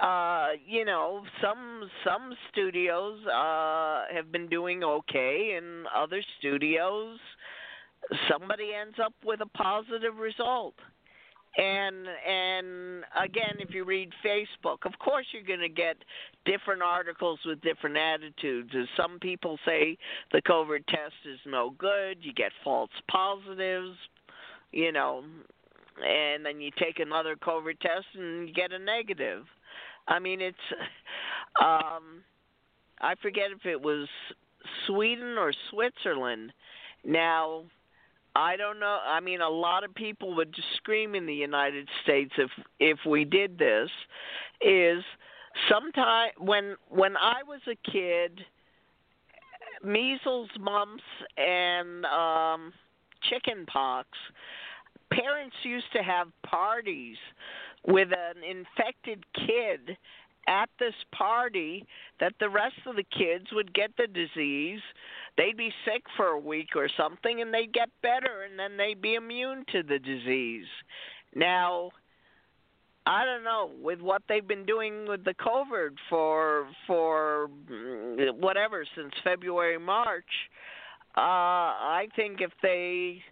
uh 0.00 0.48
you 0.66 0.86
know 0.86 1.22
some 1.42 1.82
some 2.02 2.32
studios 2.50 3.18
uh 3.26 4.04
have 4.12 4.32
been 4.32 4.48
doing 4.48 4.82
okay 4.82 5.58
and 5.58 5.86
other 5.94 6.22
studios 6.38 7.18
somebody 8.28 8.70
ends 8.74 8.96
up 9.02 9.14
with 9.24 9.40
a 9.40 9.46
positive 9.46 10.16
result. 10.16 10.74
And 11.58 12.06
and 12.26 13.04
again 13.22 13.56
if 13.58 13.74
you 13.74 13.84
read 13.84 14.08
facebook 14.24 14.86
of 14.86 14.98
course 14.98 15.26
you're 15.32 15.42
going 15.42 15.60
to 15.60 15.68
get 15.68 15.98
different 16.46 16.80
articles 16.80 17.40
with 17.44 17.60
different 17.60 17.98
attitudes. 17.98 18.70
As 18.74 18.86
some 18.96 19.18
people 19.20 19.58
say 19.66 19.98
the 20.32 20.40
covid 20.40 20.86
test 20.86 21.12
is 21.30 21.38
no 21.44 21.74
good 21.76 22.18
you 22.22 22.32
get 22.32 22.52
false 22.64 22.88
positives 23.10 23.98
you 24.70 24.92
know 24.92 25.24
and 26.02 26.42
then 26.42 26.58
you 26.58 26.70
take 26.78 27.00
another 27.00 27.36
covid 27.36 27.78
test 27.80 28.06
and 28.14 28.48
you 28.48 28.54
get 28.54 28.72
a 28.72 28.78
negative. 28.78 29.44
I 30.08 30.20
mean 30.20 30.40
it's 30.40 30.56
um 31.60 32.24
i 33.02 33.14
forget 33.20 33.50
if 33.50 33.66
it 33.66 33.82
was 33.82 34.08
sweden 34.86 35.36
or 35.36 35.52
switzerland. 35.70 36.54
Now 37.04 37.64
I 38.34 38.56
don't 38.56 38.80
know. 38.80 38.98
I 39.06 39.20
mean, 39.20 39.40
a 39.40 39.48
lot 39.48 39.84
of 39.84 39.94
people 39.94 40.34
would 40.36 40.54
scream 40.76 41.14
in 41.14 41.26
the 41.26 41.34
United 41.34 41.88
States 42.02 42.32
if 42.38 42.50
if 42.80 42.98
we 43.06 43.24
did 43.24 43.58
this. 43.58 43.90
Is 44.60 45.02
sometime 45.68 46.30
when 46.38 46.76
when 46.88 47.16
I 47.16 47.42
was 47.46 47.60
a 47.66 47.90
kid, 47.90 48.40
measles, 49.84 50.48
mumps, 50.58 51.02
and 51.36 52.04
um, 52.06 52.72
chicken 53.28 53.66
pox. 53.66 54.08
Parents 55.10 55.56
used 55.62 55.92
to 55.92 56.02
have 56.02 56.28
parties 56.42 57.16
with 57.86 58.08
an 58.12 58.42
infected 58.42 59.24
kid 59.34 59.96
at 60.48 60.68
this 60.78 60.94
party 61.12 61.86
that 62.20 62.32
the 62.40 62.48
rest 62.48 62.76
of 62.86 62.96
the 62.96 63.04
kids 63.04 63.46
would 63.52 63.72
get 63.74 63.90
the 63.96 64.06
disease 64.06 64.80
they'd 65.36 65.56
be 65.56 65.72
sick 65.84 66.02
for 66.16 66.26
a 66.26 66.38
week 66.38 66.70
or 66.76 66.88
something 66.96 67.40
and 67.40 67.52
they'd 67.52 67.72
get 67.72 67.88
better 68.02 68.44
and 68.48 68.58
then 68.58 68.76
they'd 68.76 69.00
be 69.00 69.14
immune 69.14 69.64
to 69.72 69.82
the 69.82 69.98
disease. 69.98 70.66
Now, 71.34 71.90
I 73.06 73.24
don't 73.24 73.42
know 73.42 73.70
with 73.82 74.00
what 74.00 74.22
they've 74.28 74.46
been 74.46 74.66
doing 74.66 75.06
with 75.08 75.24
the 75.24 75.34
COVID 75.34 75.96
for 76.08 76.68
for 76.86 77.50
mm, 77.70 78.34
whatever 78.34 78.84
since 78.94 79.12
February 79.24 79.78
March. 79.78 80.24
Uh, 81.16 81.20
I 81.20 82.08
think 82.14 82.40
if 82.40 82.52
they 82.62 83.22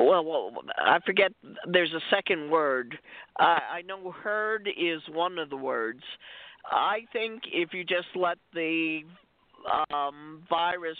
well, 0.00 0.24
well, 0.24 0.52
I 0.76 0.98
forget. 1.04 1.32
There's 1.66 1.92
a 1.92 2.00
second 2.10 2.50
word. 2.50 2.98
Uh, 3.38 3.58
I 3.72 3.82
know 3.82 4.10
herd 4.10 4.68
is 4.68 5.00
one 5.10 5.38
of 5.38 5.50
the 5.50 5.56
words. 5.56 6.02
I 6.66 7.00
think 7.12 7.42
if 7.52 7.72
you 7.72 7.84
just 7.84 8.08
let 8.14 8.38
the 8.52 9.02
um, 9.92 10.42
virus 10.48 10.98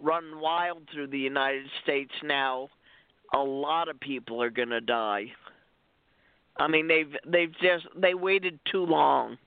run 0.00 0.40
wild 0.40 0.82
through 0.92 1.08
the 1.08 1.18
United 1.18 1.66
States 1.82 2.12
now, 2.22 2.68
a 3.34 3.38
lot 3.38 3.88
of 3.88 3.98
people 4.00 4.42
are 4.42 4.50
going 4.50 4.70
to 4.70 4.80
die. 4.80 5.26
I 6.56 6.66
mean, 6.66 6.88
they've 6.88 7.14
they've 7.26 7.52
just 7.62 7.86
they 7.96 8.14
waited 8.14 8.58
too 8.70 8.84
long. 8.84 9.38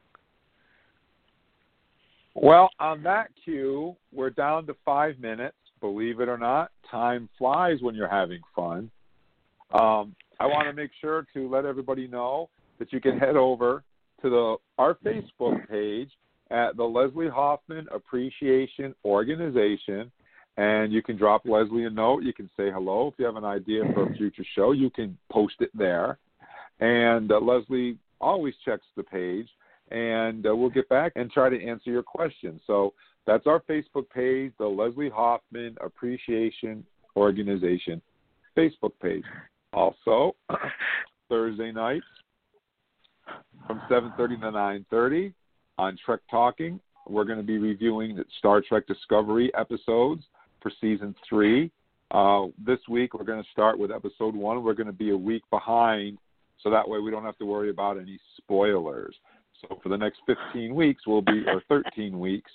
Well, 2.34 2.69
on 2.79 3.03
that 3.03 3.32
cue, 3.43 3.95
we're 4.13 4.29
down 4.29 4.65
to 4.67 4.75
five 4.86 5.19
minutes. 5.19 5.57
Believe 5.82 6.19
it 6.19 6.29
or 6.29 6.38
not, 6.38 6.71
time 6.89 7.27
flies 7.38 7.82
when 7.82 7.95
you're 7.95 8.07
having 8.07 8.41
fun. 8.55 8.89
Um, 9.73 10.15
I 10.39 10.45
want 10.45 10.67
to 10.67 10.73
make 10.73 10.91
sure 10.99 11.25
to 11.34 11.49
let 11.49 11.65
everybody 11.65 12.07
know 12.07 12.49
that 12.79 12.93
you 12.93 13.01
can 13.01 13.17
head 13.17 13.36
over 13.36 13.84
to 14.21 14.29
the 14.29 14.55
our 14.77 14.95
Facebook 15.03 15.67
page 15.67 16.09
at 16.51 16.77
the 16.77 16.84
Leslie 16.84 17.29
Hoffman 17.29 17.88
Appreciation 17.93 18.93
Organization. 19.03 20.11
And 20.57 20.91
you 20.91 21.01
can 21.01 21.17
drop 21.17 21.43
Leslie 21.45 21.86
a 21.86 21.89
note. 21.89 22.23
You 22.23 22.34
can 22.34 22.49
say 22.57 22.69
hello. 22.69 23.07
If 23.07 23.13
you 23.17 23.25
have 23.25 23.38
an 23.38 23.45
idea 23.45 23.84
for 23.93 24.09
a 24.09 24.13
future 24.15 24.45
show, 24.53 24.73
you 24.73 24.89
can 24.89 25.17
post 25.32 25.55
it 25.59 25.71
there. 25.73 26.17
And 26.79 27.32
uh, 27.32 27.39
Leslie 27.39 27.97
always 28.19 28.53
checks 28.65 28.86
the 28.97 29.03
page, 29.03 29.47
and 29.91 30.45
uh, 30.45 30.55
we'll 30.55 30.69
get 30.69 30.89
back 30.89 31.13
and 31.15 31.32
try 31.32 31.49
to 31.49 31.65
answer 31.65 31.89
your 31.89 32.03
questions. 32.03 32.61
So 32.67 32.93
that's 33.26 33.47
our 33.47 33.61
Facebook 33.61 34.09
page, 34.13 34.51
the 34.57 34.65
Leslie 34.65 35.09
Hoffman 35.09 35.76
Appreciation 35.82 36.86
Organization 37.15 38.01
Facebook 38.57 38.93
page. 39.01 39.24
Also, 39.74 40.36
Thursday 41.30 41.72
nights, 41.72 42.05
from 43.67 43.82
7:30 43.89 44.41
to 44.41 44.51
9:30 44.51 45.34
on 45.78 45.97
Trek 46.03 46.19
Talking. 46.30 46.80
We're 47.07 47.26
going 47.26 47.39
to 47.39 47.43
be 47.43 47.57
reviewing 47.57 48.15
the 48.15 48.26
Star 48.38 48.61
Trek 48.61 48.86
Discovery 48.88 49.51
episodes 49.55 50.24
for 50.61 50.72
season 50.80 51.15
three. 51.28 51.72
Uh, 52.11 52.47
this 52.63 52.80
week 52.89 53.13
we're 53.13 53.26
going 53.26 53.41
to 53.41 53.49
start 53.51 53.80
with 53.80 53.91
episode 53.91 54.36
one. 54.36 54.63
We're 54.63 54.74
going 54.74 54.88
to 54.88 54.93
be 54.93 55.11
a 55.11 55.17
week 55.17 55.43
behind, 55.49 56.17
so 56.61 56.69
that 56.69 56.88
way 56.88 56.99
we 56.99 57.09
don't 57.09 57.24
have 57.24 57.38
to 57.38 57.45
worry 57.45 57.69
about 57.69 57.97
any 57.97 58.19
spoilers. 58.38 59.15
So 59.61 59.80
for 59.82 59.89
the 59.89 59.97
next 59.97 60.19
15 60.26 60.76
weeks, 60.76 61.03
we'll 61.07 61.22
be 61.22 61.43
or 61.47 61.61
13 61.69 62.19
weeks, 62.19 62.51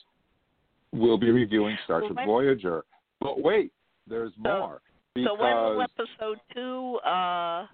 we'll 0.93 1.19
be 1.19 1.31
reviewing 1.31 1.77
Star 1.85 2.01
Trek 2.01 2.27
Voyager. 2.27 2.85
But 3.21 3.43
wait, 3.43 3.73
there's 4.09 4.33
more. 4.39 4.81
So 5.17 5.35
when 5.35 5.55
will 5.55 5.83
episode 5.83 6.39
two 6.55 6.97
uh, 6.97 7.67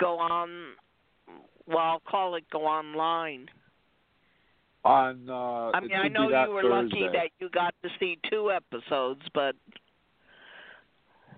go 0.00 0.18
on? 0.18 0.48
Well, 1.66 1.78
I'll 1.78 2.02
call 2.08 2.36
it 2.36 2.44
go 2.50 2.64
online. 2.64 3.46
On 4.84 5.28
uh, 5.28 5.70
I 5.76 5.80
mean, 5.80 5.92
I 5.94 6.08
know 6.08 6.28
you 6.28 6.52
were 6.52 6.62
Thursday. 6.62 7.00
lucky 7.00 7.16
that 7.16 7.30
you 7.38 7.48
got 7.50 7.74
to 7.82 7.88
see 7.98 8.18
two 8.30 8.50
episodes, 8.50 9.22
but 9.32 9.54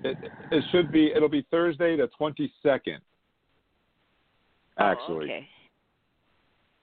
it, 0.02 0.16
it 0.50 0.64
should 0.72 0.90
be. 0.90 1.12
It'll 1.14 1.28
be 1.28 1.46
Thursday 1.50 1.96
the 1.96 2.08
22nd. 2.20 2.98
Actually. 4.78 5.46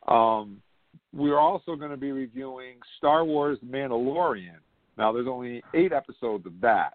Oh, 0.08 0.12
okay. 0.12 0.42
Um, 0.46 0.62
we're 1.14 1.40
also 1.40 1.76
going 1.76 1.92
to 1.92 1.98
be 1.98 2.12
reviewing 2.12 2.76
Star 2.98 3.24
Wars 3.24 3.60
Mandalorian. 3.66 4.58
Now, 4.98 5.12
there's 5.12 5.28
only 5.28 5.64
eight 5.74 5.94
episodes 5.94 6.46
of 6.46 6.54
that. 6.62 6.94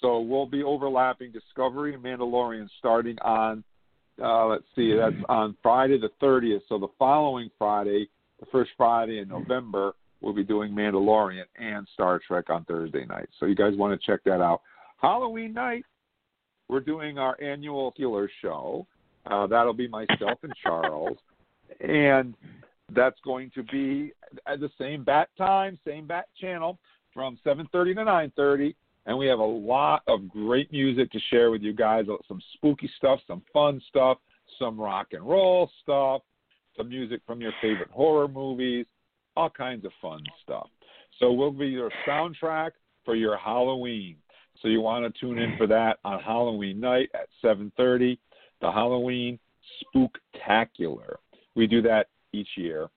So 0.00 0.20
we'll 0.20 0.46
be 0.46 0.62
overlapping 0.62 1.32
Discovery 1.32 1.94
and 1.94 2.02
Mandalorian 2.02 2.68
starting 2.78 3.18
on, 3.20 3.64
uh, 4.22 4.46
let's 4.46 4.64
see, 4.74 4.94
that's 4.94 5.16
on 5.28 5.56
Friday 5.62 5.98
the 5.98 6.10
30th. 6.22 6.60
So 6.68 6.78
the 6.78 6.88
following 6.98 7.50
Friday, 7.58 8.08
the 8.40 8.46
first 8.52 8.70
Friday 8.76 9.18
in 9.18 9.28
November, 9.28 9.94
we'll 10.20 10.34
be 10.34 10.44
doing 10.44 10.72
Mandalorian 10.72 11.44
and 11.58 11.88
Star 11.94 12.20
Trek 12.26 12.50
on 12.50 12.64
Thursday 12.64 13.04
night. 13.06 13.28
So 13.40 13.46
you 13.46 13.54
guys 13.54 13.72
want 13.76 13.98
to 13.98 14.06
check 14.06 14.20
that 14.24 14.40
out. 14.40 14.60
Halloween 15.00 15.52
night, 15.52 15.84
we're 16.68 16.80
doing 16.80 17.18
our 17.18 17.40
annual 17.42 17.92
healer 17.96 18.30
show. 18.42 18.86
Uh, 19.24 19.46
that'll 19.46 19.72
be 19.72 19.88
myself 19.88 20.38
and 20.42 20.52
Charles. 20.62 21.16
And 21.80 22.34
that's 22.94 23.18
going 23.24 23.50
to 23.54 23.62
be 23.64 24.12
at 24.46 24.60
the 24.60 24.70
same 24.78 25.04
bat 25.04 25.28
time, 25.36 25.78
same 25.86 26.06
bat 26.06 26.26
channel 26.40 26.78
from 27.12 27.38
7:30 27.44 27.94
to 27.94 28.04
9:30, 28.04 28.74
and 29.06 29.16
we 29.16 29.26
have 29.26 29.38
a 29.38 29.44
lot 29.44 30.02
of 30.06 30.28
great 30.28 30.70
music 30.70 31.10
to 31.12 31.18
share 31.30 31.50
with 31.50 31.62
you 31.62 31.72
guys. 31.72 32.06
Some 32.28 32.40
spooky 32.54 32.90
stuff, 32.96 33.20
some 33.26 33.42
fun 33.52 33.80
stuff, 33.88 34.18
some 34.58 34.78
rock 34.78 35.08
and 35.12 35.26
roll 35.26 35.70
stuff, 35.82 36.22
some 36.76 36.88
music 36.88 37.20
from 37.26 37.40
your 37.40 37.52
favorite 37.60 37.90
horror 37.90 38.28
movies, 38.28 38.86
all 39.36 39.50
kinds 39.50 39.84
of 39.84 39.92
fun 40.00 40.22
stuff. 40.42 40.68
So 41.18 41.32
we'll 41.32 41.50
be 41.50 41.66
your 41.66 41.90
soundtrack 42.06 42.72
for 43.04 43.14
your 43.14 43.36
Halloween. 43.36 44.16
So 44.60 44.68
you 44.68 44.80
want 44.80 45.04
to 45.04 45.20
tune 45.20 45.38
in 45.38 45.56
for 45.56 45.66
that 45.66 45.98
on 46.04 46.20
Halloween 46.20 46.80
night 46.80 47.10
at 47.14 47.28
7:30, 47.42 48.18
the 48.60 48.70
Halloween 48.70 49.38
Spooktacular. 49.94 51.16
We 51.54 51.66
do 51.66 51.82
that 51.82 52.08
each 52.36 52.48
year. 52.56 52.88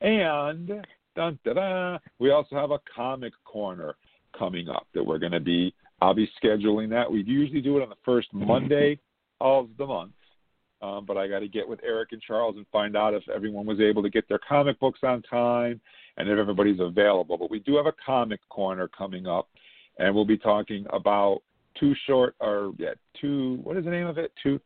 And 0.00 0.84
dun, 1.16 1.38
da, 1.44 1.52
da, 1.52 1.98
we 2.18 2.30
also 2.30 2.56
have 2.56 2.70
a 2.70 2.80
comic 2.94 3.32
corner 3.44 3.96
coming 4.36 4.68
up 4.68 4.86
that 4.94 5.04
we're 5.04 5.18
going 5.18 5.32
to 5.32 5.40
be. 5.40 5.74
I'll 6.00 6.14
be 6.14 6.30
scheduling 6.42 6.90
that. 6.90 7.10
We 7.10 7.22
usually 7.22 7.60
do 7.60 7.78
it 7.78 7.82
on 7.82 7.88
the 7.88 7.94
first 8.04 8.28
Monday 8.32 8.98
of 9.40 9.68
the 9.78 9.86
month, 9.86 10.12
um, 10.82 11.04
but 11.06 11.16
I 11.16 11.28
got 11.28 11.40
to 11.40 11.48
get 11.48 11.68
with 11.68 11.80
Eric 11.84 12.10
and 12.12 12.20
Charles 12.20 12.56
and 12.56 12.66
find 12.72 12.96
out 12.96 13.14
if 13.14 13.22
everyone 13.34 13.66
was 13.66 13.80
able 13.80 14.02
to 14.02 14.10
get 14.10 14.28
their 14.28 14.40
comic 14.46 14.78
books 14.80 15.00
on 15.02 15.22
time 15.22 15.80
and 16.16 16.28
if 16.28 16.38
everybody's 16.38 16.80
available. 16.80 17.38
But 17.38 17.50
we 17.50 17.60
do 17.60 17.76
have 17.76 17.86
a 17.86 17.94
comic 18.04 18.40
corner 18.48 18.88
coming 18.88 19.26
up, 19.26 19.48
and 19.98 20.14
we'll 20.14 20.24
be 20.24 20.38
talking 20.38 20.86
about 20.92 21.40
two 21.78 21.94
short 22.06 22.34
or 22.40 22.72
yeah 22.78 22.94
two 23.20 23.58
what 23.62 23.76
is 23.76 23.84
the 23.84 23.90
name 23.90 24.06
of 24.06 24.18
it 24.18 24.32
two 24.42 24.60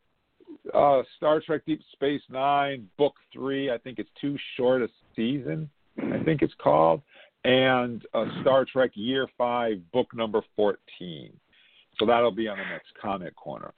uh, 0.74 1.03
Star 1.16 1.40
Trek 1.40 1.62
Deep 1.66 1.80
Space 1.92 2.22
Nine, 2.30 2.88
Book 2.99 3.14
Three. 3.32 3.70
I 3.70 3.78
think 3.78 3.99
it's 3.99 4.11
too 4.20 4.36
short 4.57 4.82
a 4.82 4.88
season. 5.16 5.68
I 5.99 6.22
think 6.24 6.42
it's 6.42 6.55
called, 6.62 7.03
and 7.44 8.05
uh, 8.14 8.26
Star 8.42 8.64
Trek 8.64 8.92
Year 8.94 9.26
Five, 9.36 9.78
Book 9.92 10.14
Number 10.14 10.42
Fourteen. 10.57 11.32
So 11.99 12.07
that'll 12.07 12.30
be 12.30 12.49
on 12.49 12.59
the 12.59 12.64
next 12.64 12.88
Comic 13.01 13.34
Corner. 13.34 13.72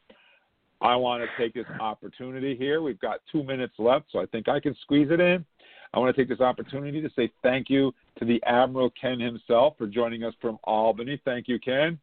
I 0.83 0.97
want 0.97 1.23
to 1.23 1.43
take 1.43 1.55
this 1.55 1.67
opportunity 1.79 2.57
here. 2.57 2.81
We've 2.81 3.01
got 3.01 3.21
two 3.31 3.43
minutes 3.43 3.75
left, 3.79 4.07
so 4.13 4.19
I 4.19 4.27
think 4.27 4.49
I 4.49 4.61
can 4.61 4.75
squeeze 4.83 5.09
it 5.11 5.21
in. 5.21 5.45
I 5.93 5.99
want 5.99 6.15
to 6.15 6.21
take 6.21 6.29
this 6.29 6.41
opportunity 6.41 7.03
to 7.03 7.11
say 7.17 7.31
thank 7.43 7.69
you 7.69 7.93
to 8.19 8.25
the 8.25 8.43
Admiral 8.47 8.91
Ken 9.01 9.19
himself 9.19 9.75
for 9.77 9.87
joining 9.87 10.23
us 10.23 10.35
from 10.41 10.59
Albany. 10.65 11.21
Thank 11.25 11.49
you, 11.49 11.59
Ken. 11.59 11.99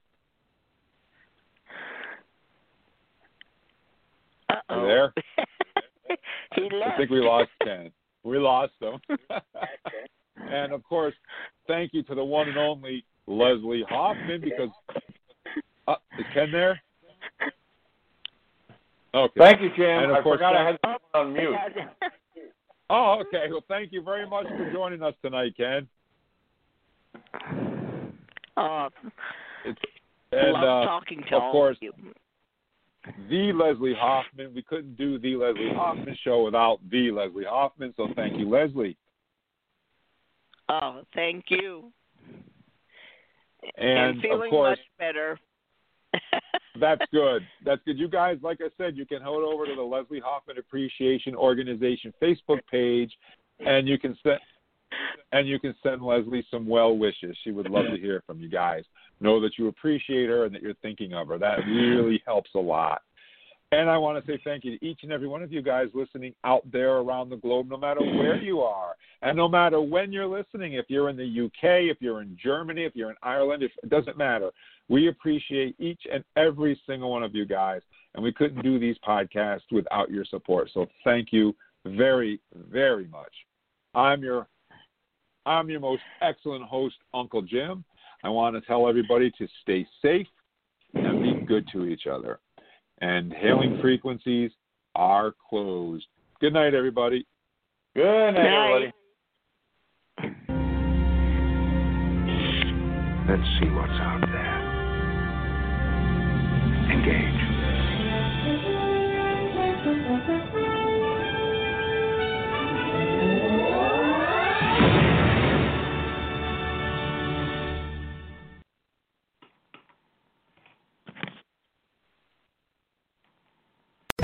Uh-oh. 4.49 4.85
there? 4.85 5.13
he 6.55 6.61
left. 6.63 6.93
I 6.93 6.97
think 6.97 7.09
we 7.09 7.19
lost 7.19 7.49
Ken. 7.63 7.91
We 8.23 8.37
lost 8.37 8.73
him. 8.79 8.99
and 10.51 10.71
of 10.73 10.83
course, 10.83 11.13
thank 11.67 11.93
you 11.93 12.03
to 12.03 12.15
the 12.15 12.23
one 12.23 12.47
and 12.49 12.57
only 12.57 13.03
Leslie 13.27 13.83
Hoffman 13.89 14.41
because 14.41 14.69
uh, 15.87 15.95
is 16.19 16.25
Ken 16.33 16.51
there? 16.51 16.81
Okay. 19.13 19.33
Thank 19.39 19.61
you, 19.61 19.69
Jim. 19.75 20.03
And 20.03 20.11
of 20.11 20.17
I 20.17 20.21
course, 20.21 20.37
forgot 20.37 20.55
I 20.55 20.65
thank- 20.71 20.79
had 20.83 20.97
to 21.13 21.17
on 21.17 21.33
mute. 21.33 21.55
Oh, 22.89 23.21
okay. 23.27 23.47
Well, 23.49 23.65
thank 23.67 23.91
you 23.91 24.01
very 24.01 24.25
much 24.25 24.45
for 24.47 24.71
joining 24.71 25.03
us 25.03 25.13
tonight, 25.21 25.53
Ken. 25.57 25.85
oh, 28.55 28.87
And 30.31 30.53
love 30.53 30.83
uh, 30.83 30.85
talking 30.85 31.21
to 31.29 31.35
of 31.35 31.43
all 31.43 31.51
course, 31.51 31.75
of 31.77 31.83
you. 31.83 31.93
The 33.29 33.51
Leslie 33.53 33.95
Hoffman. 33.97 34.53
We 34.53 34.61
couldn't 34.61 34.97
do 34.97 35.19
the 35.19 35.35
Leslie 35.35 35.73
Hoffman 35.73 36.17
show 36.23 36.43
without 36.43 36.79
the 36.89 37.11
Leslie 37.11 37.45
Hoffman. 37.47 37.93
So 37.97 38.07
thank 38.15 38.37
you, 38.37 38.49
Leslie. 38.49 38.97
Oh, 40.69 41.01
thank 41.13 41.45
you. 41.49 41.91
And, 43.77 44.21
feeling 44.21 44.47
of 44.47 44.49
course, 44.49 44.77
much 44.77 44.79
better. 44.99 45.39
That's 46.79 47.01
good. 47.11 47.43
That's 47.65 47.81
good. 47.85 47.97
You 47.97 48.07
guys, 48.07 48.37
like 48.41 48.59
I 48.61 48.69
said, 48.77 48.95
you 48.95 49.05
can 49.05 49.19
head 49.19 49.27
over 49.27 49.65
to 49.65 49.75
the 49.75 49.81
Leslie 49.81 50.21
Hoffman 50.23 50.57
Appreciation 50.57 51.35
Organization 51.35 52.13
Facebook 52.21 52.59
page, 52.69 53.11
and 53.59 53.87
you 53.87 53.97
can 53.97 54.17
send 54.23 54.39
and 55.31 55.47
you 55.47 55.59
can 55.59 55.75
send 55.83 56.01
Leslie 56.01 56.45
some 56.49 56.67
well 56.67 56.97
wishes. 56.97 57.37
She 57.43 57.51
would 57.51 57.69
love 57.69 57.85
to 57.93 57.99
hear 58.01 58.23
from 58.25 58.39
you 58.39 58.49
guys. 58.49 58.83
Know 59.19 59.41
that 59.41 59.57
you 59.57 59.67
appreciate 59.67 60.29
her 60.29 60.45
and 60.45 60.53
that 60.53 60.61
you're 60.61 60.73
thinking 60.75 61.13
of 61.13 61.27
her. 61.27 61.37
That 61.37 61.59
really 61.67 62.21
helps 62.25 62.51
a 62.55 62.59
lot. 62.59 63.01
And 63.73 63.89
I 63.89 63.97
want 63.97 64.23
to 64.23 64.31
say 64.31 64.39
thank 64.45 64.63
you 64.63 64.77
to 64.77 64.85
each 64.85 64.99
and 65.03 65.11
every 65.11 65.27
one 65.27 65.43
of 65.43 65.51
you 65.51 65.61
guys 65.61 65.87
listening 65.93 66.33
out 66.45 66.63
there 66.71 66.97
around 66.97 67.29
the 67.29 67.35
globe, 67.35 67.67
no 67.69 67.75
matter 67.75 67.99
where 67.99 68.41
you 68.41 68.61
are, 68.61 68.93
and 69.21 69.35
no 69.35 69.49
matter 69.49 69.81
when 69.81 70.13
you're 70.13 70.27
listening. 70.27 70.73
If 70.73 70.85
you're 70.87 71.09
in 71.09 71.17
the 71.17 71.45
UK, 71.45 71.91
if 71.91 71.97
you're 71.99 72.21
in 72.21 72.37
Germany, 72.41 72.85
if 72.85 72.95
you're 72.95 73.09
in 73.09 73.17
Ireland, 73.23 73.63
if, 73.63 73.71
it 73.83 73.89
doesn't 73.89 74.17
matter. 74.17 74.51
We 74.87 75.09
appreciate 75.09 75.75
each 75.79 75.99
and 76.11 76.23
every 76.37 76.79
single 76.87 77.11
one 77.11 77.23
of 77.23 77.35
you 77.35 77.45
guys, 77.45 77.81
and 78.15 78.23
we 78.23 78.31
couldn't 78.31 78.63
do 78.63 78.79
these 78.79 78.95
podcasts 79.05 79.69
without 79.69 80.09
your 80.09 80.23
support. 80.23 80.69
So 80.73 80.85
thank 81.03 81.33
you 81.33 81.53
very, 81.85 82.39
very 82.55 83.07
much. 83.07 83.33
I'm 83.93 84.23
your 84.23 84.47
I'm 85.47 85.69
your 85.69 85.79
most 85.79 86.01
excellent 86.21 86.65
host, 86.65 86.95
Uncle 87.13 87.41
Jim. 87.41 87.85
I 88.23 88.29
want 88.29 88.55
to 88.55 88.61
tell 88.61 88.89
everybody 88.89 89.31
to 89.37 89.47
stay 89.61 89.87
safe 90.01 90.27
and 90.93 91.23
be 91.23 91.45
good 91.45 91.65
to 91.71 91.85
each 91.85 92.05
other. 92.05 92.39
And 92.99 93.31
hailing 93.31 93.79
frequencies 93.81 94.51
are 94.95 95.33
closed. 95.49 96.05
Good 96.41 96.51
night, 96.53 96.73
everybody. 96.73 97.25
Good 97.95 98.31
night, 98.31 98.43
Night. 98.43 98.73
everybody. 98.73 98.93
Let's 103.29 103.49
see 103.59 103.69
what's 103.69 103.99
out 104.01 104.21
there. 104.21 104.57
Engage. 106.91 107.36